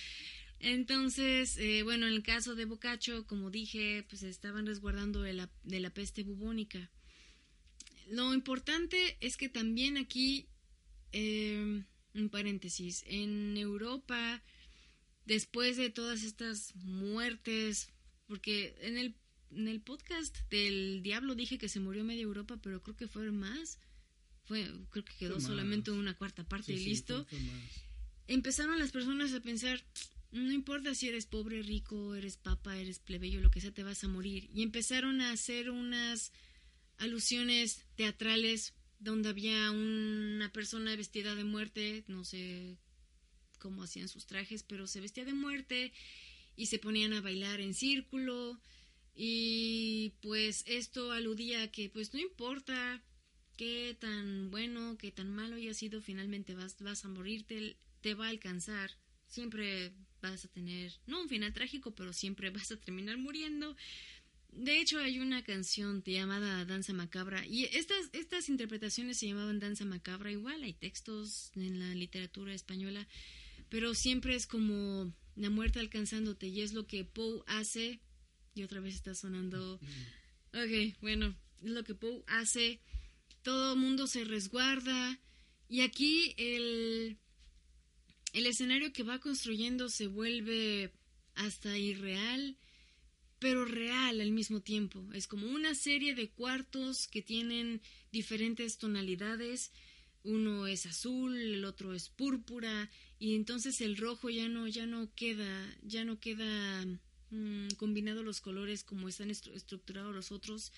entonces, 0.61 1.59
eh, 1.59 1.83
bueno, 1.83 2.07
en 2.07 2.15
el 2.15 2.23
caso 2.23 2.55
de 2.55 2.65
Boccaccio, 2.65 3.27
como 3.27 3.51
dije, 3.51 4.05
pues 4.09 4.23
estaban 4.23 4.67
resguardando 4.67 5.21
de 5.21 5.35
la, 5.35 5.51
de 5.63 5.81
la 5.81 5.91
peste 5.91 6.23
bubónica. 6.23 6.91
Lo 8.09 8.33
importante 8.33 9.17
es 9.21 9.37
que 9.37 9.49
también 9.49 9.99
aquí, 9.99 10.49
eh, 11.13 11.83
un 12.15 12.29
paréntesis, 12.31 13.05
en 13.07 13.57
Europa, 13.57 14.43
después 15.27 15.77
de 15.77 15.91
todas 15.91 16.23
estas 16.23 16.75
muertes, 16.77 17.91
porque 18.27 18.75
en 18.81 18.97
el, 18.97 19.15
en 19.57 19.69
el 19.69 19.81
podcast 19.81 20.37
del 20.51 21.03
Diablo 21.03 21.35
dije 21.35 21.59
que 21.59 21.69
se 21.69 21.81
murió 21.81 22.05
media 22.05 22.23
Europa, 22.23 22.59
pero 22.63 22.83
creo 22.83 22.97
que 22.97 23.09
fueron 23.09 23.39
más. 23.39 23.79
Fue, 24.45 24.71
creo 24.91 25.05
que 25.05 25.15
quedó 25.19 25.41
solamente 25.41 25.91
una 25.91 26.15
cuarta 26.15 26.45
parte 26.45 26.73
y 26.73 26.85
listo. 26.85 27.27
Empezaron 28.27 28.79
las 28.79 28.93
personas 28.93 29.33
a 29.33 29.41
pensar, 29.41 29.83
no 30.33 30.53
importa 30.53 30.95
si 30.95 31.09
eres 31.09 31.27
pobre, 31.27 31.63
rico, 31.63 32.15
eres 32.15 32.37
papa, 32.37 32.77
eres 32.77 32.99
plebeyo, 32.99 33.41
lo 33.41 33.51
que 33.51 33.61
sea, 33.61 33.73
te 33.73 33.83
vas 33.83 34.05
a 34.05 34.09
morir. 34.09 34.51
Y 34.53 34.63
empezaron 34.63 35.21
a 35.21 35.31
hacer 35.31 35.71
unas 35.71 36.33
alusiones 36.99 37.85
teatrales 37.97 38.75
donde 38.99 39.29
había 39.29 39.71
una 39.71 40.51
persona 40.53 40.95
vestida 40.97 41.35
de 41.35 41.45
muerte, 41.45 42.05
no 42.07 42.25
sé 42.25 42.79
cómo 43.59 43.83
hacían 43.83 44.09
sus 44.09 44.27
trajes, 44.27 44.63
pero 44.63 44.87
se 44.87 45.01
vestía 45.01 45.25
de 45.25 45.35
muerte 45.35 45.93
y 46.57 46.67
se 46.67 46.79
ponían 46.79 47.13
a 47.13 47.21
bailar 47.21 47.61
en 47.61 47.75
círculo 47.75 48.61
y 49.15 50.15
pues 50.21 50.65
esto 50.67 51.13
aludía 51.13 51.63
a 51.63 51.69
que 51.69 51.89
pues 51.89 52.13
no 52.13 52.21
importa 52.21 53.03
qué 53.57 53.97
tan 53.99 54.51
bueno, 54.51 54.97
qué 54.99 55.11
tan 55.13 55.31
malo 55.31 55.57
haya 55.57 55.75
sido, 55.75 56.01
finalmente 56.01 56.55
vas, 56.55 56.77
vas 56.81 57.05
a 57.05 57.09
morirte, 57.09 57.77
te 58.01 58.15
va 58.15 58.27
a 58.27 58.31
alcanzar, 58.31 58.91
siempre 59.29 59.93
vas 60.21 60.45
a 60.45 60.49
tener, 60.49 60.93
no 61.07 61.23
un 61.23 61.29
final 61.29 61.53
trágico, 61.53 61.95
pero 61.95 62.13
siempre 62.13 62.51
vas 62.51 62.71
a 62.73 62.77
terminar 62.77 63.19
muriendo. 63.19 63.77
De 64.51 64.81
hecho, 64.81 65.01
hay 65.01 65.19
una 65.19 65.43
canción 65.43 66.05
llamada 66.05 66.65
Danza 66.65 66.93
Macabra 66.93 67.45
y 67.45 67.65
estas, 67.65 68.09
estas 68.13 68.49
interpretaciones 68.49 69.19
se 69.19 69.27
llamaban 69.27 69.59
Danza 69.59 69.85
Macabra. 69.85 70.31
Igual 70.31 70.63
hay 70.63 70.73
textos 70.75 71.51
en 71.57 71.81
la 71.81 71.93
literatura 71.95 72.55
española, 72.55 73.09
pero 73.69 73.95
siempre 73.95 74.37
es 74.37 74.47
como 74.47 75.13
la 75.35 75.51
muerte 75.51 75.81
alcanzándote 75.81 76.47
y 76.47 76.61
es 76.61 76.73
lo 76.73 76.87
que 76.87 77.05
Poe 77.05 77.43
hace. 77.47 78.01
Y 78.55 78.63
otra 78.63 78.81
vez 78.81 78.95
está 78.95 79.15
sonando. 79.15 79.81
Ok, 80.53 80.97
bueno, 81.01 81.35
es 81.63 81.71
lo 81.71 81.85
que 81.85 81.95
Poe 81.95 82.23
hace. 82.27 82.81
Todo 83.43 83.75
el 83.75 83.79
mundo 83.79 84.07
se 84.07 84.25
resguarda. 84.25 85.19
Y 85.69 85.81
aquí 85.81 86.35
el, 86.37 87.19
el 88.33 88.47
escenario 88.47 88.93
que 88.93 89.03
va 89.03 89.19
construyendo 89.19 89.89
se 89.89 90.07
vuelve 90.07 90.93
hasta 91.35 91.77
irreal 91.77 92.57
pero 93.45 93.67
real 93.67 94.23
al 94.23 94.33
mismo 94.33 94.61
tiempo. 94.61 95.07
Es 95.13 95.27
como 95.27 95.47
una 95.47 95.75
serie 95.75 96.15
de 96.15 96.31
cuartos 96.31 97.07
que 97.09 97.21
tienen 97.21 97.83
diferentes 98.11 98.79
tonalidades. 98.79 99.71
Uno 100.23 100.67
es 100.67 100.87
azul, 100.87 101.37
el 101.37 101.67
otro 101.67 101.93
es 101.93 102.09
púrpura 102.09 102.91
y 103.19 103.35
entonces 103.35 103.83
el 103.83 103.99
rojo 103.99 104.31
ya 104.31 104.49
no 104.49 104.67
ya 104.67 104.87
no 104.87 105.13
queda 105.15 105.77
ya 105.83 106.07
no 106.07 106.19
queda 106.19 106.87
mm, 107.31 107.69
combinado 107.77 108.23
los 108.23 108.41
colores 108.41 108.85
como 108.85 109.09
están 109.09 109.31
estructurados 109.31 110.15
los 110.15 110.33
otros 110.33 110.73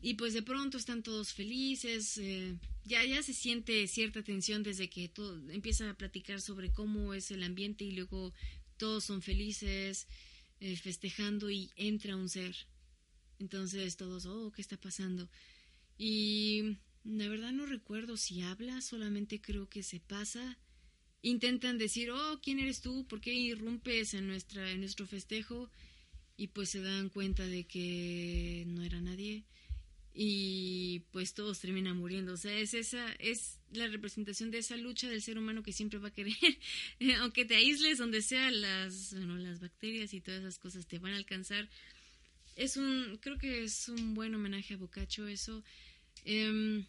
y 0.00 0.14
pues 0.14 0.32
de 0.32 0.42
pronto 0.42 0.78
están 0.78 1.02
todos 1.02 1.32
felices 1.32 2.18
eh, 2.18 2.54
ya 2.84 3.04
ya 3.04 3.22
se 3.22 3.34
siente 3.34 3.86
cierta 3.88 4.22
tensión 4.22 4.62
desde 4.62 4.88
que 4.88 5.08
todo 5.08 5.36
empieza 5.50 5.90
a 5.90 5.94
platicar 5.94 6.40
sobre 6.40 6.72
cómo 6.72 7.14
es 7.14 7.30
el 7.30 7.42
ambiente 7.42 7.84
y 7.84 7.92
luego 7.92 8.32
todos 8.78 9.04
son 9.04 9.20
felices 9.20 10.06
eh, 10.60 10.76
festejando 10.76 11.50
y 11.50 11.70
entra 11.76 12.16
un 12.16 12.28
ser. 12.28 12.56
Entonces 13.38 13.96
todos, 13.96 14.26
oh, 14.26 14.50
¿qué 14.50 14.60
está 14.60 14.76
pasando? 14.76 15.28
Y 15.96 16.78
la 17.04 17.28
verdad 17.28 17.52
no 17.52 17.64
recuerdo 17.66 18.16
si 18.16 18.40
habla, 18.42 18.80
solamente 18.80 19.40
creo 19.40 19.68
que 19.68 19.82
se 19.84 20.00
pasa. 20.00 20.58
Intentan 21.22 21.78
decir, 21.78 22.10
oh, 22.10 22.40
¿quién 22.42 22.58
eres 22.58 22.80
tú? 22.80 23.06
¿Por 23.06 23.20
qué 23.20 23.32
irrumpes 23.32 24.14
en, 24.14 24.26
nuestra, 24.26 24.70
en 24.70 24.80
nuestro 24.80 25.06
festejo? 25.06 25.70
Y 26.36 26.48
pues 26.48 26.70
se 26.70 26.80
dan 26.80 27.08
cuenta 27.08 27.46
de 27.46 27.64
que 27.66 28.64
no 28.68 28.82
era 28.84 29.00
nadie 29.00 29.44
y 30.20 31.04
pues 31.12 31.32
todos 31.32 31.60
terminan 31.60 31.96
muriendo. 31.96 32.32
O 32.32 32.36
sea, 32.36 32.52
es 32.58 32.74
esa, 32.74 33.12
es 33.20 33.60
la 33.70 33.86
representación 33.86 34.50
de 34.50 34.58
esa 34.58 34.76
lucha 34.76 35.08
del 35.08 35.22
ser 35.22 35.38
humano 35.38 35.62
que 35.62 35.72
siempre 35.72 36.00
va 36.00 36.08
a 36.08 36.12
querer, 36.12 36.34
aunque 37.20 37.44
te 37.44 37.54
aísles 37.54 37.98
donde 37.98 38.20
sea, 38.22 38.50
las, 38.50 39.14
bueno, 39.14 39.36
las 39.36 39.60
bacterias 39.60 40.12
y 40.14 40.20
todas 40.20 40.40
esas 40.40 40.58
cosas 40.58 40.88
te 40.88 40.98
van 40.98 41.12
a 41.12 41.18
alcanzar. 41.18 41.68
Es 42.56 42.76
un, 42.76 43.18
creo 43.22 43.38
que 43.38 43.62
es 43.62 43.88
un 43.88 44.14
buen 44.14 44.34
homenaje 44.34 44.74
a 44.74 44.78
Boccaccio 44.78 45.28
eso. 45.28 45.62
Em, 46.24 46.84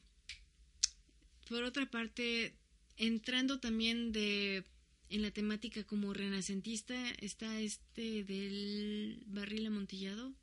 por 1.48 1.62
otra 1.62 1.86
parte, 1.86 2.56
entrando 3.00 3.60
también 3.60 4.12
de 4.12 4.64
en 5.10 5.24
la 5.24 5.32
temática 5.32 5.84
como 5.84 6.14
renacentista 6.14 6.96
está 7.20 7.60
este 7.60 8.24
del 8.24 9.24
barril 9.26 9.66
amontillado 9.66 10.36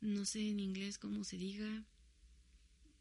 no 0.00 0.24
sé 0.24 0.48
en 0.48 0.60
inglés 0.60 0.98
cómo 0.98 1.24
se 1.24 1.36
diga. 1.36 1.84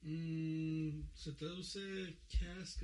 Mm, 0.02 1.02
se 1.14 1.34
traduce 1.34 2.18
cask 2.40 2.84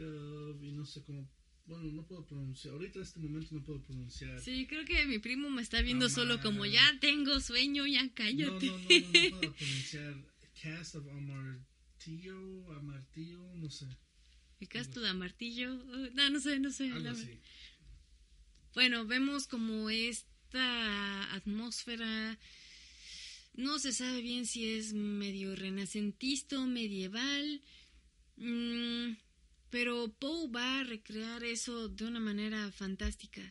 y 0.62 0.72
no 0.72 0.86
sé 0.86 1.04
cómo. 1.04 1.30
Bueno, 1.66 1.92
no 1.92 2.06
puedo 2.06 2.26
pronunciar. 2.26 2.74
Ahorita 2.74 3.00
en 3.00 3.04
este 3.04 3.20
momento 3.20 3.56
no 3.56 3.64
puedo 3.64 3.82
pronunciar. 3.84 4.42
Sí, 4.42 4.68
creo 4.68 4.84
que 4.86 5.06
mi 5.06 5.20
primo 5.20 5.50
me 5.50 5.62
está 5.62 5.82
viendo 5.82 6.10
solo 6.10 6.42
como 6.42 6.66
ya 6.66 7.00
tengo 7.00 7.40
sueño, 7.40 7.86
ya 7.88 8.12
cállate. 8.14 8.66
No, 8.66 8.78
no, 8.78 8.90
no, 8.90 9.00
no, 9.00 9.40
puedo 9.40 9.54
pronunciar. 9.54 10.16
Cast 10.62 10.96
of 10.96 11.08
Amartillo, 11.08 12.74
Amartillo, 12.74 13.56
no 13.56 13.70
sé. 13.70 13.88
¿El 14.62 14.70
casto 14.70 15.02
de 15.02 15.10
Amartillo? 15.10 15.74
Uh, 15.74 16.12
no, 16.14 16.30
no 16.30 16.40
sé, 16.40 16.60
no 16.60 16.70
sé. 16.70 16.92
Bueno, 18.76 19.06
vemos 19.06 19.48
como 19.48 19.90
esta 19.90 21.34
atmósfera 21.34 22.38
no 23.54 23.80
se 23.80 23.92
sabe 23.92 24.22
bien 24.22 24.46
si 24.46 24.70
es 24.70 24.94
medio 24.94 25.56
renacentista 25.56 26.60
o 26.60 26.68
medieval, 26.68 27.62
mm, 28.38 29.18
pero 29.72 30.14
Poe 30.20 30.48
va 30.50 30.80
a 30.80 30.84
recrear 30.84 31.44
eso 31.44 31.90
de 31.90 32.06
una 32.06 32.20
manera 32.20 32.72
fantástica 32.72 33.42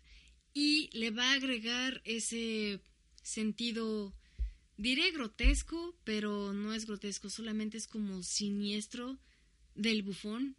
y 0.55 0.91
le 0.97 1.11
va 1.11 1.33
a 1.33 1.35
agregar 1.35 2.01
ese 2.05 2.81
sentido, 3.23 4.15
diré 4.77 5.11
grotesco, 5.11 5.99
pero 6.05 6.53
no 6.53 6.73
es 6.73 6.87
grotesco, 6.87 7.29
solamente 7.31 7.79
es 7.79 7.89
como 7.89 8.23
siniestro 8.23 9.19
del 9.75 10.03
bufón. 10.03 10.57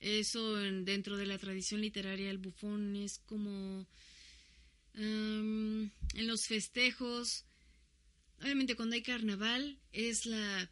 Eso 0.00 0.54
dentro 0.56 1.16
de 1.16 1.26
la 1.26 1.38
tradición 1.38 1.80
literaria, 1.80 2.30
el 2.30 2.38
bufón 2.38 2.96
es 2.96 3.18
como 3.18 3.86
en 4.94 5.90
los 6.14 6.46
festejos 6.46 7.44
obviamente 8.42 8.76
cuando 8.76 8.94
hay 8.94 9.02
carnaval 9.02 9.78
es 9.92 10.26
la... 10.26 10.70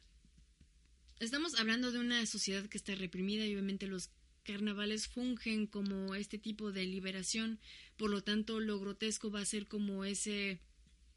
Estamos 1.19 1.59
hablando 1.59 1.93
de 1.93 1.99
una 1.99 2.27
sociedad 2.27 2.67
que 2.67 2.77
está 2.77 2.95
reprimida 2.95 3.47
y 3.47 3.55
obviamente 3.55 3.87
los 3.87 4.11
carnavales 4.45 5.09
fungen 5.09 5.67
como 5.67 6.15
este 6.15 6.39
tipo 6.39 6.71
de 6.73 6.85
liberación, 6.85 7.59
por 7.97 8.11
lo 8.11 8.23
tanto 8.23 8.61
lo 8.61 8.79
grotesco 8.79 9.31
va 9.31 9.41
a 9.41 9.47
ser 9.47 9.67
como 9.67 10.05
ese 10.05 10.61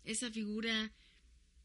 esa 0.05 0.31
figura 0.31 0.91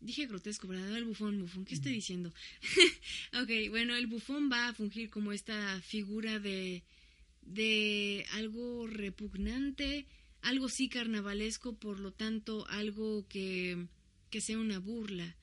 dije 0.05 0.26
grotesco, 0.26 0.68
¿verdad? 0.68 0.96
El 0.96 1.05
bufón, 1.05 1.40
bufón, 1.40 1.64
¿qué 1.64 1.74
estoy 1.74 1.92
diciendo? 1.92 2.32
ok, 3.42 3.70
bueno, 3.70 3.96
el 3.96 4.07
bufón 4.07 4.50
va 4.50 4.68
a 4.68 4.74
fungir 4.74 5.11
como 5.11 5.32
esta 5.32 5.80
figura 5.80 6.38
de 6.38 6.82
de 7.42 8.24
algo 8.32 8.86
repugnante, 8.86 10.07
algo 10.40 10.70
sí 10.70 10.88
carnavalesco, 10.88 11.74
por 11.74 12.00
lo 12.00 12.12
tanto 12.12 12.66
algo 12.68 13.26
que 13.28 13.86
que 14.30 14.40
sea 14.40 14.59
una 14.59 14.80
burla. 14.80 15.36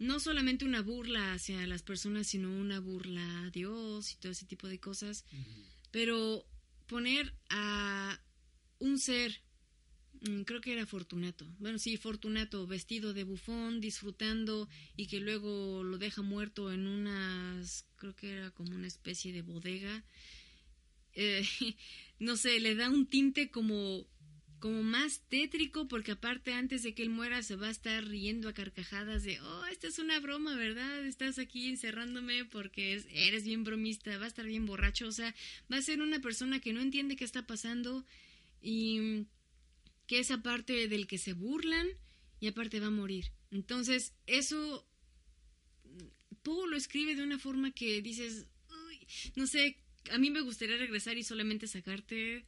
No 0.00 0.18
solamente 0.18 0.64
una 0.64 0.82
burla 0.82 1.34
hacia 1.34 1.64
las 1.68 1.82
personas, 1.82 2.26
sino 2.26 2.50
una 2.50 2.80
burla 2.80 3.44
a 3.44 3.50
Dios 3.50 4.12
y 4.12 4.16
todo 4.16 4.32
ese 4.32 4.44
tipo 4.44 4.66
de 4.66 4.80
cosas. 4.80 5.24
Pero 5.92 6.44
poner 6.88 7.32
a 7.48 8.20
un 8.80 8.98
ser, 8.98 9.40
creo 10.44 10.60
que 10.60 10.72
era 10.72 10.86
Fortunato, 10.86 11.46
bueno, 11.58 11.78
sí, 11.78 11.96
Fortunato, 11.96 12.66
vestido 12.66 13.12
de 13.12 13.24
bufón, 13.24 13.80
disfrutando 13.80 14.68
y 14.96 15.06
que 15.06 15.20
luego 15.20 15.82
lo 15.84 15.98
deja 15.98 16.22
muerto 16.22 16.72
en 16.72 16.86
unas, 16.86 17.86
creo 17.96 18.14
que 18.14 18.32
era 18.32 18.50
como 18.50 18.74
una 18.74 18.86
especie 18.86 19.32
de 19.32 19.42
bodega. 19.42 20.04
eh, 21.14 21.44
no 22.18 22.36
sé, 22.36 22.60
le 22.60 22.74
da 22.74 22.90
un 22.90 23.06
tinte 23.06 23.50
como 23.50 24.06
como 24.58 24.82
más 24.82 25.20
tétrico 25.28 25.86
porque 25.86 26.12
aparte 26.12 26.52
antes 26.52 26.82
de 26.82 26.94
que 26.94 27.02
él 27.02 27.10
muera 27.10 27.42
se 27.42 27.56
va 27.56 27.68
a 27.68 27.70
estar 27.70 28.04
riendo 28.04 28.48
a 28.48 28.54
carcajadas 28.54 29.22
de, 29.22 29.40
oh, 29.40 29.64
esta 29.66 29.86
es 29.86 29.98
una 29.98 30.18
broma, 30.20 30.56
¿verdad? 30.56 31.06
Estás 31.06 31.38
aquí 31.38 31.68
encerrándome 31.68 32.44
porque 32.44 33.02
eres 33.10 33.44
bien 33.44 33.64
bromista, 33.64 34.18
va 34.18 34.24
a 34.24 34.28
estar 34.28 34.46
bien 34.46 34.66
borracho, 34.66 35.06
o 35.06 35.12
sea, 35.12 35.34
va 35.72 35.76
a 35.76 35.82
ser 35.82 36.00
una 36.00 36.20
persona 36.20 36.60
que 36.60 36.72
no 36.72 36.80
entiende 36.80 37.16
qué 37.16 37.24
está 37.24 37.46
pasando 37.46 38.04
y 38.60 39.26
que 40.08 40.18
es 40.18 40.32
aparte 40.32 40.88
del 40.88 41.06
que 41.06 41.18
se 41.18 41.34
burlan 41.34 41.86
y 42.40 42.48
aparte 42.48 42.80
va 42.80 42.88
a 42.88 42.90
morir. 42.90 43.30
Entonces, 43.52 44.14
eso 44.26 44.84
Poe 46.42 46.68
lo 46.68 46.76
escribe 46.76 47.14
de 47.14 47.22
una 47.22 47.38
forma 47.38 47.70
que 47.70 48.02
dices, 48.02 48.48
no 49.36 49.46
sé, 49.46 49.78
a 50.10 50.18
mí 50.18 50.30
me 50.30 50.40
gustaría 50.40 50.76
regresar 50.76 51.16
y 51.16 51.22
solamente 51.22 51.68
sacarte 51.68 52.44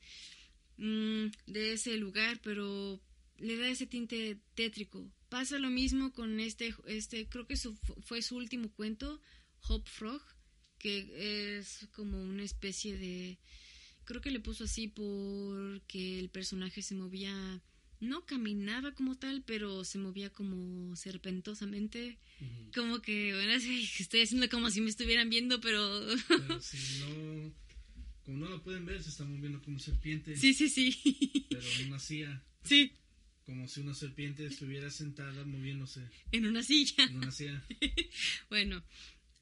Mm, 0.81 1.27
de 1.47 1.75
ese 1.75 1.99
lugar, 1.99 2.41
pero 2.43 3.03
le 3.37 3.59
da 3.59 3.69
ese 3.69 3.87
tinte 3.87 4.39
tétrico. 4.55 5.13
Pasa 5.29 5.59
lo 5.59 5.69
mismo 5.69 6.11
con 6.15 6.41
este, 6.41 6.75
este 6.87 7.29
creo 7.29 7.47
que 7.47 7.57
fue 8.03 8.23
su 8.23 8.37
último 8.37 8.73
cuento, 8.73 9.21
Hope 9.69 9.91
Frog, 9.91 10.23
que 10.79 11.59
es 11.59 11.87
como 11.93 12.19
una 12.23 12.45
especie 12.45 12.97
de, 12.97 13.39
creo 14.11 14.21
que 14.21 14.33
le 14.33 14.41
puso 14.41 14.65
así 14.65 14.89
porque 14.89 16.19
el 16.19 16.31
personaje 16.31 16.83
se 16.83 16.97
movía, 16.97 17.63
no 18.01 18.27
caminaba 18.27 18.93
como 18.93 19.17
tal, 19.17 19.45
pero 19.47 19.85
se 19.85 19.99
movía 19.99 20.31
como 20.31 20.97
serpentosamente, 20.97 22.19
como 22.75 23.01
que, 23.03 23.33
bueno, 23.35 23.53
estoy 23.53 24.23
haciendo 24.23 24.49
como 24.49 24.69
si 24.71 24.81
me 24.81 24.91
estuvieran 24.91 25.31
viendo, 25.31 25.61
pero... 25.61 26.05
pero 26.27 26.61
si 26.61 26.99
no 26.99 27.55
como 28.25 28.39
no 28.39 28.51
lo 28.51 28.63
pueden 28.65 28.85
ver, 28.85 29.01
se 29.01 29.11
está 29.11 29.25
moviendo 29.25 29.63
como 29.63 29.79
serpiente. 29.79 30.37
Sí, 30.37 30.55
sí, 30.55 30.69
sí. 30.69 31.47
Pero 31.49 31.63
en 31.63 31.89
una 31.89 31.99
silla. 32.01 32.45
Sí. 32.65 32.93
Como 33.47 33.67
si 33.69 33.81
una 33.81 33.95
serpiente 33.95 34.45
estuviera 34.45 34.91
sentada 34.91 35.45
moviéndose. 35.45 36.03
En 36.33 36.47
una 36.47 36.63
silla. 36.65 37.05
En 37.05 37.17
una 37.17 37.31
silla. 37.31 37.65
bueno, 38.51 38.85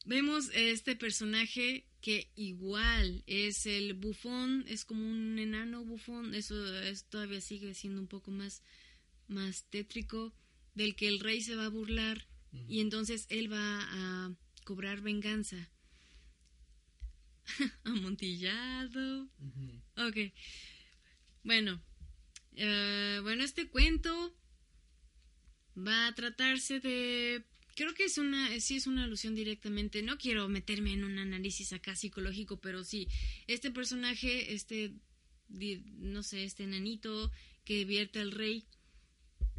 vemos 0.05 0.51
este 0.55 0.97
personaje 0.97 1.87
que 2.01 2.31
igual 2.37 3.25
es 3.27 3.67
el 3.67 3.95
bufón, 3.95 4.65
es 4.69 4.85
como 4.85 5.09
un 5.09 5.39
enano 5.39 5.85
bufón, 5.85 6.35
eso 6.35 6.55
todavía 7.11 7.41
sigue 7.41 7.75
siendo 7.75 8.01
un 8.01 8.07
poco 8.07 8.31
más, 8.31 8.63
más 9.27 9.65
tétrico, 9.65 10.33
del 10.75 10.95
que 10.95 11.09
el 11.09 11.21
rey 11.21 11.41
se 11.41 11.57
va 11.57 11.67
a 11.67 11.71
burlar 11.71 12.27
y 12.69 12.81
entonces 12.81 13.27
él 13.31 13.53
va 13.53 13.81
a 13.83 14.33
cobrar 14.65 15.01
venganza 15.01 15.71
Amontillado. 17.85 19.29
Ok. 19.97 20.33
Bueno. 21.43 21.81
Eh, 22.57 23.21
bueno, 23.23 23.45
este 23.45 23.69
cuento 23.69 24.35
va 25.77 26.09
a 26.09 26.15
tratarse 26.15 26.81
de... 26.81 27.45
Creo 27.79 27.95
que 27.95 28.07
es 28.07 28.19
una, 28.19 28.59
sí 28.59 28.75
es 28.75 28.89
una 28.89 29.05
alusión 29.05 29.37
directamente. 29.37 30.03
No 30.03 30.19
quiero 30.19 30.49
meterme 30.49 30.95
en 30.95 31.05
un 31.05 31.17
análisis 31.17 31.73
acá 31.73 31.95
psicológico, 31.95 32.61
pero 32.61 32.83
sí, 32.83 33.07
este 33.47 33.71
personaje, 33.71 34.53
este, 34.53 34.95
no 35.49 36.25
sé, 36.25 36.43
este 36.43 36.65
enanito 36.65 37.31
que 37.63 37.75
divierte 37.75 38.19
al 38.19 38.33
rey, 38.33 38.67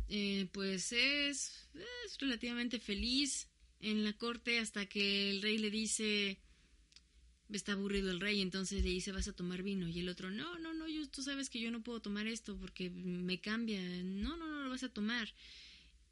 eh, 0.09 0.49
pues 0.51 0.91
es, 0.91 1.69
es 2.05 2.17
relativamente 2.19 2.81
feliz 2.81 3.47
en 3.79 4.03
la 4.03 4.11
corte 4.11 4.59
hasta 4.59 4.85
que 4.85 5.29
el 5.29 5.41
rey 5.41 5.57
le 5.57 5.71
dice, 5.71 6.41
está 7.49 7.71
aburrido 7.71 8.11
el 8.11 8.19
rey, 8.19 8.41
entonces 8.41 8.83
le 8.83 8.89
dice 8.89 9.13
vas 9.13 9.29
a 9.29 9.33
tomar 9.33 9.63
vino 9.63 9.87
y 9.87 9.97
el 9.97 10.09
otro, 10.09 10.29
no, 10.29 10.59
no, 10.59 10.73
no, 10.73 10.89
yo, 10.89 11.07
tú 11.07 11.23
sabes 11.23 11.49
que 11.49 11.61
yo 11.61 11.71
no 11.71 11.83
puedo 11.83 12.01
tomar 12.01 12.27
esto 12.27 12.57
porque 12.59 12.89
me 12.89 13.39
cambia, 13.39 13.81
no, 14.03 14.35
no, 14.35 14.45
no 14.45 14.63
lo 14.65 14.69
vas 14.69 14.83
a 14.83 14.89
tomar. 14.89 15.33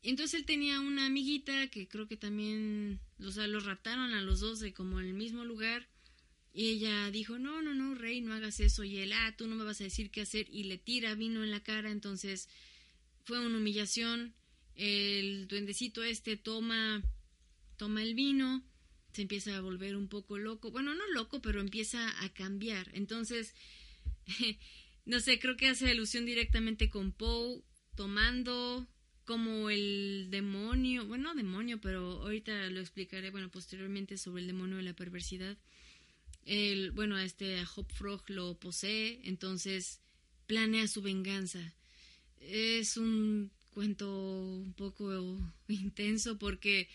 Entonces 0.03 0.39
él 0.39 0.45
tenía 0.45 0.79
una 0.79 1.07
amiguita 1.07 1.67
que 1.67 1.87
creo 1.87 2.07
que 2.07 2.17
también, 2.17 2.99
o 3.19 3.31
sea, 3.31 3.47
los 3.47 3.65
raptaron 3.65 4.13
a 4.13 4.21
los 4.21 4.39
dos 4.39 4.59
de 4.59 4.73
como 4.73 4.99
el 4.99 5.13
mismo 5.13 5.43
lugar. 5.43 5.87
Y 6.53 6.69
ella 6.69 7.11
dijo, 7.11 7.37
no, 7.37 7.61
no, 7.61 7.73
no, 7.73 7.93
rey, 7.93 8.21
no 8.21 8.33
hagas 8.33 8.59
eso 8.59 8.83
y 8.83 8.97
él, 8.97 9.13
ah, 9.13 9.35
tú 9.37 9.47
no 9.47 9.55
me 9.55 9.63
vas 9.63 9.79
a 9.81 9.83
decir 9.83 10.09
qué 10.09 10.21
hacer 10.21 10.47
y 10.49 10.63
le 10.63 10.77
tira 10.77 11.13
vino 11.13 11.43
en 11.43 11.51
la 11.51 11.61
cara, 11.61 11.91
entonces 11.91 12.49
fue 13.25 13.45
una 13.45 13.57
humillación, 13.59 14.33
el 14.73 15.47
duendecito 15.47 16.03
este 16.03 16.35
toma, 16.35 17.03
toma 17.77 18.01
el 18.01 18.15
vino 18.15 18.63
se 19.17 19.23
empieza 19.23 19.57
a 19.57 19.61
volver 19.61 19.95
un 19.95 20.09
poco 20.09 20.37
loco. 20.37 20.69
Bueno, 20.69 20.93
no 20.93 21.07
loco, 21.07 21.41
pero 21.41 21.59
empieza 21.59 22.23
a 22.23 22.29
cambiar. 22.29 22.87
Entonces, 22.93 23.55
no 25.05 25.19
sé, 25.19 25.39
creo 25.39 25.57
que 25.57 25.69
hace 25.69 25.89
alusión 25.89 26.27
directamente 26.27 26.91
con 26.91 27.11
Poe 27.11 27.63
tomando 27.95 28.87
como 29.27 29.69
el 29.69 30.29
demonio, 30.31 31.05
bueno, 31.05 31.35
demonio, 31.35 31.81
pero 31.81 32.23
ahorita 32.23 32.69
lo 32.69 32.79
explicaré, 32.79 33.29
bueno, 33.29 33.51
posteriormente 33.51 34.17
sobre 34.17 34.41
el 34.41 34.47
demonio 34.47 34.77
de 34.77 34.83
la 34.83 34.93
perversidad. 34.93 35.57
El, 36.45 36.91
bueno, 36.91 37.19
este 37.19 37.61
Hop 37.75 37.91
Frog 37.91 38.23
lo 38.29 38.57
posee, 38.57 39.19
entonces 39.25 39.99
planea 40.47 40.87
su 40.87 41.01
venganza. 41.01 41.73
Es 42.39 42.95
un 42.95 43.51
cuento 43.71 44.09
un 44.09 44.73
poco 44.73 45.37
intenso 45.67 46.39
porque 46.39 46.87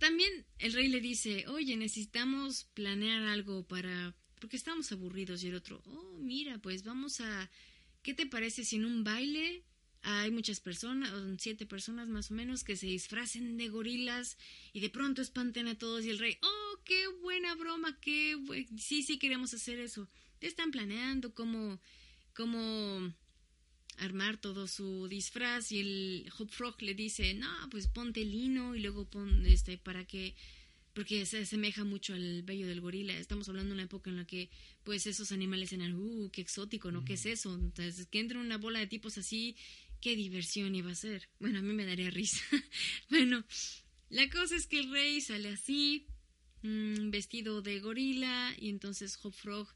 también 0.00 0.44
el 0.58 0.72
rey 0.72 0.88
le 0.88 1.00
dice, 1.00 1.46
oye, 1.46 1.76
necesitamos 1.76 2.64
planear 2.74 3.22
algo 3.22 3.62
para... 3.62 4.16
porque 4.40 4.56
estamos 4.56 4.90
aburridos 4.90 5.44
y 5.44 5.48
el 5.48 5.54
otro, 5.54 5.80
oh, 5.86 6.18
mira, 6.18 6.58
pues 6.58 6.82
vamos 6.82 7.20
a... 7.20 7.48
¿Qué 8.02 8.14
te 8.14 8.26
parece 8.26 8.64
si 8.64 8.76
en 8.76 8.84
un 8.84 9.04
baile 9.04 9.62
hay 10.08 10.30
muchas 10.30 10.60
personas, 10.60 11.12
siete 11.38 11.66
personas 11.66 12.08
más 12.08 12.30
o 12.30 12.34
menos, 12.34 12.62
que 12.62 12.76
se 12.76 12.86
disfracen 12.86 13.56
de 13.56 13.68
gorilas 13.68 14.38
y 14.72 14.78
de 14.78 14.88
pronto 14.88 15.20
espanten 15.20 15.66
a 15.66 15.76
todos 15.76 16.04
y 16.04 16.10
el 16.10 16.20
rey, 16.20 16.38
oh, 16.42 16.80
qué 16.84 17.08
buena 17.22 17.56
broma, 17.56 17.98
qué... 18.00 18.36
Sí, 18.78 19.02
sí, 19.02 19.18
queremos 19.18 19.52
hacer 19.52 19.80
eso. 19.80 20.08
Están 20.40 20.70
planeando 20.70 21.34
cómo... 21.34 21.80
cómo 22.34 23.12
armar 23.98 24.38
todo 24.38 24.68
su 24.68 25.08
disfraz 25.08 25.72
y 25.72 25.80
el 25.80 26.32
Hop 26.38 26.50
Frog 26.50 26.82
le 26.82 26.94
dice, 26.94 27.32
no, 27.34 27.48
pues 27.70 27.88
ponte 27.88 28.24
lino 28.24 28.76
y 28.76 28.80
luego 28.80 29.08
pon 29.08 29.46
este 29.46 29.78
para 29.78 30.04
que 30.04 30.34
porque 30.96 31.26
se 31.26 31.40
asemeja 31.40 31.84
mucho 31.84 32.14
al 32.14 32.42
vello 32.42 32.66
del 32.66 32.80
gorila. 32.80 33.18
Estamos 33.18 33.46
hablando 33.50 33.68
de 33.68 33.74
una 33.74 33.82
época 33.82 34.08
en 34.08 34.16
la 34.16 34.26
que, 34.26 34.48
pues, 34.82 35.06
esos 35.06 35.30
animales 35.30 35.70
eran, 35.74 35.92
uh, 35.94 36.30
qué 36.30 36.40
exótico, 36.40 36.90
¿no? 36.90 37.04
¿Qué 37.04 37.12
es 37.12 37.26
eso? 37.26 37.54
Entonces, 37.54 38.06
que 38.06 38.18
entre 38.18 38.38
una 38.38 38.56
bola 38.56 38.78
de 38.78 38.86
tipos 38.86 39.18
así, 39.18 39.56
qué 40.00 40.16
diversión 40.16 40.74
iba 40.74 40.90
a 40.90 40.94
ser. 40.94 41.28
Bueno, 41.38 41.58
a 41.58 41.62
mí 41.62 41.72
me 41.72 41.86
daría 41.86 42.10
risa. 42.10 42.42
bueno, 43.10 43.44
la 44.08 44.28
cosa 44.30 44.56
es 44.56 44.66
que 44.66 44.80
el 44.80 44.90
rey 44.90 45.20
sale 45.20 45.50
así, 45.50 46.06
mm, 46.62 47.10
vestido 47.10 47.62
de 47.62 47.80
gorila, 47.80 48.54
y 48.58 48.68
entonces 48.68 49.18
Hop 49.22 49.34
Frog 49.34 49.68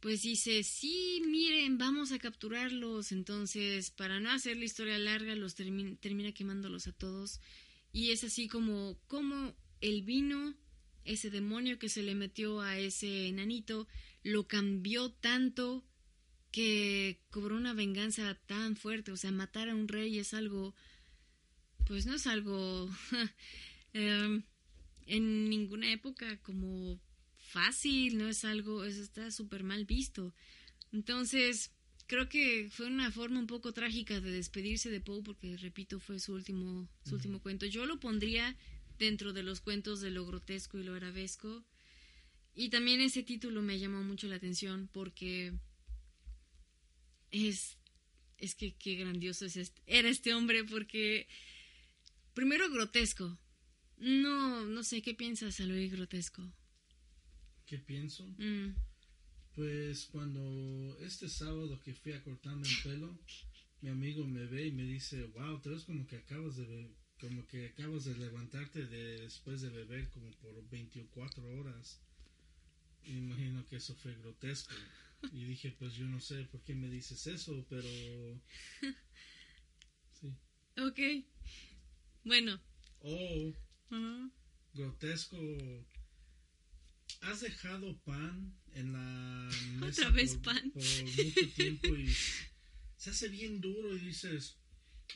pues 0.00 0.22
dice, 0.22 0.62
sí, 0.62 1.22
miren, 1.26 1.78
vamos 1.78 2.12
a 2.12 2.18
capturarlos. 2.18 3.12
Entonces, 3.12 3.90
para 3.90 4.20
no 4.20 4.30
hacer 4.30 4.56
la 4.56 4.64
historia 4.64 4.98
larga, 4.98 5.34
los 5.34 5.54
termina 5.54 6.32
quemándolos 6.32 6.86
a 6.86 6.92
todos. 6.92 7.40
Y 7.92 8.10
es 8.10 8.22
así 8.22 8.46
como, 8.46 8.98
como 9.08 9.56
el 9.80 10.02
vino, 10.02 10.54
ese 11.04 11.30
demonio 11.30 11.78
que 11.78 11.88
se 11.88 12.02
le 12.02 12.14
metió 12.14 12.60
a 12.60 12.78
ese 12.78 13.26
enanito, 13.26 13.88
lo 14.22 14.46
cambió 14.46 15.10
tanto 15.12 15.84
que 16.56 17.20
cobró 17.28 17.54
una 17.54 17.74
venganza 17.74 18.34
tan 18.46 18.76
fuerte. 18.76 19.12
O 19.12 19.16
sea, 19.18 19.30
matar 19.30 19.68
a 19.68 19.74
un 19.74 19.88
rey 19.88 20.18
es 20.18 20.32
algo, 20.32 20.74
pues 21.84 22.06
no 22.06 22.14
es 22.14 22.26
algo 22.26 22.88
em, 23.92 24.42
en 25.04 25.50
ninguna 25.50 25.92
época 25.92 26.38
como 26.38 26.98
fácil, 27.36 28.16
no 28.16 28.26
es 28.26 28.46
algo, 28.46 28.84
eso 28.84 29.02
está 29.02 29.30
súper 29.30 29.64
mal 29.64 29.84
visto. 29.84 30.32
Entonces, 30.92 31.72
creo 32.06 32.30
que 32.30 32.70
fue 32.70 32.86
una 32.86 33.10
forma 33.10 33.38
un 33.38 33.46
poco 33.46 33.74
trágica 33.74 34.22
de 34.22 34.30
despedirse 34.30 34.88
de 34.88 35.02
Poe 35.02 35.22
porque, 35.22 35.58
repito, 35.58 36.00
fue 36.00 36.18
su 36.20 36.32
último, 36.32 36.88
su 37.04 37.16
último 37.16 37.42
cuento. 37.42 37.66
Yo 37.66 37.84
lo 37.84 38.00
pondría 38.00 38.56
dentro 38.98 39.34
de 39.34 39.42
los 39.42 39.60
cuentos 39.60 40.00
de 40.00 40.10
lo 40.10 40.24
grotesco 40.24 40.78
y 40.78 40.84
lo 40.84 40.94
arabesco. 40.94 41.66
Y 42.54 42.70
también 42.70 43.02
ese 43.02 43.22
título 43.22 43.60
me 43.60 43.78
llamó 43.78 44.02
mucho 44.02 44.26
la 44.26 44.36
atención 44.36 44.88
porque 44.90 45.52
es, 47.44 47.76
es 48.38 48.54
que 48.54 48.74
qué 48.74 48.96
grandioso 48.96 49.46
es 49.46 49.56
este, 49.56 49.82
era 49.86 50.08
este 50.08 50.34
hombre 50.34 50.64
porque, 50.64 51.26
primero, 52.34 52.70
grotesco. 52.70 53.38
No, 53.98 54.66
no 54.66 54.82
sé, 54.82 55.00
¿qué 55.02 55.14
piensas 55.14 55.58
al 55.60 55.70
oír 55.70 55.90
grotesco? 55.90 56.52
¿Qué 57.66 57.78
pienso? 57.78 58.26
Mm. 58.38 58.74
Pues 59.54 60.06
cuando 60.06 60.98
este 61.00 61.28
sábado 61.28 61.80
que 61.82 61.94
fui 61.94 62.12
a 62.12 62.22
cortarme 62.22 62.68
el 62.68 62.82
pelo, 62.82 63.18
mi 63.80 63.88
amigo 63.88 64.26
me 64.26 64.44
ve 64.46 64.66
y 64.66 64.72
me 64.72 64.84
dice, 64.84 65.24
wow, 65.24 65.60
te 65.60 65.70
ves 65.70 65.84
como 65.84 66.06
que 66.06 66.16
acabas 66.16 66.56
de 66.56 66.90
como 67.20 67.46
que 67.46 67.68
acabas 67.68 68.04
de 68.04 68.16
levantarte 68.16 68.86
de, 68.86 69.20
después 69.20 69.62
de 69.62 69.70
beber 69.70 70.08
como 70.10 70.30
por 70.32 70.68
24 70.68 71.58
horas. 71.58 72.00
Me 73.06 73.18
imagino 73.18 73.64
que 73.66 73.76
eso 73.76 73.94
fue 73.94 74.14
grotesco. 74.16 74.74
Y 75.32 75.44
dije, 75.44 75.72
pues 75.78 75.94
yo 75.94 76.06
no 76.06 76.20
sé 76.20 76.44
por 76.44 76.62
qué 76.62 76.74
me 76.74 76.88
dices 76.88 77.26
eso, 77.26 77.66
pero... 77.68 77.88
Sí. 80.12 80.28
Ok. 80.78 80.98
Bueno. 82.24 82.60
O 83.00 83.52
Ajá. 83.90 84.30
grotesco. 84.72 85.36
¿Has 87.20 87.40
dejado 87.40 87.98
pan 88.00 88.54
en 88.72 88.92
la 88.92 89.50
mesa 89.80 90.02
Otra 90.02 90.10
vez 90.10 90.34
por, 90.34 90.42
pan. 90.54 90.70
por 90.70 90.82
mucho 90.82 91.48
tiempo 91.54 91.96
y 91.96 92.08
se 92.96 93.10
hace 93.10 93.28
bien 93.28 93.60
duro 93.60 93.96
y 93.96 94.00
dices, 94.00 94.58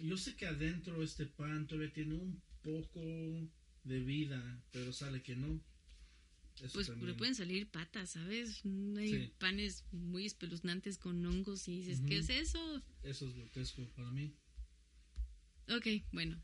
yo 0.01 0.16
sé 0.16 0.36
que 0.36 0.46
adentro 0.46 1.03
este 1.03 1.26
pan 1.26 1.66
todavía 1.66 1.92
tiene 1.92 2.14
un 2.14 2.42
poco 2.62 3.01
de 3.84 4.01
vida, 4.01 4.62
pero 4.70 4.92
sale 4.92 5.22
que 5.22 5.36
no. 5.36 5.61
Eso 6.62 6.74
Pues 6.74 6.86
también. 6.88 7.08
le 7.08 7.14
pueden 7.14 7.34
salir 7.34 7.68
patas, 7.68 8.11
¿sabes? 8.11 8.62
Hay 8.96 9.08
Sí. 9.26 9.32
panes 9.38 9.84
muy 9.92 10.26
espeluznantes 10.26 10.98
con 10.98 11.24
hongos 11.26 11.66
y 11.68 11.78
dices, 11.78 12.00
¿qué 12.06 12.18
es 12.18 12.28
eso? 12.30 12.82
Eso 13.02 13.26
es 13.26 13.34
grotesco 13.34 13.88
para 13.96 14.11
mí. 14.11 14.34
Ok, 15.68 15.86
bueno. 16.12 16.42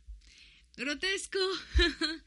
Grotesco. 0.76 1.38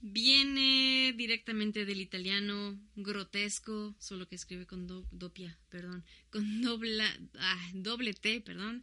Viene 0.00 1.12
directamente 1.16 1.84
del 1.84 2.00
italiano 2.00 2.80
grotesco, 2.94 3.96
solo 3.98 4.28
que 4.28 4.36
escribe 4.36 4.64
con 4.64 4.86
do- 4.86 5.08
doppia, 5.10 5.58
perdón, 5.70 6.04
con 6.30 6.62
dobla, 6.62 7.04
ah, 7.34 7.70
doble 7.74 8.14
T, 8.14 8.40
perdón. 8.40 8.82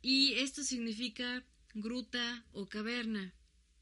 Y 0.00 0.34
esto 0.34 0.62
significa 0.62 1.44
gruta 1.74 2.46
o 2.52 2.66
caverna. 2.68 3.34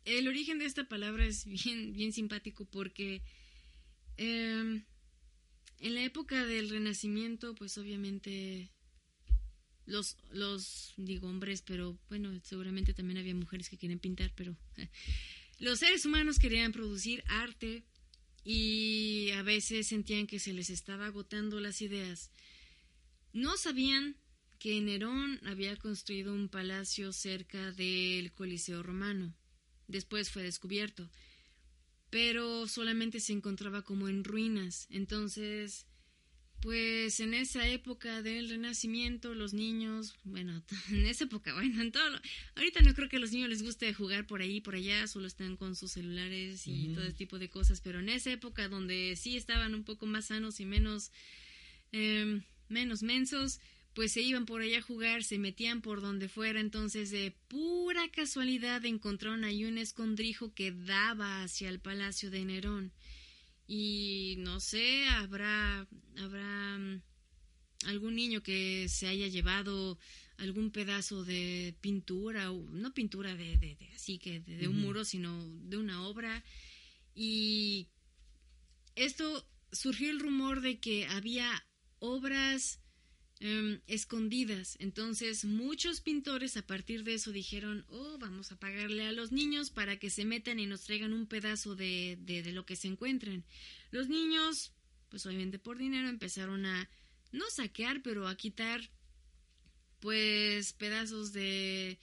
El 0.07 0.29
origen 0.29 0.61
de 0.61 0.67
esta 0.67 0.85
palabra 0.85 1.27
es 1.27 1.45
bien, 1.45 1.93
bien 1.93 2.13
simpático 2.13 2.65
porque 2.65 3.23
em, 4.17 4.85
en 5.81 5.95
la 5.95 6.05
época 6.05 6.47
del 6.47 6.71
Renacimiento, 6.71 7.57
pues 7.57 7.77
obviamente 7.77 8.71
los, 9.85 10.17
los, 10.31 10.95
digo 10.97 11.29
hombres, 11.29 11.61
pero 11.63 11.99
bueno, 12.09 12.39
seguramente 12.45 12.95
también 12.95 13.19
había 13.19 13.35
mujeres 13.35 13.69
que 13.69 13.79
querían 13.79 13.99
pintar, 13.99 14.33
pero 14.37 14.57
los 15.59 15.81
seres 15.81 16.07
humanos 16.07 16.39
querían 16.39 16.71
producir 16.71 17.25
arte 17.27 17.85
y 18.45 19.33
a 19.33 19.43
veces 19.43 19.89
sentían 19.89 20.29
que 20.29 20.39
se 20.39 20.53
les 20.53 20.71
estaba 20.71 21.07
agotando 21.07 21.59
las 21.59 21.83
ideas. 21.83 22.31
No 23.33 23.57
sabían 23.57 24.17
que 24.61 24.81
Nerón 24.81 25.41
había 25.45 25.77
construido 25.77 26.33
un 26.33 26.49
palacio 26.49 27.13
cerca 27.13 27.73
del 27.73 28.33
Coliseo 28.33 28.85
romano. 28.85 29.35
Después 29.89 30.31
fue 30.31 30.43
descubierto, 30.43 31.09
pero 32.11 32.67
solamente 32.69 33.21
se 33.21 33.33
encontraba 33.33 33.83
como 33.83 34.09
en 34.09 34.25
ruinas. 34.25 34.87
Entonces, 34.91 35.87
pues 36.61 37.21
en 37.21 37.35
esa 37.35 37.69
época 37.69 38.23
del 38.23 38.49
Renacimiento, 38.49 39.35
los 39.35 39.53
niños, 39.53 40.15
bueno, 40.25 40.63
en 40.91 41.07
esa 41.07 41.25
época, 41.25 41.53
bueno, 41.55 41.81
en 41.83 41.93
todo 41.93 42.09
lo- 42.11 42.21
ahorita 42.57 42.81
no 42.81 42.95
creo 42.95 43.09
que 43.09 43.17
a 43.17 43.21
los 43.21 43.33
niños 43.33 43.49
les 43.51 43.63
guste 43.63 43.93
jugar 43.93 44.27
por 44.27 44.41
ahí, 44.41 44.61
por 44.61 44.75
allá, 44.75 45.07
solo 45.07 45.27
están 45.27 45.57
con 45.57 45.77
sus 45.77 45.93
celulares 45.93 46.67
y 46.67 46.89
todo 46.95 47.05
ese 47.05 47.15
tipo 47.17 47.39
de 47.39 47.51
cosas, 47.51 47.81
pero 47.81 48.01
en 48.01 48.09
esa 48.09 48.33
época 48.33 48.69
donde 48.69 49.15
sí 49.17 49.37
estaban 49.37 49.75
un 49.75 49.85
poco 49.85 50.07
más 50.07 50.27
sanos 50.27 50.59
y 50.61 50.65
menos, 50.65 51.13
em, 51.93 52.43
menos 52.69 53.03
mensos, 53.03 53.61
pues 53.97 54.13
se 54.13 54.21
iban 54.21 54.45
por 54.45 54.61
allá 54.61 54.79
a 54.79 54.83
jugar, 54.83 55.25
se 55.25 55.39
metían 55.39 55.81
por 55.81 56.03
donde 56.03 56.29
fuera, 56.29 56.61
entonces 56.61 57.11
de 57.11 57.35
pura 57.49 58.09
casualidad 58.11 58.85
encontraron 58.85 59.43
ahí 59.43 59.65
un 59.65 59.79
escondrijo 59.79 60.53
que 60.53 60.71
daba 60.71 61.43
hacia 61.43 61.71
el 61.71 61.81
palacio 61.81 62.31
de 62.31 62.45
Nerón. 62.45 62.93
Y 63.67 64.35
no 64.41 64.61
sé, 64.61 65.09
habrá 65.09 65.89
habrá 66.19 66.79
mm, 66.79 67.01
algún 67.87 68.17
niño 68.17 68.43
que 68.43 68.87
se 68.91 69.09
haya 69.09 69.29
llevado 69.29 69.99
algún 70.37 70.71
pedazo 70.71 71.25
de 71.25 71.75
pintura 71.81 72.51
no 72.53 72.93
pintura 72.93 73.35
de, 73.35 73.57
de- 73.57 73.77
de- 73.77 73.91
así 73.95 74.19
que 74.19 74.41
de, 74.41 74.59
de 74.59 74.69
un 74.69 74.79
muro 74.79 75.07
sino 75.07 75.49
de 75.71 75.79
una 75.79 76.07
obra. 76.07 76.45
Y 77.15 77.89
esto 78.95 79.49
surgió 79.73 80.11
el 80.11 80.21
rumor 80.21 80.61
de 80.61 80.79
que 80.81 81.07
había 81.07 81.67
obras 81.99 82.79
em, 83.41 83.81
escondidas. 83.87 84.77
Entonces 84.81 85.45
muchos 85.45 86.01
pintores 86.01 86.57
a 86.57 86.67
partir 86.67 87.05
de 87.05 87.15
eso 87.15 87.33
dijeron, 87.33 87.85
oh, 87.89 88.19
vamos 88.19 88.53
a 88.53 88.59
pagarle 88.59 89.07
a 89.07 89.13
los 89.13 89.33
niños 89.33 89.71
para 89.71 89.99
que 89.99 90.11
se 90.11 90.25
metan 90.25 90.59
y 90.59 90.67
nos 90.67 90.83
traigan 90.83 91.13
un 91.13 91.27
pedazo 91.27 91.77
de, 91.77 92.19
de, 92.21 92.43
de 92.43 92.53
lo 92.53 92.67
que 92.67 92.77
se 92.77 92.89
encuentren. 92.89 93.45
Los 93.91 94.09
niños, 94.09 94.73
pues 95.09 95.27
obviamente 95.27 95.59
por 95.59 95.79
dinero, 95.79 96.09
empezaron 96.09 96.67
a 96.67 96.89
no 97.33 97.49
saquear, 97.51 98.03
pero 98.03 98.29
a 98.29 98.37
quitar 98.37 98.91
pues 100.01 100.73
pedazos 100.75 101.33
de 101.33 101.99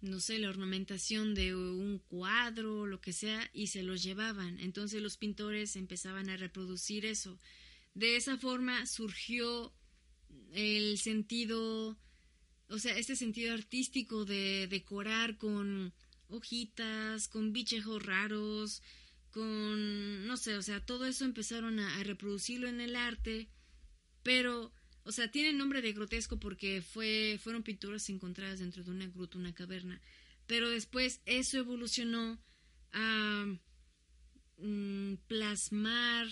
no 0.00 0.20
sé, 0.20 0.38
la 0.38 0.50
ornamentación 0.50 1.34
de 1.34 1.54
un 1.54 1.98
cuadro, 1.98 2.86
lo 2.86 3.00
que 3.00 3.12
sea, 3.12 3.50
y 3.52 3.68
se 3.68 3.82
los 3.82 4.02
llevaban. 4.02 4.58
Entonces 4.60 5.02
los 5.02 5.16
pintores 5.16 5.76
empezaban 5.76 6.28
a 6.28 6.36
reproducir 6.36 7.06
eso. 7.06 7.38
De 7.94 8.16
esa 8.16 8.36
forma 8.36 8.86
surgió 8.86 9.72
el 10.52 10.98
sentido, 10.98 11.98
o 12.68 12.78
sea, 12.78 12.96
este 12.96 13.16
sentido 13.16 13.54
artístico 13.54 14.24
de 14.24 14.66
decorar 14.68 15.36
con 15.36 15.92
hojitas, 16.28 17.28
con 17.28 17.52
bichejos 17.52 18.02
raros, 18.02 18.82
con, 19.30 20.26
no 20.26 20.36
sé, 20.36 20.56
o 20.56 20.62
sea, 20.62 20.84
todo 20.84 21.06
eso 21.06 21.24
empezaron 21.24 21.78
a, 21.78 22.02
reproducirlo 22.04 22.68
en 22.68 22.80
el 22.80 22.96
arte, 22.96 23.48
pero, 24.22 24.72
o 25.04 25.12
sea, 25.12 25.30
tiene 25.30 25.52
nombre 25.52 25.82
de 25.82 25.92
grotesco 25.92 26.38
porque 26.38 26.80
fue, 26.82 27.38
fueron 27.42 27.62
pinturas 27.62 28.08
encontradas 28.08 28.60
dentro 28.60 28.82
de 28.82 28.90
una 28.90 29.06
gruta, 29.06 29.38
una 29.38 29.54
caverna, 29.54 30.00
pero 30.46 30.70
después 30.70 31.20
eso 31.26 31.58
evolucionó 31.58 32.40
a 32.92 33.46
mm, 34.56 35.16
plasmar 35.26 36.28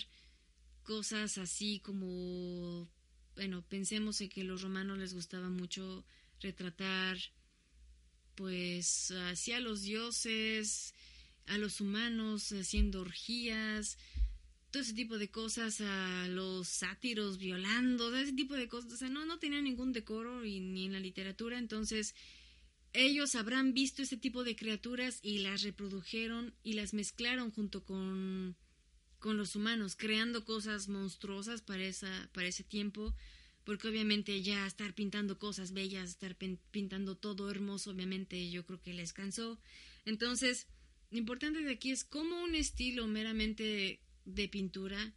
cosas 0.81 1.37
así 1.37 1.79
como, 1.79 2.89
bueno, 3.35 3.63
pensemos 3.67 4.21
en 4.21 4.29
que 4.29 4.43
los 4.43 4.61
romanos 4.61 4.97
les 4.97 5.13
gustaba 5.13 5.49
mucho 5.49 6.05
retratar, 6.41 7.17
pues, 8.35 9.11
así 9.11 9.51
a 9.51 9.59
los 9.59 9.81
dioses, 9.81 10.93
a 11.47 11.57
los 11.57 11.81
humanos 11.81 12.51
haciendo 12.51 13.01
orgías, 13.01 13.97
todo 14.71 14.83
ese 14.83 14.93
tipo 14.93 15.17
de 15.17 15.29
cosas, 15.29 15.79
a 15.81 16.27
los 16.27 16.67
sátiros 16.67 17.37
violando, 17.37 18.13
ese 18.15 18.33
tipo 18.33 18.55
de 18.55 18.67
cosas, 18.67 18.93
o 18.93 18.97
sea, 18.97 19.09
no, 19.09 19.25
no 19.25 19.39
tenían 19.39 19.63
ningún 19.63 19.93
decoro 19.93 20.45
y, 20.45 20.59
ni 20.59 20.85
en 20.85 20.93
la 20.93 20.99
literatura, 20.99 21.57
entonces 21.57 22.15
ellos 22.91 23.35
habrán 23.35 23.73
visto 23.73 24.01
ese 24.01 24.17
tipo 24.17 24.43
de 24.43 24.55
criaturas 24.55 25.19
y 25.21 25.39
las 25.39 25.63
reprodujeron 25.63 26.53
y 26.63 26.73
las 26.73 26.93
mezclaron 26.93 27.51
junto 27.51 27.83
con, 27.83 28.55
con 29.25 29.37
los 29.37 29.55
humanos, 29.55 29.95
creando 29.95 30.45
cosas 30.45 30.87
monstruosas 30.87 31.63
para, 31.63 31.83
esa, 31.83 32.29
para 32.31 32.45
ese 32.47 32.63
tiempo, 32.63 33.15
porque 33.63 33.87
obviamente 33.87 34.43
ya 34.43 34.67
estar 34.67 34.93
pintando 34.93 35.39
cosas 35.39 35.73
bellas, 35.73 36.11
estar 36.11 36.37
pin- 36.37 36.59
pintando 36.69 37.17
todo 37.17 37.49
hermoso, 37.49 37.89
obviamente 37.89 38.51
yo 38.51 38.67
creo 38.67 38.83
que 38.83 38.93
les 38.93 39.13
cansó. 39.13 39.59
Entonces, 40.05 40.67
lo 41.09 41.17
importante 41.17 41.61
de 41.61 41.71
aquí 41.71 41.89
es 41.89 42.03
cómo 42.03 42.43
un 42.43 42.53
estilo 42.53 43.07
meramente 43.07 43.99
de 44.25 44.47
pintura 44.47 45.15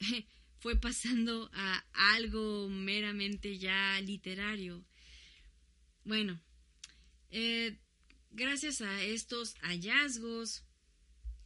fue 0.60 0.76
pasando 0.80 1.50
a 1.52 1.84
algo 2.14 2.70
meramente 2.70 3.58
ya 3.58 4.00
literario. 4.00 4.86
Bueno, 6.02 6.40
eh, 7.28 7.76
gracias 8.30 8.80
a 8.80 9.02
estos 9.02 9.54
hallazgos, 9.60 10.64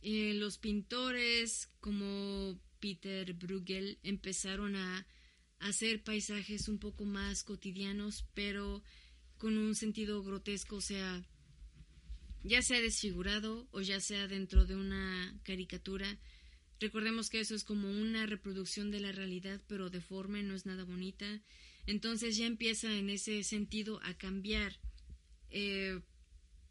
eh, 0.02 0.34
los 0.34 0.58
pintores 0.58 1.70
como 1.80 2.60
Peter 2.80 3.32
Bruegel 3.34 3.98
empezaron 4.02 4.76
a 4.76 5.06
hacer 5.60 6.02
paisajes 6.02 6.68
un 6.68 6.78
poco 6.78 7.04
más 7.04 7.44
cotidianos, 7.44 8.26
pero 8.34 8.82
con 9.38 9.56
un 9.56 9.74
sentido 9.76 10.22
grotesco, 10.22 10.76
o 10.76 10.80
sea, 10.80 11.24
ya 12.42 12.62
sea 12.62 12.80
desfigurado 12.80 13.68
o 13.70 13.80
ya 13.80 14.00
sea 14.00 14.26
dentro 14.26 14.64
de 14.66 14.74
una 14.74 15.38
caricatura. 15.44 16.18
Recordemos 16.80 17.28
que 17.28 17.38
eso 17.38 17.54
es 17.54 17.62
como 17.62 17.88
una 17.88 18.26
reproducción 18.26 18.90
de 18.90 18.98
la 18.98 19.12
realidad, 19.12 19.60
pero 19.68 19.88
deforme, 19.88 20.42
no 20.42 20.54
es 20.54 20.66
nada 20.66 20.82
bonita. 20.82 21.40
Entonces 21.86 22.36
ya 22.36 22.46
empieza 22.46 22.92
en 22.92 23.08
ese 23.08 23.44
sentido 23.44 24.00
a 24.02 24.14
cambiar 24.14 24.80
eh, 25.50 26.00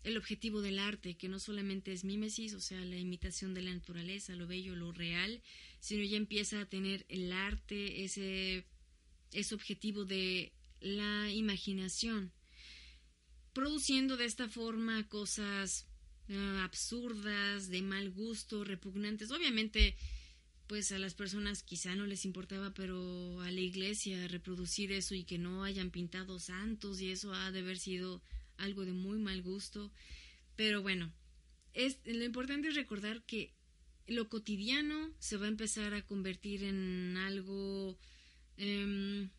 el 0.03 0.17
objetivo 0.17 0.61
del 0.61 0.79
arte, 0.79 1.15
que 1.15 1.29
no 1.29 1.39
solamente 1.39 1.91
es 1.91 2.03
mímesis, 2.03 2.53
o 2.53 2.59
sea, 2.59 2.83
la 2.85 2.97
imitación 2.97 3.53
de 3.53 3.61
la 3.61 3.73
naturaleza, 3.73 4.35
lo 4.35 4.47
bello, 4.47 4.75
lo 4.75 4.91
real, 4.91 5.41
sino 5.79 6.03
ya 6.03 6.17
empieza 6.17 6.61
a 6.61 6.65
tener 6.65 7.05
el 7.07 7.31
arte 7.31 8.03
ese, 8.03 8.65
ese 9.31 9.55
objetivo 9.55 10.05
de 10.05 10.53
la 10.79 11.31
imaginación, 11.31 12.31
produciendo 13.53 14.17
de 14.17 14.25
esta 14.25 14.49
forma 14.49 15.07
cosas 15.07 15.87
ah, 16.29 16.63
absurdas, 16.63 17.69
de 17.69 17.81
mal 17.83 18.09
gusto, 18.09 18.63
repugnantes. 18.63 19.29
Obviamente, 19.29 19.95
pues 20.65 20.91
a 20.91 20.97
las 20.97 21.13
personas 21.13 21.61
quizá 21.61 21.95
no 21.95 22.07
les 22.07 22.25
importaba, 22.25 22.73
pero 22.73 23.41
a 23.41 23.51
la 23.51 23.59
iglesia 23.59 24.27
reproducir 24.27 24.91
eso 24.93 25.13
y 25.13 25.25
que 25.25 25.37
no 25.37 25.63
hayan 25.63 25.91
pintado 25.91 26.39
santos 26.39 27.01
y 27.01 27.11
eso 27.11 27.33
ha 27.33 27.51
de 27.51 27.59
haber 27.59 27.77
sido 27.77 28.23
algo 28.61 28.85
de 28.85 28.93
muy 28.93 29.19
mal 29.19 29.41
gusto. 29.41 29.91
Pero 30.55 30.81
bueno, 30.81 31.11
es, 31.73 31.99
lo 32.05 32.23
importante 32.23 32.69
es 32.69 32.75
recordar 32.75 33.23
que 33.23 33.53
lo 34.07 34.29
cotidiano 34.29 35.11
se 35.19 35.37
va 35.37 35.45
a 35.45 35.49
empezar 35.49 35.93
a 35.93 36.05
convertir 36.05 36.63
en 36.63 37.17
algo 37.17 37.97
em, 38.57 39.29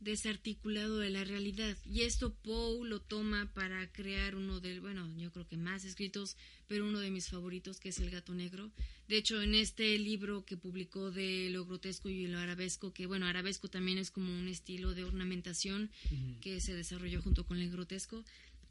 desarticulado 0.00 0.98
de 0.98 1.10
la 1.10 1.24
realidad. 1.24 1.76
Y 1.84 2.02
esto 2.02 2.34
Poe 2.34 2.86
lo 2.86 3.00
toma 3.00 3.50
para 3.54 3.90
crear 3.92 4.36
uno 4.36 4.60
de, 4.60 4.80
bueno, 4.80 5.08
yo 5.16 5.32
creo 5.32 5.46
que 5.46 5.56
más 5.56 5.84
escritos, 5.84 6.36
pero 6.66 6.86
uno 6.86 7.00
de 7.00 7.10
mis 7.10 7.28
favoritos, 7.28 7.80
que 7.80 7.88
es 7.88 7.98
El 7.98 8.10
gato 8.10 8.34
negro. 8.34 8.70
De 9.08 9.16
hecho, 9.16 9.40
en 9.40 9.54
este 9.54 9.98
libro 9.98 10.44
que 10.44 10.56
publicó 10.56 11.10
de 11.10 11.48
lo 11.50 11.64
grotesco 11.64 12.10
y 12.10 12.26
lo 12.26 12.38
arabesco, 12.38 12.92
que 12.92 13.06
bueno, 13.06 13.26
arabesco 13.26 13.68
también 13.68 13.98
es 13.98 14.10
como 14.10 14.30
un 14.38 14.48
estilo 14.48 14.94
de 14.94 15.04
ornamentación 15.04 15.90
que 16.40 16.60
se 16.60 16.74
desarrolló 16.74 17.22
junto 17.22 17.46
con 17.46 17.58
el 17.58 17.70
grotesco, 17.70 18.24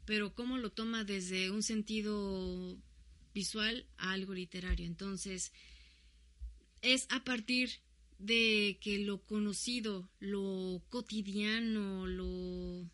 pero 0.08 0.34
cómo 0.34 0.56
lo 0.56 0.72
toma 0.72 1.04
desde 1.04 1.50
un 1.50 1.62
sentido 1.62 2.78
visual 3.34 3.86
a 3.98 4.12
algo 4.12 4.32
literario. 4.32 4.86
Entonces, 4.86 5.52
es 6.80 7.06
a 7.10 7.24
partir 7.24 7.68
de 8.18 8.78
que 8.80 9.00
lo 9.00 9.22
conocido, 9.26 10.08
lo 10.18 10.82
cotidiano, 10.88 12.06
lo 12.06 12.90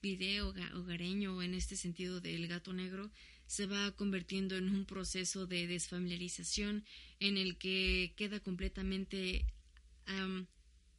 video 0.00 0.54
hogareño 0.72 1.42
en 1.42 1.52
este 1.52 1.76
sentido 1.76 2.22
del 2.22 2.48
gato 2.48 2.72
negro 2.72 3.12
se 3.46 3.66
va 3.66 3.94
convirtiendo 3.94 4.56
en 4.56 4.70
un 4.70 4.86
proceso 4.86 5.46
de 5.46 5.66
desfamiliarización 5.66 6.86
en 7.20 7.36
el 7.36 7.58
que 7.58 8.14
queda 8.16 8.40
completamente 8.40 9.44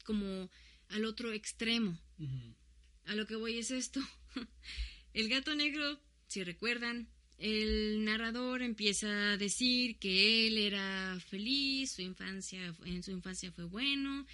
como 0.05 0.51
al 0.89 1.05
otro 1.05 1.33
extremo. 1.33 1.97
A 3.05 3.15
lo 3.15 3.25
que 3.25 3.35
voy 3.35 3.57
es 3.57 3.71
esto. 3.71 3.99
el 5.17 5.29
gato 5.29 5.55
negro, 5.55 5.99
si 6.27 6.43
recuerdan, 6.43 7.07
el 7.39 8.05
narrador 8.05 8.61
empieza 8.61 9.31
a 9.31 9.37
decir 9.37 9.97
que 9.97 10.45
él 10.45 10.59
era 10.59 11.19
feliz, 11.27 11.93
su 11.93 12.03
infancia, 12.03 12.75
en 12.85 13.01
su 13.01 13.09
infancia 13.09 13.51
fue 13.51 13.63
bueno, 13.63 14.27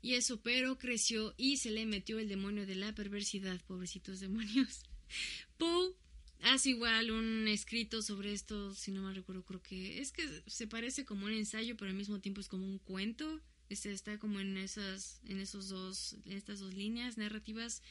y 0.00 0.14
eso, 0.14 0.40
pero 0.40 0.78
creció 0.78 1.34
y 1.36 1.56
se 1.56 1.72
le 1.72 1.86
metió 1.86 2.20
el 2.20 2.28
demonio 2.28 2.66
de 2.66 2.76
la 2.76 2.94
perversidad, 2.94 3.60
pobrecitos 3.62 4.20
demonios. 4.20 4.84
Poe 5.58 5.96
hace 6.42 6.70
igual 6.70 7.10
un 7.10 7.48
escrito 7.48 8.00
sobre 8.00 8.32
esto, 8.32 8.72
si 8.76 8.92
no 8.92 9.02
me 9.02 9.14
recuerdo, 9.14 9.44
creo 9.44 9.60
que 9.60 10.00
es 10.00 10.12
que 10.12 10.44
se 10.46 10.68
parece 10.68 11.04
como 11.04 11.26
un 11.26 11.32
ensayo, 11.32 11.76
pero 11.76 11.90
al 11.90 11.96
mismo 11.96 12.20
tiempo 12.20 12.40
es 12.40 12.46
como 12.46 12.64
un 12.64 12.78
cuento. 12.78 13.40
Este 13.70 13.90
está 13.90 14.20
como 14.20 14.38
en 14.38 14.56
esas, 14.56 15.20
en 15.24 15.40
esos 15.40 15.68
dos, 15.68 16.14
en 16.26 16.32
estas 16.32 16.60
dos 16.60 16.74
líneas 16.74 17.18
narrativas. 17.18 17.82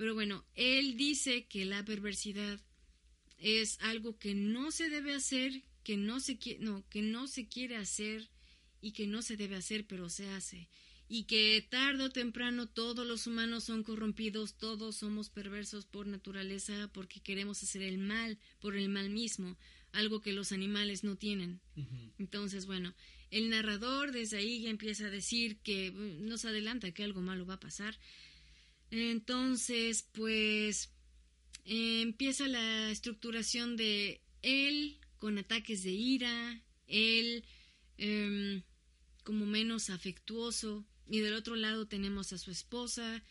Pero 0.00 0.14
bueno, 0.14 0.46
él 0.54 0.96
dice 0.96 1.44
que 1.44 1.66
la 1.66 1.84
perversidad 1.84 2.58
es 3.36 3.78
algo 3.82 4.16
que 4.16 4.34
no 4.34 4.70
se 4.70 4.88
debe 4.88 5.12
hacer, 5.12 5.62
que 5.84 5.98
no 5.98 6.20
se 6.20 6.38
quiere, 6.38 6.60
no, 6.60 6.88
que 6.88 7.02
no 7.02 7.26
se 7.28 7.48
quiere 7.48 7.76
hacer 7.76 8.30
y 8.80 8.92
que 8.92 9.06
no 9.06 9.20
se 9.20 9.36
debe 9.36 9.56
hacer, 9.56 9.86
pero 9.86 10.08
se 10.08 10.30
hace. 10.30 10.70
Y 11.06 11.24
que 11.24 11.66
tarde 11.68 12.04
o 12.04 12.08
temprano 12.08 12.66
todos 12.66 13.06
los 13.06 13.26
humanos 13.26 13.64
son 13.64 13.82
corrompidos, 13.82 14.56
todos 14.56 14.96
somos 14.96 15.28
perversos 15.28 15.84
por 15.84 16.06
naturaleza 16.06 16.88
porque 16.94 17.20
queremos 17.20 17.62
hacer 17.62 17.82
el 17.82 17.98
mal 17.98 18.38
por 18.58 18.78
el 18.78 18.88
mal 18.88 19.10
mismo, 19.10 19.58
algo 19.92 20.22
que 20.22 20.32
los 20.32 20.50
animales 20.50 21.04
no 21.04 21.16
tienen. 21.16 21.60
Entonces, 22.18 22.64
bueno, 22.64 22.94
el 23.30 23.50
narrador 23.50 24.12
desde 24.12 24.38
ahí 24.38 24.62
ya 24.62 24.70
empieza 24.70 25.08
a 25.08 25.10
decir 25.10 25.58
que 25.58 25.92
mm, 25.92 26.26
nos 26.26 26.46
adelanta 26.46 26.90
que 26.90 27.04
algo 27.04 27.20
malo 27.20 27.44
va 27.44 27.54
a 27.54 27.60
pasar. 27.60 27.98
Entonces, 28.90 30.08
pues 30.12 30.90
empieza 31.64 32.48
la 32.48 32.90
estructuración 32.90 33.76
de 33.76 34.20
él 34.42 34.98
con 35.18 35.38
ataques 35.38 35.82
de 35.82 35.90
ira, 35.90 36.62
él 36.86 37.44
em, 37.98 38.62
como 39.22 39.46
menos 39.46 39.90
afectuoso 39.90 40.84
y 41.08 41.20
del 41.20 41.34
otro 41.34 41.56
lado 41.56 41.86
tenemos 41.86 42.32
a 42.32 42.38
su 42.38 42.50
esposa 42.50 43.22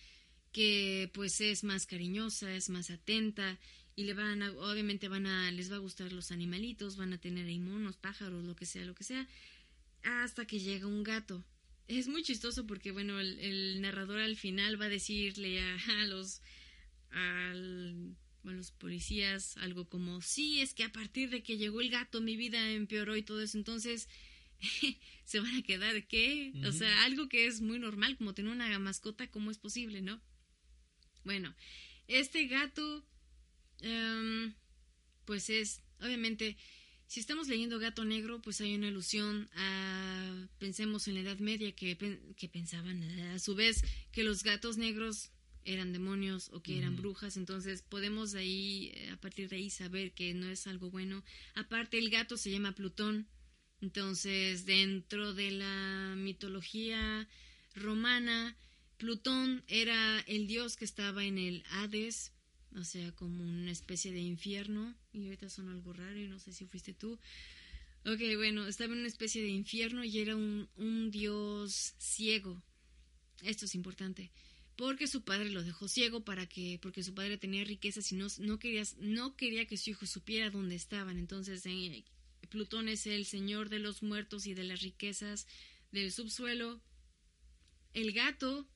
que 0.52 1.10
pues 1.14 1.42
es 1.42 1.64
más 1.64 1.86
cariñosa, 1.86 2.54
es 2.54 2.70
más 2.70 2.90
atenta 2.90 3.60
y 3.96 4.04
le 4.04 4.14
van 4.14 4.42
a, 4.42 4.52
obviamente 4.52 5.10
van 5.10 5.26
a, 5.26 5.52
les 5.52 5.72
va 5.72 5.76
a 5.76 5.80
gustar 5.80 6.14
los 6.14 6.32
animalitos, 6.32 6.96
van 6.96 7.14
a 7.14 7.18
tener 7.18 7.48
ahí 7.48 7.60
monos, 7.60 7.98
pájaros, 7.98 8.46
lo 8.46 8.56
que 8.56 8.66
sea, 8.66 8.86
lo 8.86 8.96
que 8.96 9.04
sea, 9.04 9.28
hasta 10.04 10.46
que 10.46 10.60
llega 10.60 10.88
un 10.88 11.04
gato. 11.04 11.44
Es 11.90 12.08
muy 12.08 12.22
chistoso 12.22 12.68
porque, 12.68 12.92
bueno, 12.92 13.20
el, 13.20 13.82
narrador 13.82 14.20
al 14.20 14.36
final 14.36 14.80
va 14.80 14.86
a 14.86 14.90
decirle 14.90 15.60
a 15.60 16.06
los 16.06 16.42
al, 17.10 18.16
a 18.46 18.52
los 18.52 18.70
policías 18.72 19.58
algo 19.58 19.90
como, 19.90 20.22
sí, 20.22 20.62
es 20.62 20.76
que 20.76 20.84
a 20.84 20.92
partir 20.92 21.32
de 21.32 21.42
que 21.42 21.58
llegó 21.58 21.82
el 21.82 21.90
gato 21.90 22.22
mi 22.22 22.38
vida 22.38 22.70
empeoró 22.70 23.18
y 23.18 23.24
todo 23.24 23.42
eso, 23.42 23.58
entonces 23.58 24.08
se 25.26 25.40
van 25.40 25.56
a 25.56 25.64
quedar, 25.64 26.06
¿qué? 26.06 26.54
O 26.64 26.72
sea, 26.72 27.06
algo 27.06 27.28
que 27.28 27.48
es 27.48 27.60
muy 27.60 27.80
normal, 27.80 28.18
como 28.18 28.36
tener 28.36 28.52
una 28.52 28.78
mascota, 28.78 29.26
¿cómo 29.32 29.50
es 29.50 29.58
posible, 29.58 30.04
no? 30.04 30.22
Bueno, 31.24 31.56
este 32.08 32.46
gato, 32.46 33.04
em, 33.82 34.54
pues 35.26 35.50
es, 35.50 35.82
obviamente, 36.02 36.56
si 37.10 37.20
estamos 37.20 37.48
leyendo 37.48 37.80
Gato 37.80 38.06
Negro, 38.06 38.40
pues 38.40 38.62
hay 38.62 38.76
una 38.76 38.90
alusión 38.90 39.50
a, 39.56 40.48
pensemos 40.60 41.08
en 41.08 41.16
la 41.16 41.22
Edad 41.22 41.40
Media, 41.40 41.72
que, 41.72 41.98
que 42.38 42.48
pensaban 42.48 43.02
a 43.02 43.40
su 43.40 43.56
vez 43.56 43.84
que 44.12 44.24
los 44.24 44.44
gatos 44.44 44.78
negros 44.78 45.32
eran 45.66 45.92
demonios 45.92 46.52
o 46.54 46.62
que 46.62 46.78
eran 46.78 46.96
brujas, 46.96 47.36
entonces 47.36 47.82
podemos 47.82 48.36
ahí, 48.36 48.92
eh, 48.94 49.10
a 49.10 49.18
partir 49.18 49.50
de 49.50 49.56
ahí, 49.56 49.72
saber 49.72 50.12
que 50.12 50.36
no 50.36 50.52
es 50.52 50.68
algo 50.68 50.92
bueno. 50.92 51.24
Aparte, 51.56 51.98
el 51.98 52.12
gato 52.12 52.38
se 52.38 52.52
llama 52.52 52.76
Plutón, 52.76 53.28
entonces 53.82 54.68
dentro 54.68 55.34
de 55.34 55.50
la 55.50 56.14
mitología 56.16 57.28
romana, 57.74 58.56
Plutón 58.98 59.64
era 59.68 60.20
el 60.28 60.46
dios 60.46 60.76
que 60.76 60.86
estaba 60.86 61.26
en 61.26 61.40
el 61.40 61.64
Hades, 61.72 62.34
o 62.76 62.84
sea, 62.84 63.12
como 63.14 63.44
una 63.44 63.72
especie 63.72 64.12
de 64.12 64.20
infierno, 64.20 64.96
y 65.12 65.26
ahorita 65.26 65.50
son 65.50 65.70
algo 65.70 65.94
raro 65.94 66.20
y 66.20 66.28
no 66.28 66.40
sé 66.40 66.54
si 66.54 66.66
fuiste 66.66 66.94
tú. 66.94 67.20
Ok, 68.06 68.20
bueno, 68.38 68.66
estaba 68.68 68.94
en 68.94 69.00
una 69.00 69.08
especie 69.08 69.42
de 69.42 69.50
infierno 69.50 70.04
y 70.04 70.20
era 70.20 70.36
un, 70.36 70.70
un 70.78 71.12
dios 71.12 71.96
ciego. 71.98 72.62
Esto 73.44 73.66
es 73.66 73.76
importante 73.76 74.32
porque 74.80 75.08
su 75.08 75.24
padre 75.24 75.50
lo 75.50 75.62
dejó 75.62 75.90
ciego 75.90 76.24
para 76.24 76.46
que 76.46 76.80
porque 76.82 77.04
su 77.04 77.14
padre 77.14 77.38
tenía 77.38 77.66
riquezas 77.66 78.14
y 78.14 78.16
no, 78.16 78.28
no, 78.38 78.60
quería, 78.60 78.84
no 78.98 79.36
quería 79.36 79.66
que 79.66 79.76
su 79.76 79.90
hijo 79.90 80.06
supiera 80.06 80.50
dónde 80.50 80.76
estaban. 80.76 81.18
Entonces 81.18 81.66
eh, 81.66 82.06
Plutón 82.48 82.88
es 82.88 83.06
el 83.06 83.26
señor 83.26 83.68
de 83.68 83.80
los 83.80 84.02
muertos 84.04 84.48
y 84.48 84.54
de 84.54 84.64
las 84.64 84.80
riquezas 84.80 85.48
del 85.92 86.14
subsuelo. 86.14 86.80
El 87.94 88.14
gato, 88.14 88.70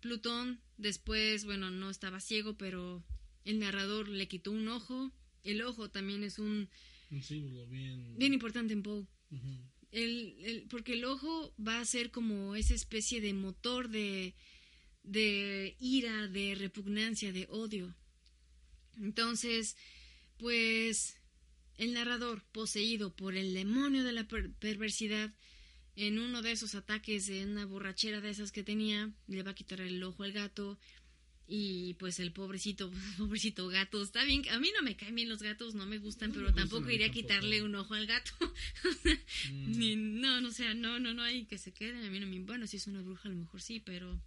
Plutón, 0.00 0.62
después, 0.78 1.44
bueno, 1.44 1.70
no 1.70 1.90
estaba 1.90 2.20
ciego, 2.20 2.56
pero 2.56 3.04
el 3.46 3.58
narrador 3.58 4.08
le 4.08 4.28
quitó 4.28 4.50
un 4.52 4.68
ojo. 4.68 5.10
El 5.42 5.62
ojo 5.62 5.90
también 5.90 6.22
es 6.22 6.38
un... 6.38 6.68
Un 7.10 7.22
símbolo 7.22 7.66
bien... 7.66 8.18
Bien 8.18 8.34
importante 8.34 8.74
en 8.74 8.82
Poe. 8.82 9.06
el, 9.92 10.66
porque 10.68 10.92
el 10.92 11.04
ojo 11.04 11.54
va 11.58 11.80
a 11.80 11.84
ser 11.84 12.10
como 12.10 12.56
esa 12.56 12.74
especie 12.74 13.22
de 13.22 13.32
motor 13.32 13.88
de 13.88 14.34
de 15.06 15.76
ira, 15.78 16.26
de 16.28 16.54
repugnancia, 16.56 17.32
de 17.32 17.46
odio. 17.48 17.94
Entonces, 18.98 19.76
pues 20.36 21.16
el 21.76 21.94
narrador, 21.94 22.42
poseído 22.52 23.14
por 23.14 23.36
el 23.36 23.54
demonio 23.54 24.04
de 24.04 24.12
la 24.12 24.26
perversidad, 24.26 25.32
en 25.94 26.18
uno 26.18 26.42
de 26.42 26.52
esos 26.52 26.74
ataques, 26.74 27.26
de 27.26 27.44
una 27.44 27.64
borrachera 27.64 28.20
de 28.20 28.30
esas 28.30 28.52
que 28.52 28.62
tenía, 28.62 29.10
le 29.28 29.42
va 29.42 29.52
a 29.52 29.54
quitar 29.54 29.80
el 29.80 30.02
ojo 30.02 30.24
al 30.24 30.32
gato 30.32 30.78
y 31.48 31.94
pues 31.94 32.18
el 32.18 32.32
pobrecito, 32.32 32.90
pobrecito 33.18 33.68
gato, 33.68 34.02
está 34.02 34.24
bien, 34.24 34.48
a 34.50 34.58
mí 34.58 34.70
no 34.76 34.82
me 34.82 34.96
caen 34.96 35.14
bien 35.14 35.28
los 35.28 35.42
gatos, 35.42 35.74
no 35.74 35.86
me 35.86 35.98
gustan, 35.98 36.32
pero 36.32 36.52
tampoco 36.52 36.90
iría 36.90 37.06
a 37.06 37.12
quitarle 37.12 37.62
un 37.62 37.74
ojo 37.74 37.94
al 37.94 38.06
gato. 38.06 38.32
Mm. 39.50 40.20
no, 40.20 40.40
no, 40.40 40.48
o 40.48 40.50
sea, 40.50 40.74
no, 40.74 40.98
no, 40.98 41.14
no 41.14 41.22
hay 41.22 41.44
que 41.44 41.58
se 41.58 41.72
queden, 41.72 42.04
a 42.04 42.10
mí 42.10 42.18
no 42.18 42.26
me, 42.26 42.40
bueno, 42.40 42.66
si 42.66 42.78
es 42.78 42.86
una 42.86 43.02
bruja 43.02 43.28
a 43.28 43.32
lo 43.32 43.38
mejor 43.38 43.60
sí, 43.60 43.80
pero 43.80 44.20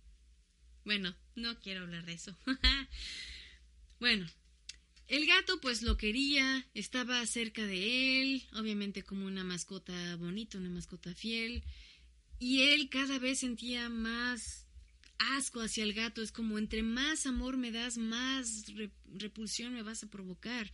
bueno, 0.85 1.15
no 1.35 1.59
quiero 1.59 1.81
hablar 1.81 2.05
de 2.05 2.13
eso. 2.13 2.37
bueno, 3.99 4.27
el 5.07 5.25
gato 5.25 5.59
pues 5.59 5.81
lo 5.81 5.97
quería, 5.97 6.65
estaba 6.73 7.25
cerca 7.25 7.65
de 7.65 8.21
él, 8.21 8.43
obviamente 8.53 9.03
como 9.03 9.25
una 9.25 9.43
mascota 9.43 10.15
bonita, 10.15 10.57
una 10.57 10.69
mascota 10.69 11.13
fiel, 11.13 11.63
y 12.37 12.61
él 12.61 12.89
cada 12.89 13.19
vez 13.19 13.39
sentía 13.39 13.89
más 13.89 14.68
asco 15.19 15.61
hacia 15.61 15.83
el 15.83 15.93
gato, 15.93 16.21
es 16.21 16.31
como 16.31 16.57
entre 16.57 16.83
más 16.83 17.25
amor 17.25 17.57
me 17.57 17.71
das, 17.71 17.97
más 17.97 18.65
repulsión 19.13 19.73
me 19.73 19.83
vas 19.83 20.03
a 20.03 20.09
provocar. 20.09 20.71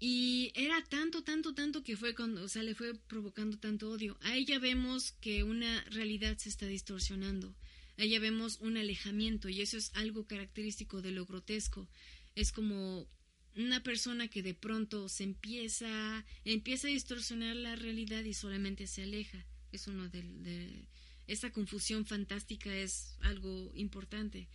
Y 0.00 0.52
era 0.54 0.82
tanto, 0.84 1.22
tanto, 1.22 1.54
tanto 1.54 1.82
que 1.82 1.96
fue 1.96 2.14
cuando, 2.14 2.42
o 2.42 2.48
sea, 2.48 2.62
le 2.62 2.74
fue 2.74 2.94
provocando 2.94 3.58
tanto 3.58 3.90
odio. 3.90 4.18
A 4.20 4.36
ella 4.36 4.58
vemos 4.58 5.12
que 5.12 5.44
una 5.44 5.82
realidad 5.84 6.36
se 6.36 6.48
está 6.48 6.66
distorsionando. 6.66 7.54
A 7.96 8.02
ella 8.02 8.18
vemos 8.18 8.58
un 8.60 8.76
alejamiento 8.76 9.48
y 9.48 9.62
eso 9.62 9.76
es 9.76 9.92
algo 9.94 10.26
característico 10.26 11.00
de 11.00 11.12
lo 11.12 11.24
grotesco. 11.24 11.88
Es 12.34 12.50
como 12.50 13.08
una 13.56 13.82
persona 13.82 14.28
que 14.28 14.42
de 14.42 14.54
pronto 14.54 15.08
se 15.08 15.22
empieza, 15.22 16.26
empieza 16.44 16.88
a 16.88 16.90
distorsionar 16.90 17.54
la 17.54 17.76
realidad 17.76 18.24
y 18.24 18.34
solamente 18.34 18.88
se 18.88 19.04
aleja. 19.04 19.46
Es 19.70 19.86
uno 19.86 20.08
de 20.08 20.88
esa 21.26 21.50
confusión 21.50 22.06
fantástica 22.06 22.74
es 22.74 23.16
algo 23.20 23.70
importante. 23.74 24.48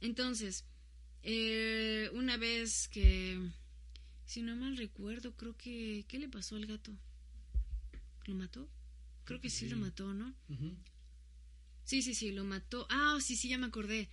Entonces, 0.00 0.64
eh, 1.22 2.10
una 2.12 2.36
vez 2.36 2.88
que, 2.88 3.38
si 4.26 4.42
no 4.42 4.54
mal 4.56 4.76
recuerdo, 4.76 5.34
creo 5.36 5.56
que, 5.56 6.04
¿qué 6.08 6.18
le 6.18 6.28
pasó 6.28 6.56
al 6.56 6.66
gato? 6.66 6.92
¿Lo 8.26 8.34
mató? 8.34 8.68
Creo 9.24 9.40
que 9.40 9.48
sí, 9.48 9.68
lo 9.68 9.78
mató, 9.78 10.12
¿no? 10.12 10.34
Sí, 11.84 12.02
sí, 12.02 12.14
sí, 12.14 12.32
lo 12.32 12.44
mató. 12.44 12.86
Ah, 12.90 13.18
sí, 13.22 13.36
sí, 13.36 13.48
ya 13.48 13.58
me 13.58 13.66
acordé. 13.66 14.08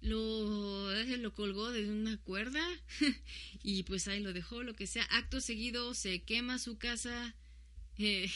Lo, 0.00 0.92
eh, 0.92 1.16
lo 1.18 1.34
colgó 1.34 1.70
de 1.70 1.90
una 1.90 2.18
cuerda 2.18 2.62
y 3.62 3.84
pues 3.84 4.06
ahí 4.08 4.20
lo 4.20 4.32
dejó, 4.32 4.62
lo 4.62 4.74
que 4.74 4.86
sea. 4.86 5.04
Acto 5.04 5.40
seguido 5.40 5.94
se 5.94 6.22
quema 6.22 6.58
su 6.58 6.78
casa, 6.78 7.34
eh, 7.98 8.30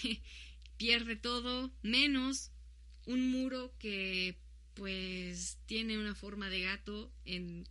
pierde 0.77 1.17
todo, 1.17 1.73
menos 1.83 2.51
un 3.09 3.31
muro 3.31 3.73
que 3.79 4.37
pues 4.75 5.59
tiene 5.65 5.99
una 5.99 6.15
forma 6.15 6.51
de 6.51 6.61
gato 6.61 7.11
en, 7.25 7.67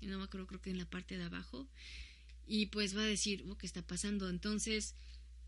no 0.00 0.18
me 0.18 0.24
acuerdo, 0.24 0.46
creo 0.46 0.62
que 0.62 0.70
en 0.70 0.78
la 0.78 0.88
parte 0.88 1.18
de 1.18 1.24
abajo, 1.24 1.68
y 2.46 2.66
pues 2.66 2.96
va 2.96 3.02
a 3.02 3.06
decir, 3.06 3.44
oh, 3.48 3.58
¿qué 3.58 3.66
está 3.66 3.82
pasando? 3.82 4.30
Entonces, 4.30 4.94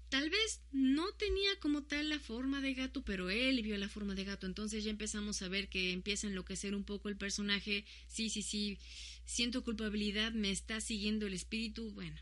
tal 0.09 0.28
vez 0.28 0.61
no 0.72 1.12
tenía 1.12 1.51
como 1.61 1.84
tal 1.84 2.09
la 2.09 2.18
forma 2.18 2.61
de 2.61 2.74
gato, 2.74 3.05
pero 3.05 3.30
él 3.30 3.62
vio 3.62 3.78
la 3.78 3.89
forma 3.89 4.16
de 4.16 4.24
gato, 4.24 4.47
entonces 4.47 4.82
ya 4.82 4.91
empezamos 4.91 5.41
a 5.41 5.49
ver 5.49 5.68
que 5.68 5.93
empieza 5.93 6.26
a 6.26 6.30
enloquecer 6.30 6.74
un 6.74 6.84
poco 6.84 7.09
el 7.09 7.16
personaje, 7.16 7.84
sí, 8.09 8.30
sí, 8.30 8.43
sí, 8.43 8.76
siento 9.24 9.62
culpabilidad, 9.62 10.32
me 10.32 10.51
está 10.51 10.80
siguiendo 10.80 11.28
el 11.28 11.34
espíritu, 11.34 11.93
bueno, 11.93 12.20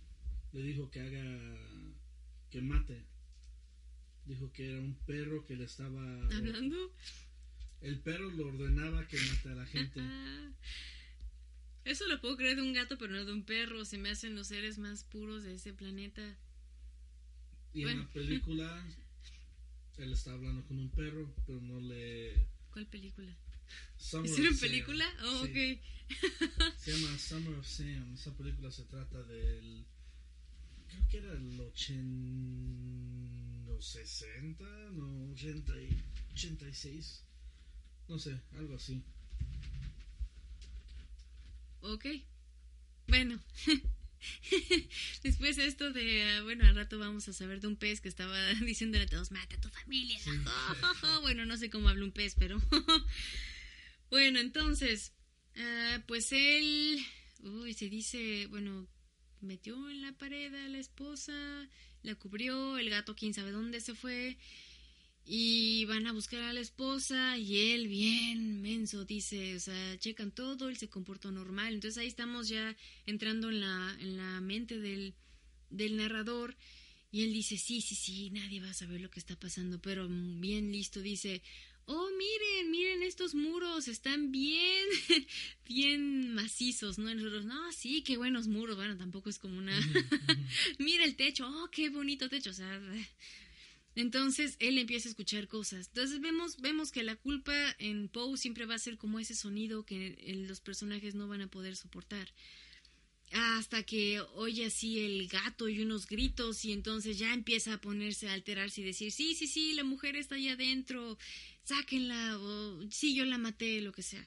le 0.52 0.62
dijo 0.62 0.90
que 0.90 1.00
haga... 1.00 1.56
que 2.50 2.60
mate. 2.60 3.02
Dijo 4.26 4.52
que 4.52 4.68
era 4.70 4.78
un 4.78 4.94
perro 5.06 5.46
que 5.46 5.56
le 5.56 5.64
estaba... 5.64 6.02
¿Hablando? 6.26 6.92
El 7.80 7.98
perro 8.00 8.30
lo 8.30 8.48
ordenaba 8.48 9.08
que 9.08 9.18
matara 9.18 9.52
a 9.52 9.64
la 9.64 9.66
gente. 9.66 10.00
Eso 11.90 12.06
lo 12.06 12.20
puedo 12.20 12.36
creer 12.36 12.54
de 12.54 12.62
un 12.62 12.72
gato, 12.72 12.96
pero 12.98 13.12
no 13.12 13.24
de 13.24 13.32
un 13.32 13.42
perro. 13.42 13.84
Se 13.84 13.98
me 13.98 14.10
hacen 14.10 14.36
los 14.36 14.46
seres 14.46 14.78
más 14.78 15.02
puros 15.02 15.42
de 15.42 15.56
ese 15.56 15.72
planeta. 15.72 16.38
Y 17.74 17.82
en 17.82 17.98
la 17.98 18.06
película, 18.12 18.86
él 19.98 20.12
está 20.12 20.30
hablando 20.32 20.64
con 20.66 20.78
un 20.78 20.88
perro, 20.90 21.34
pero 21.46 21.60
no 21.60 21.80
le. 21.80 22.46
¿Cuál 22.72 22.86
película? 22.86 23.36
Summer 23.96 24.30
¿Hicieron 24.30 24.56
película? 24.56 25.04
Oh, 25.24 25.44
Sí. 25.44 25.50
ok. 25.50 25.80
Se 26.78 26.92
llama 26.92 27.18
Summer 27.18 27.54
of 27.54 27.66
Sam. 27.66 28.14
Esa 28.14 28.36
película 28.36 28.70
se 28.70 28.84
trata 28.84 29.20
del. 29.24 29.84
Creo 30.86 31.08
que 31.08 31.16
era 31.18 31.32
el 31.32 31.60
80. 31.60 33.72
o 33.72 33.82
60, 33.82 34.64
no, 34.92 35.32
80 35.32 35.72
y 35.82 36.04
86. 36.34 37.24
No 38.06 38.16
sé, 38.16 38.40
algo 38.52 38.76
así. 38.76 39.02
Ok. 41.80 42.06
Bueno. 43.06 43.40
Después 45.22 45.58
esto 45.58 45.92
de, 45.92 46.22
ah, 46.24 46.42
bueno, 46.42 46.66
al 46.66 46.76
rato 46.76 46.98
vamos 46.98 47.28
a 47.28 47.32
saber 47.32 47.60
de 47.60 47.68
un 47.68 47.76
pez 47.76 48.00
que 48.00 48.08
estaba 48.08 48.36
diciéndole 48.64 49.04
a 49.04 49.08
todos, 49.08 49.30
mata 49.30 49.56
a 49.56 49.60
tu 49.60 49.68
familia. 49.68 50.18
bueno, 51.22 51.46
no 51.46 51.56
sé 51.56 51.70
cómo 51.70 51.88
habla 51.88 52.04
un 52.04 52.12
pez, 52.12 52.34
pero... 52.38 52.60
bueno, 54.10 54.38
entonces, 54.38 55.12
ah, 55.56 56.02
pues 56.06 56.32
él, 56.32 57.04
uy, 57.42 57.74
se 57.74 57.88
dice, 57.88 58.46
bueno, 58.48 58.86
metió 59.40 59.90
en 59.90 60.02
la 60.02 60.12
pared 60.12 60.54
a 60.54 60.68
la 60.68 60.78
esposa, 60.78 61.68
la 62.02 62.14
cubrió, 62.14 62.78
el 62.78 62.90
gato 62.90 63.16
quién 63.16 63.34
sabe 63.34 63.52
dónde 63.52 63.80
se 63.80 63.94
fue. 63.94 64.36
Y 65.32 65.84
van 65.84 66.08
a 66.08 66.12
buscar 66.12 66.42
a 66.42 66.52
la 66.52 66.58
esposa 66.58 67.38
y 67.38 67.70
él 67.70 67.86
bien 67.86 68.60
menso 68.62 69.04
dice, 69.04 69.54
o 69.54 69.60
sea, 69.60 69.96
checan 69.96 70.32
todo, 70.32 70.68
él 70.68 70.76
se 70.76 70.88
comportó 70.88 71.30
normal. 71.30 71.72
Entonces 71.72 71.98
ahí 71.98 72.08
estamos 72.08 72.48
ya 72.48 72.76
entrando 73.06 73.48
en 73.48 73.60
la, 73.60 73.96
en 74.00 74.16
la 74.16 74.40
mente 74.40 74.80
del, 74.80 75.14
del 75.70 75.98
narrador 75.98 76.56
y 77.12 77.22
él 77.22 77.32
dice, 77.32 77.58
sí, 77.58 77.80
sí, 77.80 77.94
sí, 77.94 78.30
nadie 78.30 78.58
va 78.60 78.70
a 78.70 78.74
saber 78.74 79.00
lo 79.00 79.08
que 79.08 79.20
está 79.20 79.38
pasando, 79.38 79.80
pero 79.80 80.08
bien 80.08 80.72
listo 80.72 81.00
dice, 81.00 81.42
oh, 81.84 82.08
miren, 82.18 82.72
miren 82.72 83.04
estos 83.04 83.36
muros, 83.36 83.86
están 83.86 84.32
bien, 84.32 84.84
bien 85.64 86.34
macizos, 86.34 86.98
¿no? 86.98 87.14
Nosotros, 87.14 87.44
no, 87.44 87.70
sí, 87.70 88.02
qué 88.02 88.16
buenos 88.16 88.48
muros, 88.48 88.74
bueno, 88.74 88.96
tampoco 88.96 89.30
es 89.30 89.38
como 89.38 89.58
una... 89.58 89.78
Mira 90.80 91.04
el 91.04 91.14
techo, 91.14 91.46
oh, 91.48 91.68
qué 91.70 91.88
bonito 91.88 92.28
techo, 92.28 92.50
o 92.50 92.54
sea... 92.54 92.82
Entonces 93.94 94.56
él 94.60 94.78
empieza 94.78 95.08
a 95.08 95.10
escuchar 95.10 95.48
cosas. 95.48 95.88
Entonces 95.88 96.20
vemos, 96.20 96.60
vemos 96.60 96.92
que 96.92 97.02
la 97.02 97.16
culpa 97.16 97.54
en 97.78 98.08
Poe 98.08 98.36
siempre 98.36 98.66
va 98.66 98.74
a 98.74 98.78
ser 98.78 98.98
como 98.98 99.18
ese 99.18 99.34
sonido 99.34 99.84
que 99.84 100.16
los 100.48 100.60
personajes 100.60 101.14
no 101.14 101.28
van 101.28 101.42
a 101.42 101.48
poder 101.48 101.76
soportar. 101.76 102.32
Hasta 103.32 103.84
que 103.84 104.20
oye 104.34 104.66
así 104.66 105.00
el 105.00 105.28
gato 105.28 105.68
y 105.68 105.80
unos 105.80 106.06
gritos 106.06 106.64
y 106.64 106.72
entonces 106.72 107.18
ya 107.18 107.32
empieza 107.32 107.74
a 107.74 107.80
ponerse 107.80 108.28
a 108.28 108.32
alterarse 108.32 108.80
y 108.80 108.84
decir, 108.84 109.12
sí, 109.12 109.34
sí, 109.34 109.46
sí, 109.46 109.72
la 109.74 109.84
mujer 109.84 110.16
está 110.16 110.34
ahí 110.34 110.48
adentro, 110.48 111.16
sáquenla, 111.62 112.38
o 112.38 112.90
sí, 112.90 113.14
yo 113.14 113.24
la 113.24 113.38
maté, 113.38 113.80
lo 113.80 113.92
que 113.92 114.02
sea. 114.02 114.26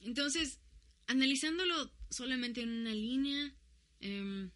Entonces, 0.00 0.60
analizándolo 1.06 1.92
solamente 2.08 2.62
en 2.62 2.70
una 2.70 2.94
línea 2.94 3.54
em, 4.00 4.50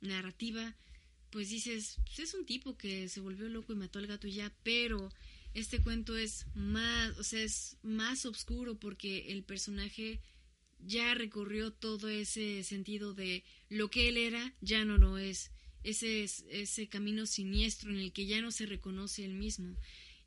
narrativa, 0.00 0.76
pues 1.30 1.50
dices, 1.50 1.98
pues 2.04 2.18
es 2.18 2.34
un 2.34 2.44
tipo 2.44 2.76
que 2.76 3.08
se 3.08 3.20
volvió 3.20 3.48
loco 3.48 3.72
y 3.72 3.76
mató 3.76 3.98
al 3.98 4.06
gato 4.06 4.26
y 4.26 4.32
ya, 4.32 4.52
pero 4.62 5.10
este 5.54 5.82
cuento 5.82 6.16
es 6.16 6.46
más, 6.54 7.18
o 7.18 7.24
sea, 7.24 7.42
es 7.42 7.76
más 7.82 8.26
oscuro 8.26 8.78
porque 8.78 9.32
el 9.32 9.42
personaje 9.42 10.20
ya 10.78 11.14
recorrió 11.14 11.72
todo 11.72 12.08
ese 12.08 12.62
sentido 12.64 13.14
de 13.14 13.44
lo 13.68 13.90
que 13.90 14.08
él 14.08 14.16
era 14.16 14.54
ya 14.60 14.84
no 14.84 14.98
lo 14.98 15.18
es. 15.18 15.50
Ese, 15.82 16.24
ese 16.24 16.88
camino 16.88 17.26
siniestro 17.26 17.90
en 17.90 17.98
el 17.98 18.12
que 18.12 18.26
ya 18.26 18.42
no 18.42 18.50
se 18.50 18.66
reconoce 18.66 19.24
él 19.24 19.34
mismo. 19.34 19.76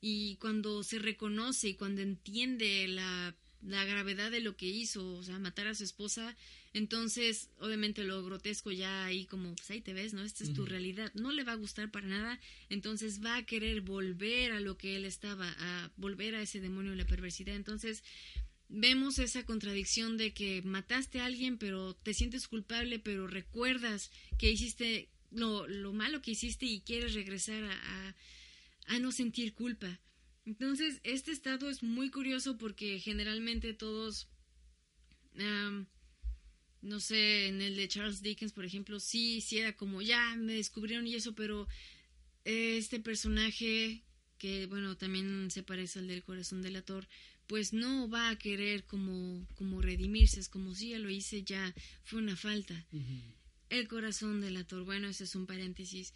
Y 0.02 0.36
cuando 0.38 0.84
se 0.84 1.00
reconoce 1.00 1.70
y 1.70 1.76
cuando 1.76 2.02
entiende 2.02 2.88
la, 2.88 3.36
la 3.66 3.86
gravedad 3.86 4.32
de 4.32 4.42
lo 4.42 4.56
que 4.56 4.68
hizo, 4.68 5.16
o 5.16 5.24
sea, 5.24 5.40
matar 5.40 5.68
a 5.68 5.76
su 5.76 5.84
esposa, 5.84 6.36
entonces, 6.74 7.52
obviamente 7.60 8.04
lo 8.04 8.24
grotesco 8.24 8.72
ya 8.72 9.06
ahí 9.06 9.26
como, 9.26 9.56
pues 9.56 9.70
ahí 9.70 9.82
te 9.82 9.94
ves, 9.94 10.14
¿no? 10.14 10.24
Esta 10.24 10.44
es 10.44 10.54
tu 10.54 10.66
realidad. 10.66 11.12
No 11.14 11.32
le 11.32 11.44
va 11.44 11.52
a 11.52 11.58
gustar 11.58 11.92
para 11.92 12.08
nada, 12.08 12.40
entonces 12.70 13.24
va 13.24 13.38
a 13.38 13.46
querer 13.46 13.82
volver 13.82 14.52
a 14.54 14.60
lo 14.60 14.76
que 14.76 14.96
él 14.96 15.06
estaba, 15.06 15.54
a 15.60 15.92
volver 15.98 16.34
a 16.34 16.42
ese 16.42 16.60
demonio 16.60 16.92
de 16.92 16.98
la 16.98 17.06
perversidad. 17.06 17.56
Entonces, 17.56 18.04
vemos 18.70 19.20
esa 19.20 19.46
contradicción 19.46 20.18
de 20.18 20.34
que 20.34 20.64
mataste 20.64 21.20
a 21.20 21.26
alguien, 21.26 21.60
pero 21.60 21.94
te 21.94 22.16
sientes 22.16 22.48
culpable, 22.48 22.98
pero 22.98 23.28
recuerdas 23.28 24.10
que 24.40 24.50
hiciste 24.50 25.10
lo, 25.30 25.68
lo 25.68 25.94
malo 25.94 26.24
que 26.24 26.32
hiciste 26.32 26.66
y 26.66 26.82
quieres 26.82 27.14
regresar 27.14 27.64
a, 27.64 28.16
a, 28.88 29.00
no 29.00 29.12
sentir 29.12 29.54
culpa. 29.54 30.00
Entonces, 30.46 31.00
este 31.04 31.32
estado 31.32 31.70
es 31.70 31.84
muy 31.84 32.10
curioso 32.10 32.58
porque 32.58 33.00
generalmente 33.00 33.74
todos 33.74 34.28
no 36.84 37.00
sé, 37.00 37.48
en 37.48 37.62
el 37.62 37.76
de 37.76 37.88
Charles 37.88 38.22
Dickens, 38.22 38.52
por 38.52 38.66
ejemplo, 38.66 39.00
sí, 39.00 39.42
sí 39.42 39.58
era 39.58 39.74
como, 39.74 40.02
ya 40.02 40.36
me 40.36 40.54
descubrieron 40.54 41.08
y 41.08 41.16
eso, 41.16 41.34
pero 41.34 41.68
este 42.44 43.00
personaje, 43.00 44.04
que 44.38 44.68
bueno, 44.68 44.98
también 44.98 45.50
se 45.50 45.64
parece 45.64 46.00
al 46.00 46.08
del 46.08 46.24
corazón 46.24 46.62
del 46.62 46.76
ator, 46.76 47.08
pues 47.48 47.74
no 47.74 48.10
va 48.10 48.30
a 48.30 48.38
querer 48.38 48.84
como, 48.86 49.48
como 49.56 49.82
redimirse, 49.82 50.40
es 50.40 50.50
como 50.50 50.76
si 50.76 50.90
ya 50.90 51.00
lo 51.00 51.10
hice, 51.10 51.44
ya 51.44 51.74
fue 52.04 52.20
una 52.20 52.36
falta. 52.36 52.86
El 53.70 53.88
corazón 53.88 54.42
del 54.42 54.58
ator, 54.58 54.84
bueno, 54.84 55.08
ese 55.08 55.24
es 55.24 55.36
un 55.36 55.46
paréntesis. 55.46 56.14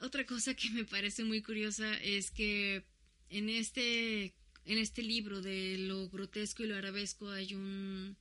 Otra 0.00 0.24
cosa 0.26 0.54
que 0.54 0.70
me 0.70 0.84
parece 0.84 1.24
muy 1.24 1.42
curiosa 1.42 1.96
es 1.98 2.30
que 2.30 2.84
en 3.30 3.48
este, 3.48 4.34
en 4.64 4.78
este 4.78 5.02
libro 5.02 5.42
de 5.42 5.78
lo 5.78 6.08
grotesco 6.08 6.62
y 6.62 6.66
lo 6.66 6.76
arabesco 6.76 7.30
hay 7.30 7.54
un 7.54 8.16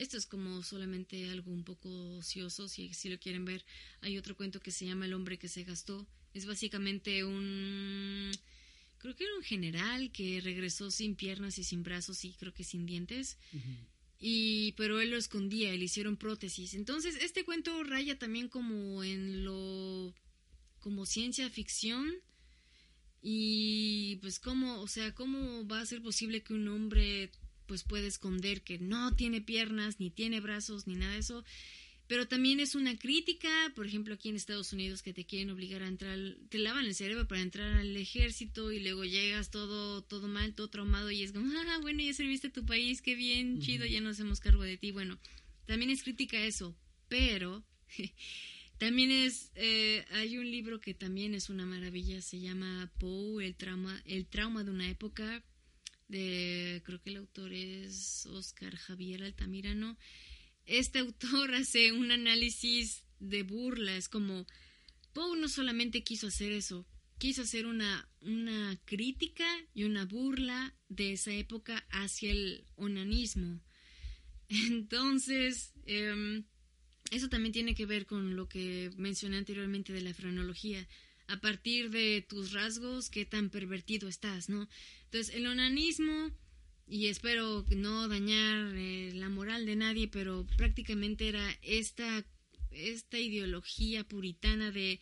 esto 0.00 0.16
es 0.16 0.24
como 0.24 0.62
solamente 0.62 1.28
algo 1.28 1.52
un 1.52 1.62
poco 1.62 2.16
ocioso, 2.16 2.68
si, 2.68 2.94
si 2.94 3.10
lo 3.10 3.18
quieren 3.18 3.44
ver. 3.44 3.66
Hay 4.00 4.16
otro 4.16 4.34
cuento 4.34 4.58
que 4.58 4.70
se 4.70 4.86
llama 4.86 5.04
El 5.04 5.12
hombre 5.12 5.38
que 5.38 5.46
se 5.46 5.62
gastó. 5.62 6.06
Es 6.32 6.46
básicamente 6.46 7.22
un... 7.22 8.30
Creo 8.96 9.14
que 9.14 9.24
era 9.24 9.36
un 9.36 9.42
general 9.42 10.10
que 10.10 10.40
regresó 10.40 10.90
sin 10.90 11.16
piernas 11.16 11.58
y 11.58 11.64
sin 11.64 11.82
brazos 11.82 12.24
y 12.24 12.32
creo 12.32 12.54
que 12.54 12.64
sin 12.64 12.86
dientes. 12.86 13.36
Y, 14.18 14.72
pero 14.72 15.02
él 15.02 15.10
lo 15.10 15.18
escondía, 15.18 15.70
le 15.74 15.84
hicieron 15.84 16.16
prótesis. 16.16 16.72
Entonces, 16.72 17.16
este 17.20 17.44
cuento 17.44 17.84
raya 17.84 18.18
también 18.18 18.48
como 18.48 19.04
en 19.04 19.44
lo, 19.44 20.14
como 20.78 21.04
ciencia 21.04 21.50
ficción. 21.50 22.10
Y 23.22 24.16
pues 24.22 24.38
cómo, 24.38 24.80
o 24.80 24.88
sea, 24.88 25.14
cómo 25.14 25.66
va 25.66 25.80
a 25.80 25.86
ser 25.86 26.02
posible 26.02 26.42
que 26.42 26.54
un 26.54 26.68
hombre 26.68 27.30
pues 27.66 27.84
puede 27.84 28.08
esconder 28.08 28.62
que 28.62 28.78
no 28.78 29.14
tiene 29.14 29.40
piernas, 29.40 30.00
ni 30.00 30.10
tiene 30.10 30.40
brazos, 30.40 30.86
ni 30.86 30.96
nada 30.96 31.12
de 31.12 31.18
eso. 31.18 31.44
Pero 32.10 32.26
también 32.26 32.58
es 32.58 32.74
una 32.74 32.98
crítica, 32.98 33.48
por 33.76 33.86
ejemplo, 33.86 34.14
aquí 34.14 34.30
en 34.30 34.34
Estados 34.34 34.72
Unidos 34.72 35.00
que 35.00 35.12
te 35.12 35.24
quieren 35.24 35.50
obligar 35.50 35.84
a 35.84 35.86
entrar, 35.86 36.18
te 36.48 36.58
lavan 36.58 36.86
el 36.86 36.96
cerebro 36.96 37.28
para 37.28 37.40
entrar 37.40 37.72
al 37.74 37.96
ejército 37.96 38.72
y 38.72 38.80
luego 38.80 39.04
llegas 39.04 39.52
todo, 39.52 40.02
todo 40.02 40.26
mal, 40.26 40.52
todo 40.56 40.68
traumado 40.68 41.12
y 41.12 41.22
es 41.22 41.30
como, 41.30 41.48
ah, 41.56 41.78
bueno, 41.80 42.02
ya 42.02 42.12
serviste 42.12 42.48
a 42.48 42.52
tu 42.52 42.66
país, 42.66 43.00
qué 43.00 43.14
bien, 43.14 43.60
chido, 43.60 43.86
ya 43.86 44.00
nos 44.00 44.16
hacemos 44.16 44.40
cargo 44.40 44.64
de 44.64 44.76
ti. 44.76 44.90
Bueno, 44.90 45.20
también 45.66 45.92
es 45.92 46.02
crítica 46.02 46.36
eso, 46.44 46.74
pero 47.08 47.62
también 48.80 49.10
es, 49.10 49.52
eh, 49.56 50.06
hay 50.08 50.38
un 50.38 50.50
libro 50.50 50.80
que 50.80 50.94
también 50.94 51.34
es 51.34 51.50
una 51.50 51.66
maravilla, 51.66 52.22
se 52.22 52.40
llama 52.40 52.90
Poe, 52.98 53.44
el 53.44 53.54
trauma, 53.54 54.02
el 54.06 54.26
trauma 54.26 54.64
de 54.64 54.70
una 54.70 54.88
época, 54.88 55.44
de, 56.08 56.80
creo 56.86 56.98
que 57.02 57.10
el 57.10 57.16
autor 57.18 57.52
es 57.52 58.24
Oscar 58.24 58.74
Javier 58.76 59.22
Altamirano. 59.22 59.98
Este 60.64 60.98
autor 60.98 61.54
hace 61.54 61.92
un 61.92 62.10
análisis 62.10 63.04
de 63.18 63.42
burla, 63.42 63.96
es 63.96 64.08
como 64.08 64.46
Poe 65.12 65.38
no 65.38 65.50
solamente 65.50 66.02
quiso 66.02 66.28
hacer 66.28 66.50
eso, 66.52 66.86
quiso 67.18 67.42
hacer 67.42 67.66
una, 67.66 68.08
una 68.22 68.80
crítica 68.86 69.46
y 69.74 69.84
una 69.84 70.06
burla 70.06 70.74
de 70.88 71.12
esa 71.12 71.34
época 71.34 71.86
hacia 71.90 72.30
el 72.30 72.64
onanismo. 72.76 73.60
Entonces, 74.48 75.74
em, 75.84 76.44
eso 77.10 77.28
también 77.28 77.52
tiene 77.52 77.74
que 77.74 77.86
ver 77.86 78.06
con 78.06 78.36
lo 78.36 78.48
que 78.48 78.90
mencioné 78.96 79.36
anteriormente 79.36 79.92
de 79.92 80.00
la 80.00 80.14
frenología 80.14 80.86
a 81.30 81.40
partir 81.40 81.90
de 81.90 82.24
tus 82.28 82.52
rasgos, 82.52 83.08
qué 83.08 83.24
tan 83.24 83.50
pervertido 83.50 84.08
estás, 84.08 84.48
¿no? 84.48 84.68
Entonces, 85.04 85.34
el 85.34 85.46
onanismo, 85.46 86.32
y 86.88 87.06
espero 87.06 87.64
no 87.70 88.08
dañar 88.08 88.74
eh, 88.74 89.12
la 89.14 89.28
moral 89.28 89.64
de 89.64 89.76
nadie, 89.76 90.08
pero 90.08 90.44
prácticamente 90.56 91.28
era 91.28 91.48
esta, 91.62 92.26
esta 92.72 93.18
ideología 93.18 94.02
puritana 94.02 94.72
de 94.72 95.00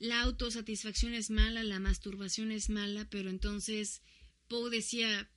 la 0.00 0.22
autosatisfacción 0.22 1.14
es 1.14 1.30
mala, 1.30 1.62
la 1.62 1.78
masturbación 1.78 2.50
es 2.50 2.68
mala, 2.68 3.08
pero 3.08 3.30
entonces 3.30 4.02
Poe 4.48 4.68
decía, 4.68 5.30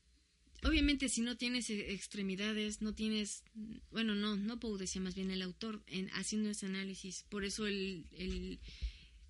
obviamente 0.66 1.10
si 1.10 1.22
no 1.22 1.38
tienes 1.38 1.70
e, 1.70 1.94
extremidades, 1.94 2.82
no 2.82 2.94
tienes, 2.94 3.44
bueno, 3.92 4.16
no, 4.16 4.36
no 4.36 4.60
Poe 4.60 4.80
decía 4.80 5.02
más 5.02 5.16
bien 5.16 5.32
el 5.32 5.42
autor 5.42 5.84
en, 5.88 6.10
haciendo 6.10 6.50
ese 6.50 6.66
análisis, 6.66 7.24
por 7.30 7.46
eso 7.46 7.68
el, 7.68 8.06
el 8.12 8.60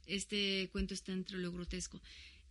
este 0.07 0.69
cuento 0.71 0.93
está 0.93 1.11
entre 1.11 1.37
lo 1.37 1.51
grotesco. 1.51 2.01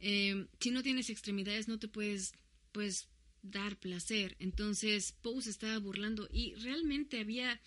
Eh, 0.00 0.46
si 0.60 0.70
no 0.70 0.82
tienes 0.82 1.08
extremidades, 1.08 1.68
no 1.68 1.78
te 1.78 1.88
puedes, 1.88 2.32
pues, 2.72 3.08
dar 3.42 3.78
placer. 3.78 4.36
Entonces, 4.38 5.12
Poe 5.22 5.42
se 5.42 5.50
estaba 5.50 5.78
burlando 5.78 6.28
y 6.32 6.54
realmente 6.54 7.20
había, 7.20 7.60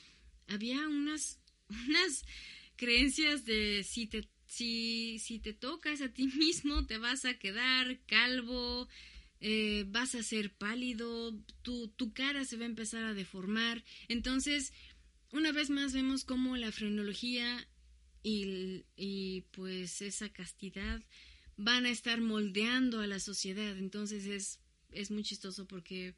había 0.47 0.87
unas, 0.87 1.39
unas 1.87 2.23
creencias 2.75 3.45
de 3.45 3.83
si 3.83 4.07
te, 4.07 4.27
si, 4.45 5.19
si 5.19 5.39
te 5.39 5.53
tocas 5.53 6.01
a 6.01 6.09
ti 6.09 6.27
mismo, 6.27 6.85
te 6.85 6.97
vas 6.97 7.25
a 7.25 7.37
quedar 7.39 7.99
calvo, 8.05 8.87
eh, 9.39 9.85
vas 9.87 10.15
a 10.15 10.23
ser 10.23 10.53
pálido, 10.53 11.37
tu, 11.61 11.89
tu 11.89 12.13
cara 12.13 12.45
se 12.45 12.57
va 12.57 12.63
a 12.63 12.67
empezar 12.67 13.03
a 13.03 13.13
deformar. 13.13 13.83
Entonces, 14.07 14.73
una 15.31 15.51
vez 15.51 15.69
más 15.69 15.93
vemos 15.93 16.23
cómo 16.23 16.55
la 16.57 16.71
frenología 16.71 17.67
y, 18.23 19.41
pues 19.51 20.01
esa 20.01 20.29
castidad 20.29 21.01
van 21.55 21.85
a 21.85 21.91
estar 21.91 22.19
moldeando 22.21 22.99
a 22.99 23.07
la 23.07 23.19
sociedad. 23.19 23.77
Entonces 23.77 24.25
es, 24.25 24.59
es 24.91 25.11
muy 25.11 25.23
chistoso 25.23 25.65
porque 25.65 26.15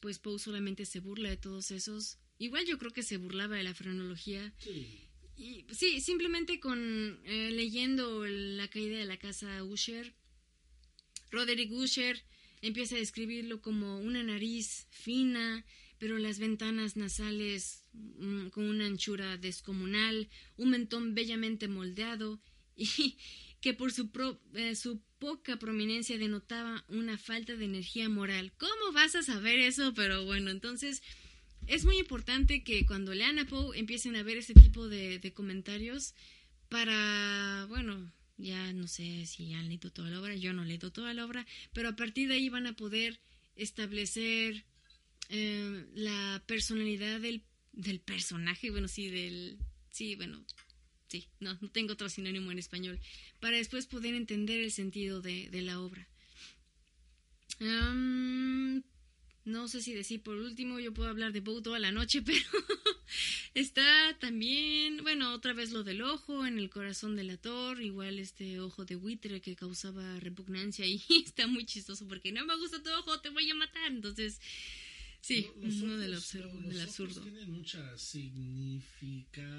pues 0.00 0.18
Poe 0.18 0.38
solamente 0.38 0.86
se 0.86 1.00
burla 1.00 1.30
de 1.30 1.36
todos 1.36 1.70
esos. 1.70 2.18
Igual 2.38 2.66
yo 2.66 2.78
creo 2.78 2.92
que 2.92 3.02
se 3.02 3.18
burlaba 3.18 3.56
de 3.56 3.62
la 3.62 3.74
frenología. 3.74 4.52
Sí. 4.58 5.08
Y, 5.36 5.66
sí, 5.72 6.00
simplemente 6.00 6.60
con 6.60 7.20
eh, 7.24 7.50
leyendo 7.52 8.26
La 8.26 8.68
caída 8.68 8.98
de 8.98 9.06
la 9.06 9.18
casa 9.18 9.62
Usher, 9.64 10.14
Roderick 11.30 11.72
Usher 11.72 12.22
empieza 12.62 12.94
a 12.94 12.98
describirlo 12.98 13.60
como 13.60 13.98
una 13.98 14.22
nariz 14.22 14.86
fina, 14.90 15.66
pero 15.98 16.18
las 16.18 16.38
ventanas 16.38 16.96
nasales 16.96 17.84
mm, 17.92 18.48
con 18.48 18.64
una 18.64 18.86
anchura 18.86 19.36
descomunal, 19.36 20.28
un 20.56 20.70
mentón 20.70 21.14
bellamente 21.14 21.68
moldeado 21.68 22.40
y 22.76 23.18
que 23.60 23.74
por 23.74 23.92
su, 23.92 24.10
eh, 24.54 24.74
su 24.74 25.00
poca 25.18 25.58
prominencia 25.58 26.18
denotaba 26.18 26.84
una 26.88 27.18
falta 27.18 27.54
de 27.56 27.64
energía 27.64 28.08
moral. 28.08 28.52
¿Cómo 28.56 28.92
vas 28.92 29.14
a 29.14 29.22
saber 29.22 29.58
eso? 29.58 29.92
Pero 29.94 30.24
bueno, 30.24 30.50
entonces 30.50 31.02
es 31.66 31.84
muy 31.84 31.98
importante 31.98 32.64
que 32.64 32.86
cuando 32.86 33.14
lean 33.14 33.38
a 33.38 33.46
Poe 33.46 33.78
empiecen 33.78 34.16
a 34.16 34.24
ver 34.24 34.38
ese 34.38 34.54
tipo 34.54 34.88
de 34.88 35.32
comentarios 35.34 36.14
para, 36.68 37.66
bueno, 37.68 38.10
ya 38.42 38.72
no 38.72 38.88
sé 38.88 39.24
si 39.26 39.52
han 39.54 39.68
leído 39.68 39.90
toda 39.90 40.10
la 40.10 40.20
obra, 40.20 40.34
yo 40.34 40.52
no 40.52 40.62
he 40.62 40.66
leído 40.66 40.90
toda 40.90 41.14
la 41.14 41.24
obra, 41.24 41.46
pero 41.72 41.88
a 41.88 41.96
partir 41.96 42.28
de 42.28 42.34
ahí 42.34 42.48
van 42.48 42.66
a 42.66 42.74
poder 42.74 43.20
establecer 43.56 44.64
eh, 45.28 45.86
la 45.94 46.42
personalidad 46.46 47.20
del, 47.20 47.42
del 47.72 48.00
personaje, 48.00 48.70
bueno, 48.70 48.88
sí, 48.88 49.08
del... 49.08 49.58
Sí, 49.90 50.16
bueno, 50.16 50.44
sí, 51.08 51.28
no, 51.38 51.54
no 51.60 51.70
tengo 51.70 51.92
otro 51.92 52.08
sinónimo 52.08 52.50
en 52.50 52.58
español, 52.58 52.98
para 53.40 53.58
después 53.58 53.86
poder 53.86 54.14
entender 54.14 54.60
el 54.60 54.72
sentido 54.72 55.20
de, 55.20 55.48
de 55.50 55.62
la 55.62 55.80
obra. 55.80 56.08
No 59.44 59.68
sé 59.68 59.82
si 59.82 59.92
decir 59.92 60.22
por 60.22 60.36
último, 60.36 60.78
yo 60.80 60.92
puedo 60.94 61.08
hablar 61.08 61.32
de 61.32 61.40
Bow 61.40 61.62
toda 61.62 61.78
la 61.78 61.92
noche, 61.92 62.22
pero 62.26 62.40
está 63.54 64.16
también, 64.20 64.98
bueno, 65.02 65.32
otra 65.34 65.52
vez 65.52 65.72
lo 65.72 65.82
del 65.84 66.02
ojo 66.02 66.46
en 66.46 66.58
el 66.58 66.70
corazón 66.70 67.16
del 67.16 67.30
ator, 67.30 67.82
igual 67.82 68.18
este 68.18 68.60
ojo 68.60 68.84
de 68.84 68.96
buitre 68.96 69.40
que 69.40 69.56
causaba 69.56 70.18
repugnancia 70.20 70.86
y 70.86 71.02
está 71.26 71.46
muy 71.46 71.66
chistoso 71.66 72.06
porque 72.08 72.32
no 72.32 72.44
me 72.46 72.56
gusta 72.56 72.82
tu 72.82 72.90
ojo, 72.90 73.20
te 73.20 73.30
voy 73.30 73.50
a 73.50 73.54
matar. 73.54 73.90
Entonces, 73.90 74.40
sí, 75.20 75.48
Los 75.60 75.74
uno 75.82 75.92
ojos- 75.94 76.00
del, 76.00 76.14
absurdo, 76.14 76.52
los 76.60 76.68
del 76.68 76.80
absurdo. 76.80 77.20
Tienen 77.22 77.50
significado. 77.98 79.52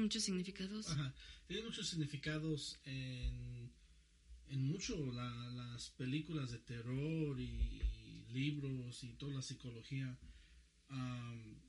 Muchos 0.00 0.22
significados. 0.22 0.90
Ajá, 0.90 1.14
tiene 1.46 1.62
muchos 1.62 1.88
significados 1.88 2.78
en, 2.84 3.70
en 4.48 4.64
mucho 4.64 4.96
la- 5.12 5.50
las 5.50 5.90
películas 5.90 6.50
de 6.50 6.58
terror 6.58 7.40
y, 7.40 7.82
libros 8.32 9.04
y 9.04 9.14
toda 9.14 9.34
la 9.34 9.42
psicología. 9.42 10.18
Am, 10.88 11.60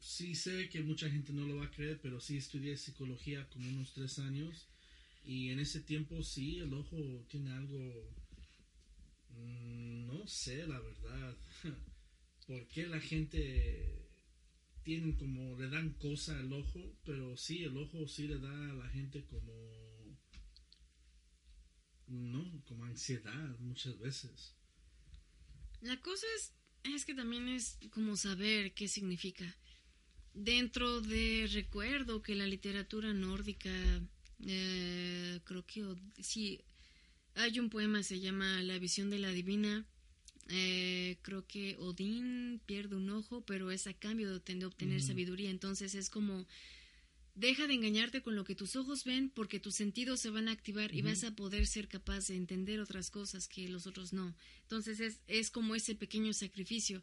sí 0.00 0.34
sé 0.34 0.68
que 0.68 0.82
mucha 0.82 1.08
gente 1.10 1.32
no 1.32 1.46
lo 1.46 1.56
va 1.56 1.66
a 1.66 1.70
creer, 1.70 2.00
pero 2.02 2.20
sí 2.20 2.36
estudié 2.36 2.76
psicología 2.76 3.48
como 3.50 3.68
unos 3.68 3.92
tres 3.92 4.18
años 4.18 4.68
y 5.24 5.50
en 5.50 5.60
ese 5.60 5.80
tiempo 5.80 6.22
sí 6.22 6.58
el 6.58 6.74
ojo 6.74 7.24
tiene 7.28 7.52
algo, 7.52 8.12
mm, 9.30 10.06
no 10.06 10.26
sé 10.26 10.66
la 10.66 10.80
verdad, 10.80 11.36
por 12.46 12.66
qué 12.68 12.88
la 12.88 13.00
gente 13.00 14.02
tienen 14.82 15.12
como 15.12 15.56
le 15.56 15.68
dan 15.68 15.90
cosa 15.94 16.38
al 16.38 16.52
ojo, 16.52 16.96
pero 17.04 17.36
sí 17.36 17.62
el 17.62 17.76
ojo 17.76 18.08
sí 18.08 18.26
le 18.26 18.38
da 18.38 18.70
a 18.70 18.74
la 18.74 18.88
gente 18.88 19.24
como 19.24 19.52
no, 22.08 22.62
como 22.64 22.84
ansiedad 22.84 23.58
muchas 23.60 23.98
veces. 23.98 24.56
La 25.82 26.00
cosa 26.00 26.26
es, 26.36 26.52
es 26.94 27.04
que 27.04 27.14
también 27.14 27.48
es 27.48 27.78
como 27.90 28.16
saber 28.16 28.72
qué 28.72 28.88
significa. 28.88 29.56
Dentro 30.34 31.00
de 31.00 31.48
recuerdo 31.52 32.22
que 32.22 32.34
la 32.34 32.46
literatura 32.46 33.12
nórdica, 33.12 33.70
eh, 34.46 35.40
creo 35.44 35.66
que 35.66 35.84
sí, 36.22 36.60
hay 37.34 37.58
un 37.58 37.68
poema 37.68 38.02
se 38.02 38.20
llama 38.20 38.62
La 38.62 38.78
visión 38.78 39.10
de 39.10 39.18
la 39.18 39.30
divina. 39.30 39.84
eh, 40.48 41.18
creo 41.22 41.46
que 41.46 41.76
Odín 41.78 42.60
pierde 42.66 42.96
un 42.96 43.08
ojo, 43.10 43.42
pero 43.46 43.70
es 43.70 43.86
a 43.86 43.94
cambio 43.94 44.28
de 44.30 44.36
obten- 44.44 44.58
de 44.58 44.66
obtener 44.66 45.00
sabiduría. 45.00 45.50
Entonces 45.50 45.94
es 45.94 46.10
como 46.10 46.46
deja 47.34 47.66
de 47.66 47.74
engañarte 47.74 48.22
con 48.22 48.36
lo 48.36 48.44
que 48.44 48.54
tus 48.54 48.76
ojos 48.76 49.04
ven, 49.04 49.30
porque 49.30 49.60
tus 49.60 49.74
sentidos 49.74 50.20
se 50.20 50.30
van 50.30 50.48
a 50.48 50.52
activar 50.52 50.94
y 50.94 51.02
vas 51.02 51.24
a 51.24 51.34
poder 51.34 51.66
ser 51.66 51.88
capaz 51.88 52.28
de 52.28 52.36
entender 52.36 52.80
otras 52.80 53.10
cosas 53.10 53.48
que 53.48 53.68
los 53.68 53.86
otros 53.86 54.12
no. 54.12 54.34
Entonces 54.62 55.00
es, 55.00 55.20
es 55.26 55.50
como 55.50 55.74
ese 55.74 55.94
pequeño 55.94 56.32
sacrificio. 56.32 57.02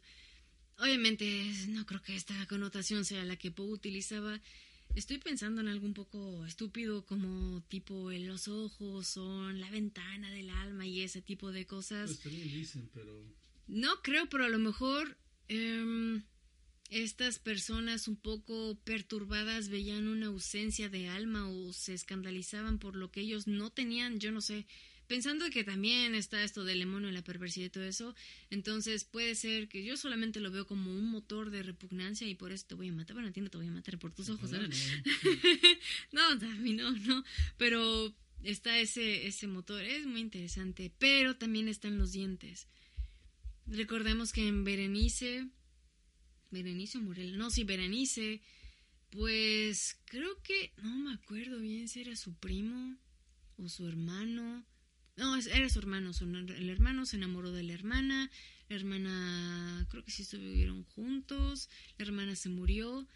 Obviamente 0.78 1.52
no 1.68 1.84
creo 1.84 2.02
que 2.02 2.16
esta 2.16 2.46
connotación 2.46 3.04
sea 3.04 3.24
la 3.24 3.36
que 3.36 3.50
Poe 3.50 3.72
utilizaba. 3.72 4.40
Estoy 4.94 5.18
pensando 5.18 5.60
en 5.60 5.68
algo 5.68 5.86
un 5.86 5.94
poco 5.94 6.44
estúpido 6.46 7.04
como 7.04 7.62
tipo 7.68 8.10
en 8.10 8.26
los 8.26 8.48
ojos 8.48 9.06
son 9.06 9.60
la 9.60 9.70
ventana 9.70 10.30
del 10.30 10.50
alma 10.50 10.86
y 10.86 11.02
ese 11.02 11.22
tipo 11.22 11.52
de 11.52 11.66
cosas. 11.66 12.10
Pues 12.10 12.20
también 12.20 12.48
dicen, 12.50 12.90
pero 12.92 13.24
No 13.68 14.02
creo, 14.02 14.28
pero 14.28 14.44
a 14.44 14.48
lo 14.48 14.58
mejor 14.58 15.16
em, 15.48 16.22
estas 16.90 17.38
personas 17.38 18.08
un 18.08 18.16
poco 18.16 18.76
perturbadas 18.84 19.68
veían 19.68 20.08
una 20.08 20.26
ausencia 20.26 20.88
de 20.88 21.08
alma 21.08 21.48
o 21.48 21.72
se 21.72 21.94
escandalizaban 21.94 22.78
por 22.78 22.96
lo 22.96 23.10
que 23.10 23.20
ellos 23.20 23.46
no 23.46 23.70
tenían, 23.70 24.18
yo 24.18 24.32
no 24.32 24.40
sé. 24.40 24.66
Pensando 25.06 25.50
que 25.50 25.64
también 25.64 26.14
está 26.14 26.42
esto 26.44 26.62
del 26.64 26.80
demonio, 26.80 27.10
la 27.10 27.24
perversidad 27.24 27.66
y 27.66 27.70
todo 27.70 27.84
eso, 27.84 28.14
entonces 28.48 29.04
puede 29.04 29.34
ser 29.34 29.68
que 29.68 29.84
yo 29.84 29.96
solamente 29.96 30.38
lo 30.38 30.52
veo 30.52 30.66
como 30.66 30.92
un 30.96 31.10
motor 31.10 31.50
de 31.50 31.64
repugnancia 31.64 32.28
y 32.28 32.36
por 32.36 32.52
eso 32.52 32.66
te 32.68 32.74
voy 32.76 32.88
a 32.88 32.92
matar. 32.92 33.14
Bueno, 33.14 33.26
entiendo, 33.26 33.50
te 33.50 33.58
voy 33.58 33.66
a 33.66 33.72
matar 33.72 33.98
por 33.98 34.12
tus 34.12 34.28
ojos. 34.28 34.52
no. 34.52 34.60
no, 36.12 36.22
a 36.22 36.54
mí 36.56 36.74
no, 36.74 36.92
no. 36.92 37.24
Pero 37.56 38.14
está 38.44 38.78
ese, 38.78 39.26
ese 39.26 39.48
motor, 39.48 39.82
es 39.82 40.06
muy 40.06 40.20
interesante. 40.20 40.92
Pero 40.98 41.36
también 41.36 41.66
están 41.66 41.98
los 41.98 42.12
dientes. 42.12 42.68
Recordemos 43.66 44.32
que 44.32 44.46
en 44.46 44.62
Berenice, 44.64 45.48
Berenice 46.50 46.98
o 46.98 47.00
Morel, 47.02 47.36
no, 47.38 47.50
sí, 47.50 47.64
Berenice, 47.64 48.40
pues 49.10 49.98
creo 50.04 50.40
que, 50.42 50.72
no 50.82 50.94
me 50.96 51.12
acuerdo 51.14 51.58
bien 51.60 51.88
si 51.88 52.00
era 52.00 52.14
su 52.16 52.34
primo 52.34 52.96
o 53.56 53.68
su 53.68 53.86
hermano. 53.88 54.64
No, 55.16 55.36
era 55.36 55.68
su 55.68 55.78
hermano, 55.80 56.12
su- 56.12 56.24
el 56.24 56.70
hermano 56.70 57.04
se 57.04 57.16
enamoró 57.16 57.52
de 57.52 57.62
la 57.62 57.74
hermana, 57.74 58.30
la 58.68 58.76
hermana, 58.76 59.86
creo 59.90 60.02
que 60.04 60.10
sí 60.12 60.22
estuvieron 60.22 60.84
juntos, 60.84 61.68
la 61.98 62.04
hermana 62.06 62.36
se 62.36 62.48
murió 62.48 63.06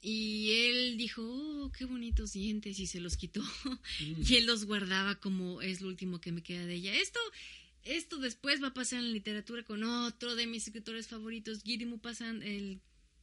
y 0.00 0.50
él 0.52 0.96
dijo, 0.98 1.22
oh, 1.24 1.72
qué 1.72 1.84
bonitos 1.84 2.32
dientes 2.32 2.78
y 2.78 2.86
se 2.86 3.00
los 3.00 3.16
quitó 3.16 3.42
Mm. 4.00 4.22
y 4.28 4.34
él 4.36 4.46
los 4.46 4.64
guardaba 4.64 5.16
como 5.18 5.60
es 5.62 5.80
lo 5.80 5.88
último 5.88 6.20
que 6.20 6.30
me 6.32 6.42
queda 6.42 6.66
de 6.66 6.74
ella. 6.74 6.94
Esto, 6.94 7.18
esto 7.88 8.18
después 8.18 8.62
va 8.62 8.68
a 8.68 8.74
pasar 8.74 9.00
en 9.00 9.06
la 9.06 9.12
literatura 9.12 9.62
con 9.62 9.82
otro 9.82 10.34
de 10.34 10.46
mis 10.46 10.66
escritores 10.66 11.08
favoritos, 11.08 11.62
Guillermo 11.62 11.98
Pasan, 11.98 12.42
el 12.42 12.80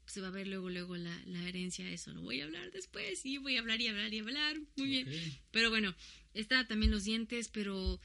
se 0.08 0.22
va 0.22 0.28
a 0.28 0.32
ver 0.32 0.48
luego 0.48 0.70
luego 0.70 0.96
la, 0.98 1.20
la 1.26 1.48
herencia, 1.48 1.90
eso 1.90 2.14
lo 2.14 2.22
voy 2.22 2.42
a 2.42 2.46
hablar 2.46 2.72
después 2.72 3.26
y 3.26 3.38
voy 3.38 3.58
a 3.58 3.60
hablar 3.60 3.82
y 3.82 3.88
hablar 3.88 4.14
y 4.14 4.20
hablar, 4.20 4.58
muy 4.76 4.88
bien. 4.88 5.08
Pero 5.52 5.70
bueno, 5.70 5.96
está 6.34 6.68
también 6.68 6.92
los 6.92 7.06
dientes, 7.06 7.50
pero 7.50 8.00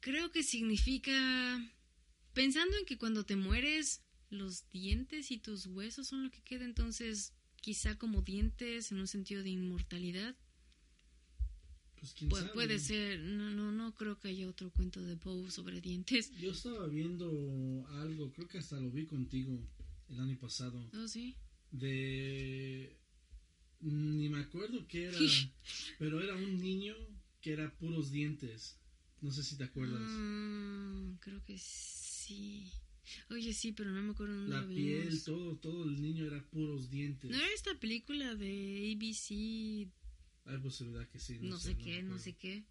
creo 0.00 0.30
que 0.30 0.42
significa, 0.42 1.12
pensando 2.34 2.76
en 2.76 2.84
que 2.84 2.98
cuando 2.98 3.24
te 3.24 3.36
mueres, 3.36 4.04
los 4.30 4.68
dientes 4.70 5.30
y 5.30 5.38
tus 5.38 5.66
huesos 5.66 6.08
son 6.08 6.24
lo 6.24 6.30
que 6.30 6.42
queda, 6.42 6.64
entonces 6.64 7.34
quizá 7.60 7.98
como 7.98 8.22
dientes 8.22 8.92
en 8.92 9.00
un 9.00 9.08
sentido 9.08 9.42
de 9.42 9.50
inmortalidad. 9.50 10.36
Pues 12.00 12.12
quién 12.12 12.30
sabe. 12.30 12.48
puede 12.52 12.78
ser, 12.78 13.20
no, 13.20 13.50
no, 13.50 13.72
no 13.72 13.94
creo 13.94 14.18
que 14.18 14.28
haya 14.28 14.48
otro 14.48 14.70
cuento 14.70 15.02
de 15.02 15.16
Poe 15.16 15.50
sobre 15.50 15.80
dientes. 15.80 16.30
Yo 16.38 16.52
estaba 16.52 16.86
viendo 16.86 17.86
algo, 17.90 18.32
creo 18.32 18.46
que 18.48 18.58
hasta 18.58 18.78
lo 18.80 18.90
vi 18.90 19.06
contigo 19.06 19.58
el 20.08 20.20
año 20.20 20.38
pasado, 20.38 20.88
Oh, 20.94 21.08
sí. 21.08 21.34
de... 21.72 22.96
Ni 23.80 24.28
me 24.28 24.40
acuerdo 24.40 24.86
qué 24.88 25.04
era, 25.04 25.18
pero 25.98 26.20
era 26.20 26.34
un 26.34 26.60
niño 26.60 26.94
que 27.40 27.52
era 27.52 27.72
puros 27.78 28.10
dientes. 28.10 28.76
No 29.20 29.30
sé 29.32 29.42
si 29.44 29.56
te 29.56 29.64
acuerdas. 29.64 30.00
Ah, 30.04 31.12
creo 31.20 31.44
que 31.44 31.56
sí. 31.58 32.70
Oye, 33.30 33.52
sí, 33.54 33.72
pero 33.72 33.90
no 33.90 34.02
me 34.02 34.10
acuerdo 34.10 34.34
dónde 34.36 34.50
La 34.54 34.62
lo 34.62 34.68
piel, 34.68 35.22
todo, 35.24 35.56
todo 35.56 35.84
el 35.84 36.00
niño 36.02 36.26
era 36.26 36.42
puros 36.50 36.90
dientes. 36.90 37.30
¿No 37.30 37.36
era 37.36 37.54
esta 37.54 37.78
película 37.78 38.34
de 38.34 38.92
ABC? 38.96 39.88
Hay 40.48 40.58
posibilidad 40.58 41.06
que 41.08 41.18
sí. 41.18 41.38
No, 41.40 41.58
sé, 41.58 41.76
qué, 41.76 42.02
no 42.02 42.18
sé 42.18 42.34
qué. 42.36 42.64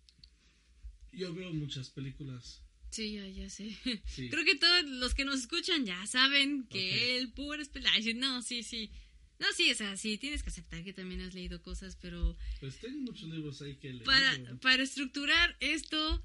Yo 1.11 1.33
veo 1.33 1.53
muchas 1.53 1.89
películas. 1.89 2.63
Sí, 2.89 3.13
ya, 3.13 3.27
ya 3.27 3.49
sé. 3.49 3.75
Sí. 4.05 4.29
Creo 4.29 4.43
que 4.45 4.55
todos 4.55 4.83
los 4.85 5.13
que 5.13 5.25
nos 5.25 5.39
escuchan 5.41 5.85
ya 5.85 6.05
saben 6.07 6.65
que 6.67 6.89
Ok. 6.89 7.01
el 7.21 7.31
puras 7.33 7.69
películas. 7.69 8.15
No, 8.15 8.41
sí, 8.41 8.63
sí. 8.63 8.91
No, 9.39 9.45
sí, 9.55 9.69
o 9.71 9.75
sea, 9.75 9.95
sí, 9.97 10.17
tienes 10.17 10.41
que 10.41 10.49
aceptar 10.49 10.83
que 10.83 10.93
también 10.93 11.21
has 11.21 11.35
leído 11.35 11.61
cosas, 11.61 11.95
pero 12.01 12.35
Pues 12.59 12.79
tengo 12.79 12.99
muchos 13.01 13.29
libros 13.29 13.61
ahí 13.61 13.75
que 13.75 13.93
leer. 13.93 14.03
para, 14.03 14.57
para 14.61 14.81
estructurar 14.81 15.55
esto, 15.59 16.23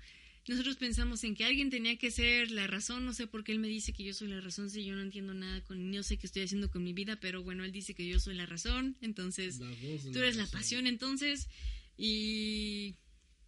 nosotros 0.49 0.77
pensamos 0.77 1.23
en 1.23 1.35
que 1.37 1.45
alguien 1.45 1.71
tenía 1.71 1.97
que 1.97 2.11
ser 2.11 2.51
la 2.51 2.67
razón. 2.67 3.05
No 3.05 3.13
sé 3.13 3.27
por 3.27 3.45
qué 3.45 3.53
él 3.53 3.61
me 3.61 3.69
dice 3.69 3.93
que 3.93 4.03
yo 4.03 4.13
soy 4.13 4.29
la 4.29 4.41
razón 4.41 4.71
si 4.71 4.85
yo 4.85 4.95
no 4.95 5.03
entiendo 5.03 5.35
nada 5.35 5.63
con, 5.63 5.91
no 5.91 6.03
sé 6.03 6.19
qué 6.19 6.27
estoy 6.27 6.43
haciendo 6.43 6.71
con 6.71 6.83
mi 6.83 6.93
vida, 6.93 7.21
pero 7.21 7.43
bueno, 7.45 7.65
él 7.65 7.71
dice 7.71 7.95
que 7.95 8.07
yo 8.07 8.19
soy 8.19 8.35
la 8.35 8.47
razón. 8.47 8.97
Entonces, 9.01 9.59
La 9.59 9.71
tú 10.13 10.19
eres 10.19 10.37
la 10.37 10.47
pasión 10.47 10.87
entonces 10.87 11.49
y 11.97 12.97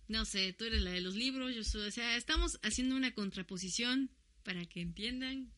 no 0.06 0.24
sé, 0.24 0.52
tú 0.52 0.64
eres 0.66 0.82
la 0.82 0.92
de 0.92 1.00
los 1.00 1.16
libros, 1.16 1.54
yo 1.54 1.64
soy, 1.64 1.88
o 1.88 1.90
sea, 1.90 2.16
estamos 2.16 2.58
haciendo 2.62 2.94
una 2.94 3.12
contraposición 3.12 4.10
para 4.44 4.64
que 4.66 4.80
entiendan. 4.80 5.52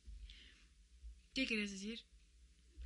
¿Qué 1.35 1.47
querías 1.47 1.73
decir? 1.73 2.01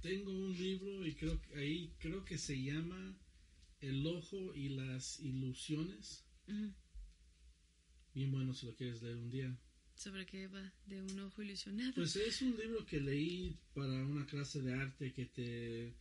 Tengo 0.00 0.32
un 0.32 0.56
libro 0.56 1.06
y 1.06 1.14
creo 1.14 1.40
que 1.40 1.54
ahí 1.56 1.94
creo 1.98 2.24
que 2.24 2.38
se 2.38 2.60
llama 2.60 3.16
El 3.80 4.04
ojo 4.06 4.54
y 4.56 4.70
las 4.70 5.20
ilusiones. 5.20 6.24
Bien 8.14 8.30
bueno 8.30 8.54
si 8.54 8.66
lo 8.66 8.74
quieres 8.74 9.02
leer 9.02 9.16
un 9.16 9.30
día. 9.30 9.58
¿Sobre 9.94 10.26
qué 10.26 10.48
va? 10.48 10.72
De 10.86 11.02
un 11.02 11.18
ojo 11.20 11.42
ilusionado. 11.42 11.92
Pues 11.94 12.16
es 12.16 12.42
un 12.42 12.56
libro 12.56 12.84
que 12.86 13.00
leí 13.00 13.58
para 13.74 13.92
una 14.04 14.26
clase 14.26 14.62
de 14.62 14.74
arte 14.74 15.12
que 15.12 15.26
te 15.26 15.94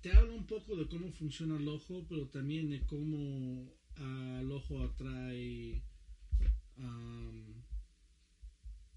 te 0.00 0.12
habla 0.12 0.34
un 0.34 0.46
poco 0.46 0.76
de 0.76 0.86
cómo 0.86 1.10
funciona 1.10 1.56
el 1.56 1.66
ojo, 1.66 2.06
pero 2.08 2.28
también 2.28 2.70
de 2.70 2.86
cómo 2.86 3.74
ah, 3.96 4.38
el 4.40 4.52
ojo 4.52 4.80
atrae, 4.84 5.82
am, 6.76 7.64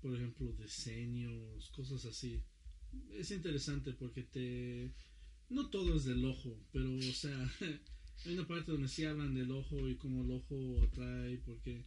por 0.02 0.16
ejemplo, 0.16 0.52
diseños, 0.54 1.70
cosas 1.72 2.06
así. 2.06 2.44
Es 3.12 3.32
interesante 3.32 3.94
porque 3.94 4.24
te 4.24 4.94
no 5.50 5.70
todo 5.72 5.96
es 5.96 6.06
del 6.06 6.24
ojo, 6.26 6.64
pero 6.72 6.96
o 6.96 7.02
sea, 7.02 7.52
hay 8.26 8.34
una 8.34 8.48
parte 8.48 8.72
donde 8.72 8.88
sí 8.88 9.06
hablan 9.06 9.34
del 9.34 9.52
ojo 9.52 9.88
y 9.88 9.96
cómo 9.96 10.24
el 10.24 10.32
ojo 10.32 10.82
atrae, 10.84 11.38
porque 11.46 11.86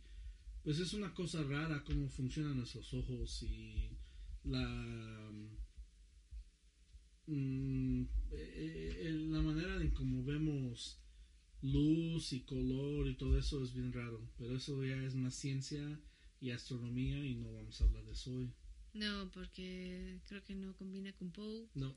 pues 0.63 0.79
es 0.79 0.95
una 0.95 1.13
cosa 1.13 1.43
rara 1.43 1.83
cómo 1.85 2.09
funcionan 2.09 2.57
nuestros 2.57 2.93
ojos 2.95 3.43
y 3.43 3.91
la 4.45 5.31
mm, 7.27 8.03
eh, 8.31 8.97
eh, 9.01 9.27
la 9.29 9.43
manera 9.43 9.81
en 9.81 9.91
cómo 9.91 10.25
vemos 10.25 11.01
luz 11.63 12.33
y 12.33 12.41
color 12.41 13.09
y 13.09 13.17
todo 13.17 13.39
eso 13.39 13.63
es 13.63 13.73
bien 13.73 13.93
raro 13.93 14.21
pero 14.37 14.57
eso 14.57 14.85
ya 14.85 14.97
es 15.05 15.15
más 15.15 15.35
ciencia 15.35 16.01
y 16.43 16.51
astronomía 16.51 17.25
y 17.25 17.37
no 17.37 17.53
vamos 17.53 17.81
a 17.81 17.85
hablar 17.85 18.05
de 18.05 18.13
eso 18.13 18.35
hoy. 18.35 18.53
No, 18.95 19.31
porque 19.31 20.21
creo 20.27 20.43
que 20.43 20.57
no 20.57 20.77
combina 20.77 21.13
con 21.13 21.31
Poe. 21.31 21.69
no. 21.75 21.97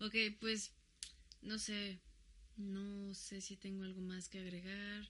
Ok, 0.00 0.14
pues 0.40 0.72
no 1.42 1.58
sé, 1.58 2.00
no 2.58 3.14
sé 3.14 3.40
si 3.40 3.56
tengo 3.56 3.84
algo 3.84 4.00
más 4.00 4.28
que 4.28 4.40
agregar. 4.40 5.08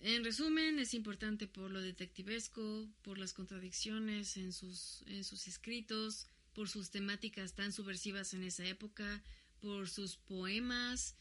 En 0.00 0.24
resumen, 0.24 0.78
es 0.78 0.92
importante 0.92 1.46
por 1.46 1.70
lo 1.70 1.80
detectivesco, 1.80 2.88
por 3.02 3.16
las 3.16 3.32
contradicciones 3.32 4.36
en 4.36 4.52
sus, 4.52 5.02
en 5.06 5.24
sus 5.24 5.48
escritos, 5.48 6.26
por 6.52 6.68
sus 6.68 6.90
temáticas 6.90 7.54
tan 7.54 7.72
subversivas 7.72 8.34
en 8.34 8.42
esa 8.42 8.66
época, 8.66 9.22
por 9.60 9.88
sus 9.88 10.16
poemas, 10.16 11.16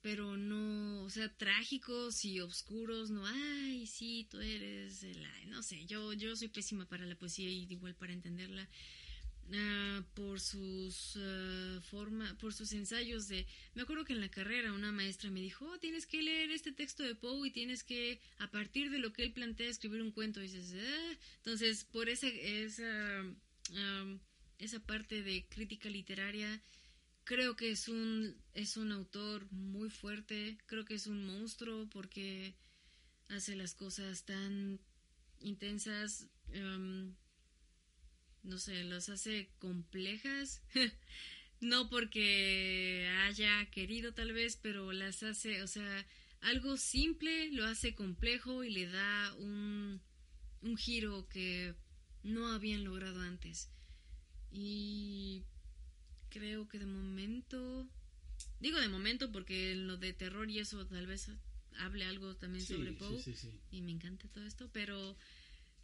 pero 0.00 0.36
no, 0.36 1.04
o 1.04 1.10
sea, 1.10 1.28
trágicos 1.36 2.24
y 2.24 2.40
oscuros, 2.40 3.10
no, 3.10 3.26
ay, 3.26 3.86
sí, 3.86 4.26
tú 4.30 4.40
eres 4.40 5.04
no 5.46 5.62
sé, 5.62 5.84
yo, 5.86 6.12
yo 6.12 6.34
soy 6.34 6.48
pésima 6.48 6.86
para 6.86 7.06
la 7.06 7.14
poesía 7.14 7.50
y 7.50 7.66
igual 7.70 7.94
para 7.94 8.12
entenderla. 8.12 8.68
Ah, 9.50 10.02
por 10.14 10.40
sus 10.40 11.16
ah, 11.16 11.80
forma, 11.82 12.36
por 12.38 12.54
sus 12.54 12.72
ensayos 12.72 13.28
de 13.28 13.46
me 13.74 13.82
acuerdo 13.82 14.04
que 14.04 14.12
en 14.14 14.20
la 14.20 14.30
carrera 14.30 14.72
una 14.72 14.92
maestra 14.92 15.30
me 15.30 15.40
dijo 15.40 15.66
"Oh, 15.66 15.78
tienes 15.78 16.06
que 16.06 16.22
leer 16.22 16.50
este 16.50 16.72
texto 16.72 17.02
de 17.02 17.14
Poe 17.14 17.48
y 17.48 17.50
tienes 17.50 17.82
que 17.84 18.20
a 18.38 18.50
partir 18.50 18.90
de 18.90 18.98
lo 18.98 19.12
que 19.12 19.22
él 19.24 19.32
plantea 19.32 19.68
escribir 19.68 20.00
un 20.00 20.12
cuento 20.12 20.40
y 20.40 20.44
dices 20.44 20.74
"Ah". 20.78 21.18
entonces 21.38 21.84
por 21.84 22.08
esa 22.08 22.28
esa 22.28 23.24
esa 24.58 24.80
parte 24.80 25.22
de 25.22 25.44
crítica 25.48 25.90
literaria 25.90 26.62
creo 27.24 27.56
que 27.56 27.70
es 27.72 27.88
un 27.88 28.34
es 28.54 28.76
un 28.76 28.92
autor 28.92 29.50
muy 29.52 29.90
fuerte 29.90 30.56
creo 30.66 30.84
que 30.84 30.94
es 30.94 31.06
un 31.06 31.24
monstruo 31.26 31.88
porque 31.90 32.54
hace 33.28 33.54
las 33.56 33.74
cosas 33.74 34.24
tan 34.24 34.80
intensas 35.40 36.28
no 38.42 38.58
sé, 38.58 38.84
los 38.84 39.08
hace 39.08 39.50
complejas. 39.58 40.62
no 41.60 41.88
porque 41.88 43.08
haya 43.24 43.70
querido 43.70 44.12
tal 44.14 44.32
vez, 44.32 44.56
pero 44.60 44.92
las 44.92 45.22
hace, 45.22 45.62
o 45.62 45.66
sea, 45.68 46.06
algo 46.40 46.76
simple 46.76 47.50
lo 47.52 47.64
hace 47.66 47.94
complejo 47.94 48.64
y 48.64 48.70
le 48.70 48.86
da 48.86 49.34
un, 49.38 50.00
un 50.62 50.76
giro 50.76 51.28
que 51.28 51.74
no 52.24 52.48
habían 52.48 52.84
logrado 52.84 53.20
antes. 53.20 53.70
Y 54.50 55.44
creo 56.30 56.68
que 56.68 56.78
de 56.78 56.86
momento, 56.86 57.88
digo 58.60 58.80
de 58.80 58.88
momento 58.88 59.30
porque 59.30 59.72
en 59.72 59.86
lo 59.86 59.96
de 59.96 60.12
terror 60.12 60.50
y 60.50 60.58
eso 60.58 60.84
tal 60.86 61.06
vez 61.06 61.30
hable 61.78 62.04
algo 62.04 62.34
también 62.36 62.64
Sí, 62.66 62.74
sobre 62.74 62.92
Poe 62.92 63.22
sí, 63.22 63.34
sí. 63.34 63.50
y 63.70 63.80
me 63.82 63.92
encanta 63.92 64.28
todo 64.28 64.44
esto, 64.44 64.68
pero 64.72 65.16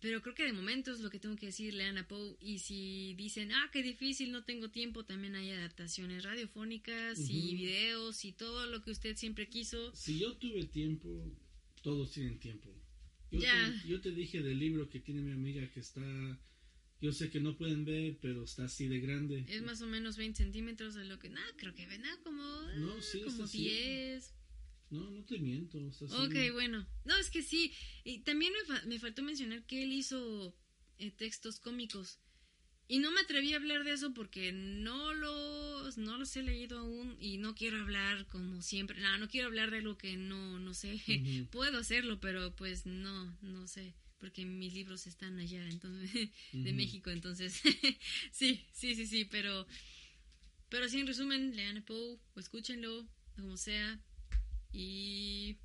pero 0.01 0.23
creo 0.23 0.35
que 0.35 0.45
de 0.45 0.53
momento 0.53 0.93
es 0.93 1.01
lo 1.01 1.11
que 1.11 1.19
tengo 1.19 1.37
que 1.37 1.47
decir, 1.47 1.75
lean 1.75 1.99
a 1.99 2.07
Poe 2.07 2.37
y 2.41 2.59
si 2.61 3.15
dicen, 3.15 3.53
ah, 3.53 3.69
qué 3.73 3.83
difícil, 3.83 4.31
no 4.33 4.45
tengo 4.45 4.71
tiempo, 4.71 5.05
también 5.05 5.35
hay 5.35 5.51
adaptaciones 5.51 6.23
radiofónicas 6.25 7.19
y 7.29 7.55
videos 7.57 8.25
y 8.25 8.33
todo 8.33 8.67
lo 8.67 8.83
que 8.83 8.91
usted 8.93 9.17
siempre 9.17 9.49
quiso. 9.49 9.95
Si 9.95 10.19
yo 10.19 10.37
tuve 10.37 10.65
tiempo, 10.65 11.09
todos 11.83 12.13
tienen 12.13 12.39
tiempo. 12.39 12.75
Yo, 13.31 13.41
Ya. 13.41 13.79
te, 13.83 13.89
yo 13.89 14.01
te 14.01 14.11
dije 14.13 14.43
del 14.43 14.59
libro 14.59 14.89
que 14.89 15.01
tiene 15.01 15.21
mi 15.21 15.33
amiga 15.33 15.69
que 15.71 15.81
está, 15.81 16.41
yo 17.01 17.13
sé 17.13 17.29
que 17.31 17.41
no 17.41 17.57
pueden 17.57 17.85
ver, 17.85 18.17
pero 18.23 18.45
está 18.45 18.65
así 18.65 18.89
de 18.89 19.01
grande. 19.01 19.45
Es 19.49 19.63
más 19.63 19.83
o 19.83 19.87
menos 19.87 20.17
20 20.17 20.39
centímetros 20.39 20.95
de 20.95 21.05
lo 21.05 21.19
que, 21.19 21.29
no, 21.29 21.41
creo 21.57 21.75
que 21.75 21.87
ven, 21.87 22.05
ah, 22.07 22.19
como, 22.23 22.43
No, 22.77 23.01
sí, 23.03 23.21
como 23.23 23.45
así. 23.45 23.69
10. 24.91 25.03
No, 25.03 25.11
no 25.11 25.25
te 25.25 25.39
miento. 25.39 25.79
Así. 25.89 26.05
Ok, 26.05 26.53
bueno. 26.53 26.87
No, 27.05 27.17
es 27.17 27.31
que 27.31 27.43
sí. 27.43 27.73
Y 28.05 28.21
también 28.21 28.53
me, 28.53 28.65
fa- 28.65 28.87
me 28.87 28.99
faltó 28.99 29.23
mencionar 29.23 29.65
que 29.65 29.83
él 29.83 29.93
hizo 29.93 30.55
eh, 30.99 31.11
textos 31.11 31.61
cómicos. 31.61 32.19
Y 32.91 33.01
no 33.01 33.11
me 33.11 33.21
atreví 33.21 33.53
a 33.53 33.57
hablar 33.57 33.85
de 33.85 33.93
eso 33.93 34.15
porque 34.15 34.51
no 34.51 35.13
los, 35.13 35.99
no 35.99 36.17
los 36.17 36.35
he 36.37 36.43
leído 36.43 36.79
aún 36.79 37.17
y 37.21 37.37
no 37.37 37.55
quiero 37.55 37.79
hablar 37.79 38.27
como 38.29 38.63
siempre. 38.63 38.99
No, 39.01 39.19
no 39.19 39.29
quiero 39.29 39.49
hablar 39.49 39.71
de 39.71 39.79
algo 39.79 39.99
que 39.99 40.17
no, 40.17 40.59
no 40.59 40.73
sé. 40.73 40.99
Puedo 41.51 41.79
hacerlo, 41.79 42.19
pero 42.19 42.55
pues 42.57 42.87
no, 42.87 43.37
no 43.43 43.67
sé. 43.69 43.95
Porque 44.19 44.45
mis 44.47 44.73
libros 44.75 45.07
están 45.07 45.39
allá, 45.39 45.69
entonces, 45.69 46.31
de. 46.53 46.73
México, 46.73 47.11
entonces. 47.11 47.61
sí, 48.33 48.65
sí, 48.73 48.95
sí, 48.95 49.07
sí, 49.07 49.25
pero. 49.27 49.67
Pero 50.71 50.89
sí, 50.89 51.01
en 51.01 51.07
resumen, 51.07 51.55
lean 51.57 51.79
a 51.79 51.85
Poe 51.85 52.19
o 52.35 52.41
escúchenlo, 52.41 53.07
como 53.37 53.57
sea. 53.57 54.01
Y 54.73 55.57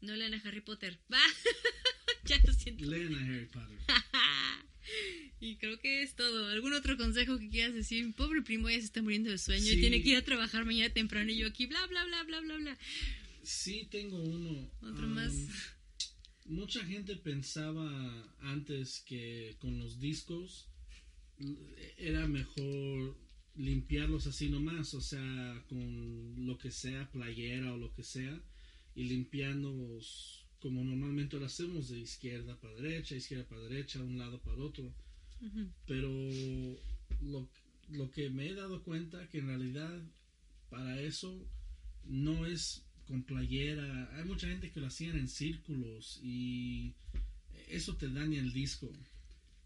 no 0.00 0.14
lean 0.16 0.34
a 0.34 0.42
Harry 0.44 0.60
Potter. 0.60 0.98
Va. 1.12 1.18
ya 2.24 2.38
lo 2.46 2.52
siento. 2.52 2.84
Leen 2.84 3.14
a 3.14 3.20
Harry 3.24 3.46
Potter. 3.46 3.78
y 5.40 5.56
creo 5.56 5.78
que 5.78 6.02
es 6.02 6.14
todo. 6.14 6.48
¿Algún 6.48 6.72
otro 6.74 6.96
consejo 6.96 7.38
que 7.38 7.48
quieras 7.48 7.74
decir? 7.74 8.04
Mi 8.04 8.12
pobre 8.12 8.42
primo 8.42 8.68
ya 8.68 8.78
se 8.78 8.86
está 8.86 9.02
muriendo 9.02 9.30
de 9.30 9.38
sueño 9.38 9.64
Sí. 9.64 9.78
y 9.78 9.80
tiene 9.80 10.02
que 10.02 10.10
ir 10.10 10.16
a 10.16 10.24
trabajar 10.24 10.64
mañana 10.64 10.92
temprano 10.92 11.30
y 11.30 11.36
yo 11.38 11.46
aquí 11.48 11.66
bla 11.66 11.86
bla 11.86 12.04
bla 12.04 12.22
bla 12.24 12.40
bla 12.40 12.56
bla. 12.56 12.78
Sí, 13.42 13.86
tengo 13.90 14.22
uno. 14.22 14.70
Otro 14.82 15.06
más. 15.06 15.32
Mucha 16.46 16.84
gente 16.84 17.16
pensaba 17.16 17.88
antes 18.40 19.00
que 19.06 19.56
con 19.58 19.78
los 19.78 19.98
discos 19.98 20.68
era 21.96 22.26
mejor 22.28 23.18
limpiarlos 23.56 24.26
así 24.26 24.48
nomás, 24.48 24.94
o 24.94 25.00
sea, 25.00 25.64
con 25.68 26.46
lo 26.46 26.58
que 26.58 26.70
sea, 26.70 27.10
playera 27.10 27.72
o 27.72 27.76
lo 27.76 27.92
que 27.94 28.02
sea, 28.02 28.40
y 28.94 29.04
limpiándolos 29.04 30.44
como 30.60 30.82
normalmente 30.82 31.38
lo 31.38 31.46
hacemos, 31.46 31.90
de 31.90 32.00
izquierda 32.00 32.58
para 32.58 32.74
derecha, 32.76 33.14
izquierda 33.14 33.46
para 33.46 33.60
derecha, 33.62 34.02
un 34.02 34.18
lado 34.18 34.40
para 34.40 34.62
otro. 34.62 34.94
Pero 35.86 36.08
lo, 37.20 37.46
lo 37.90 38.10
que 38.10 38.30
me 38.30 38.48
he 38.48 38.54
dado 38.54 38.82
cuenta 38.82 39.28
que 39.28 39.40
en 39.40 39.48
realidad 39.48 40.02
para 40.70 40.98
eso 41.02 41.46
no 42.04 42.46
es 42.46 42.82
con 43.06 43.22
playera. 43.24 44.10
Hay 44.16 44.24
mucha 44.24 44.48
gente 44.48 44.72
que 44.72 44.80
lo 44.80 44.86
hacían 44.86 45.18
en 45.18 45.28
círculos 45.28 46.18
y 46.22 46.94
eso 47.68 47.96
te 47.96 48.08
daña 48.08 48.40
el 48.40 48.52
disco. 48.52 48.90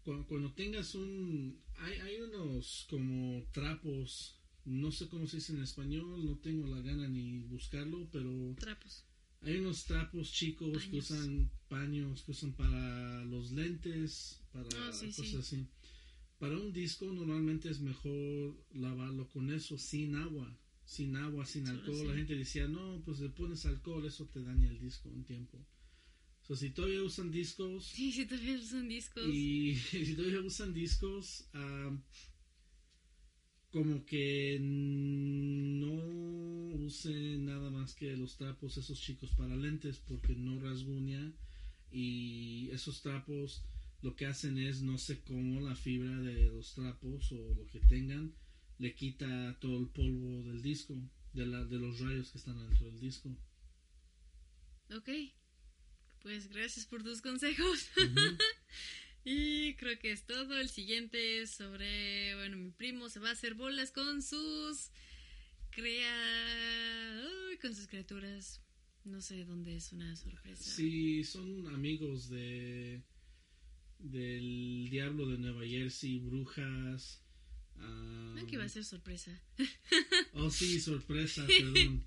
Cuando, 0.09 0.25
cuando 0.25 0.51
tengas 0.53 0.95
un... 0.95 1.61
Hay, 1.75 1.93
hay 1.99 2.21
unos 2.21 2.87
como 2.89 3.43
trapos, 3.51 4.39
no 4.65 4.91
sé 4.91 5.07
cómo 5.07 5.27
se 5.27 5.37
dice 5.37 5.53
en 5.53 5.61
español, 5.61 6.25
no 6.25 6.35
tengo 6.39 6.65
la 6.65 6.81
gana 6.81 7.07
ni 7.07 7.43
buscarlo, 7.43 8.09
pero 8.11 8.55
Trapos. 8.59 9.05
hay 9.41 9.57
unos 9.57 9.85
trapos 9.85 10.31
chicos 10.31 10.85
que 10.87 10.97
usan 10.97 11.51
paños, 11.67 12.23
que 12.23 12.31
usan 12.31 12.53
para 12.53 13.23
los 13.25 13.51
lentes, 13.51 14.41
para 14.51 14.67
Ah, 14.87 14.91
sí, 14.91 15.11
cosas 15.11 15.45
sí. 15.45 15.55
así. 15.57 15.67
Para 16.39 16.57
un 16.57 16.73
disco 16.73 17.05
normalmente 17.13 17.69
es 17.69 17.79
mejor 17.79 18.57
lavarlo 18.73 19.29
con 19.29 19.51
eso, 19.53 19.77
sin 19.77 20.15
agua, 20.15 20.57
sin 20.85 21.17
agua, 21.17 21.45
sin 21.45 21.67
alcohol. 21.67 22.07
La 22.07 22.15
gente 22.15 22.33
decía, 22.35 22.67
no, 22.67 22.99
pues 23.05 23.19
le 23.19 23.29
pones 23.29 23.63
alcohol, 23.67 24.03
eso 24.07 24.25
te 24.25 24.41
daña 24.41 24.69
el 24.71 24.79
disco 24.79 25.07
un 25.09 25.23
tiempo. 25.23 25.63
So, 26.49 26.55
si 26.55 26.71
todavía 26.71 27.03
usan 27.03 27.29
discos 27.29 27.85
Sí, 27.85 28.11
sí, 28.11 28.25
todavía 28.25 28.57
usan 28.57 28.87
discos. 28.89 29.23
y 29.23 29.75
si 29.91 30.15
todavía 30.15 30.41
usan 30.41 30.73
discos, 30.73 31.47
como 33.69 34.03
que 34.03 34.57
no 34.59 35.93
usen 36.83 37.45
nada 37.45 37.69
más 37.69 37.93
que 37.93 38.17
los 38.17 38.35
trapos 38.35 38.77
esos 38.77 38.99
chicos 38.99 39.29
para 39.37 39.55
lentes 39.55 39.99
porque 39.99 40.33
no 40.35 40.59
rasguña 40.59 41.31
y 41.91 42.71
esos 42.71 43.03
trapos 43.03 43.63
lo 44.01 44.15
que 44.15 44.25
hacen 44.25 44.57
es 44.57 44.81
no 44.81 44.97
sé 44.97 45.21
cómo 45.21 45.61
la 45.61 45.75
fibra 45.75 46.19
de 46.19 46.47
los 46.47 46.73
trapos 46.73 47.31
o 47.31 47.53
lo 47.53 47.67
que 47.67 47.79
tengan 47.81 48.33
le 48.79 48.95
quita 48.95 49.55
todo 49.59 49.77
el 49.77 49.89
polvo 49.89 50.41
del 50.45 50.63
disco 50.63 50.95
de, 51.33 51.45
la, 51.45 51.63
de 51.63 51.77
los 51.77 51.99
rayos 51.99 52.31
que 52.31 52.39
están 52.39 52.57
dentro 52.57 52.87
del 52.87 52.99
disco 52.99 53.37
Ok. 54.91 55.09
Pues 56.21 56.49
gracias 56.49 56.85
por 56.85 57.03
tus 57.03 57.21
consejos. 57.21 57.89
Y 59.25 59.75
creo 59.75 59.99
que 59.99 60.11
es 60.11 60.25
todo. 60.25 60.57
El 60.57 60.69
siguiente 60.69 61.41
es 61.41 61.51
sobre, 61.51 62.35
bueno, 62.35 62.57
mi 62.57 62.71
primo 62.71 63.09
se 63.09 63.19
va 63.19 63.29
a 63.29 63.33
hacer 63.33 63.53
bolas 63.53 63.91
con 63.91 64.21
sus 64.21 64.91
crea, 65.71 67.21
con 67.61 67.75
sus 67.75 67.87
criaturas. 67.87 68.61
No 69.03 69.21
sé 69.21 69.45
dónde 69.45 69.75
es 69.75 69.91
una 69.91 70.15
sorpresa. 70.15 70.63
Sí, 70.63 71.23
son 71.23 71.67
amigos 71.67 72.29
de 72.29 73.03
del 73.99 74.87
diablo 74.89 75.27
de 75.27 75.37
Nueva 75.37 75.65
Jersey, 75.65 76.19
brujas, 76.19 77.21
Ah, 77.81 78.33
No 78.35 78.45
que 78.45 78.55
iba 78.55 78.63
a 78.65 78.69
ser 78.69 78.83
sorpresa. 78.85 79.31
Oh, 80.33 80.49
sí, 80.49 80.79
sorpresa, 80.79 81.45
perdón. 81.47 82.03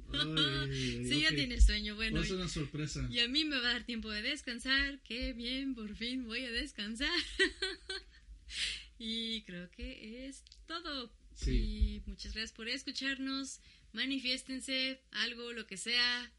Ay, 0.68 1.04
sí, 1.06 1.20
ya 1.22 1.28
ok. 1.28 1.34
tienes 1.34 1.64
sueño. 1.66 1.94
Bueno, 1.96 2.22
ser 2.24 2.36
una 2.36 2.48
sorpresa. 2.48 3.06
y 3.10 3.20
a 3.20 3.28
mí 3.28 3.44
me 3.44 3.56
va 3.56 3.68
a 3.70 3.72
dar 3.74 3.84
tiempo 3.84 4.10
de 4.10 4.22
descansar. 4.22 5.00
Qué 5.02 5.32
bien, 5.32 5.74
por 5.74 5.94
fin 5.94 6.24
voy 6.26 6.44
a 6.44 6.50
descansar. 6.52 7.10
y 8.98 9.42
creo 9.42 9.70
que 9.70 10.26
es 10.28 10.42
todo. 10.66 11.12
Sí. 11.34 11.50
Y 11.50 12.02
muchas 12.06 12.32
gracias 12.32 12.52
por 12.52 12.68
escucharnos. 12.68 13.60
Manifiéstense, 13.92 15.02
algo, 15.10 15.52
lo 15.52 15.66
que 15.66 15.76
sea. 15.76 16.32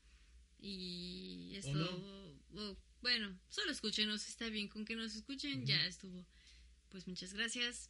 Y 0.60 1.54
esto. 1.56 1.80
¿O 1.98 2.24
o, 2.56 2.78
bueno, 3.02 3.38
solo 3.50 3.72
escúchenos. 3.72 4.28
Está 4.28 4.50
bien, 4.50 4.68
con 4.68 4.86
que 4.86 4.96
nos 4.96 5.16
escuchen, 5.16 5.66
ya 5.66 5.86
estuvo. 5.86 6.26
Pues 6.90 7.08
muchas 7.08 7.34
gracias 7.34 7.90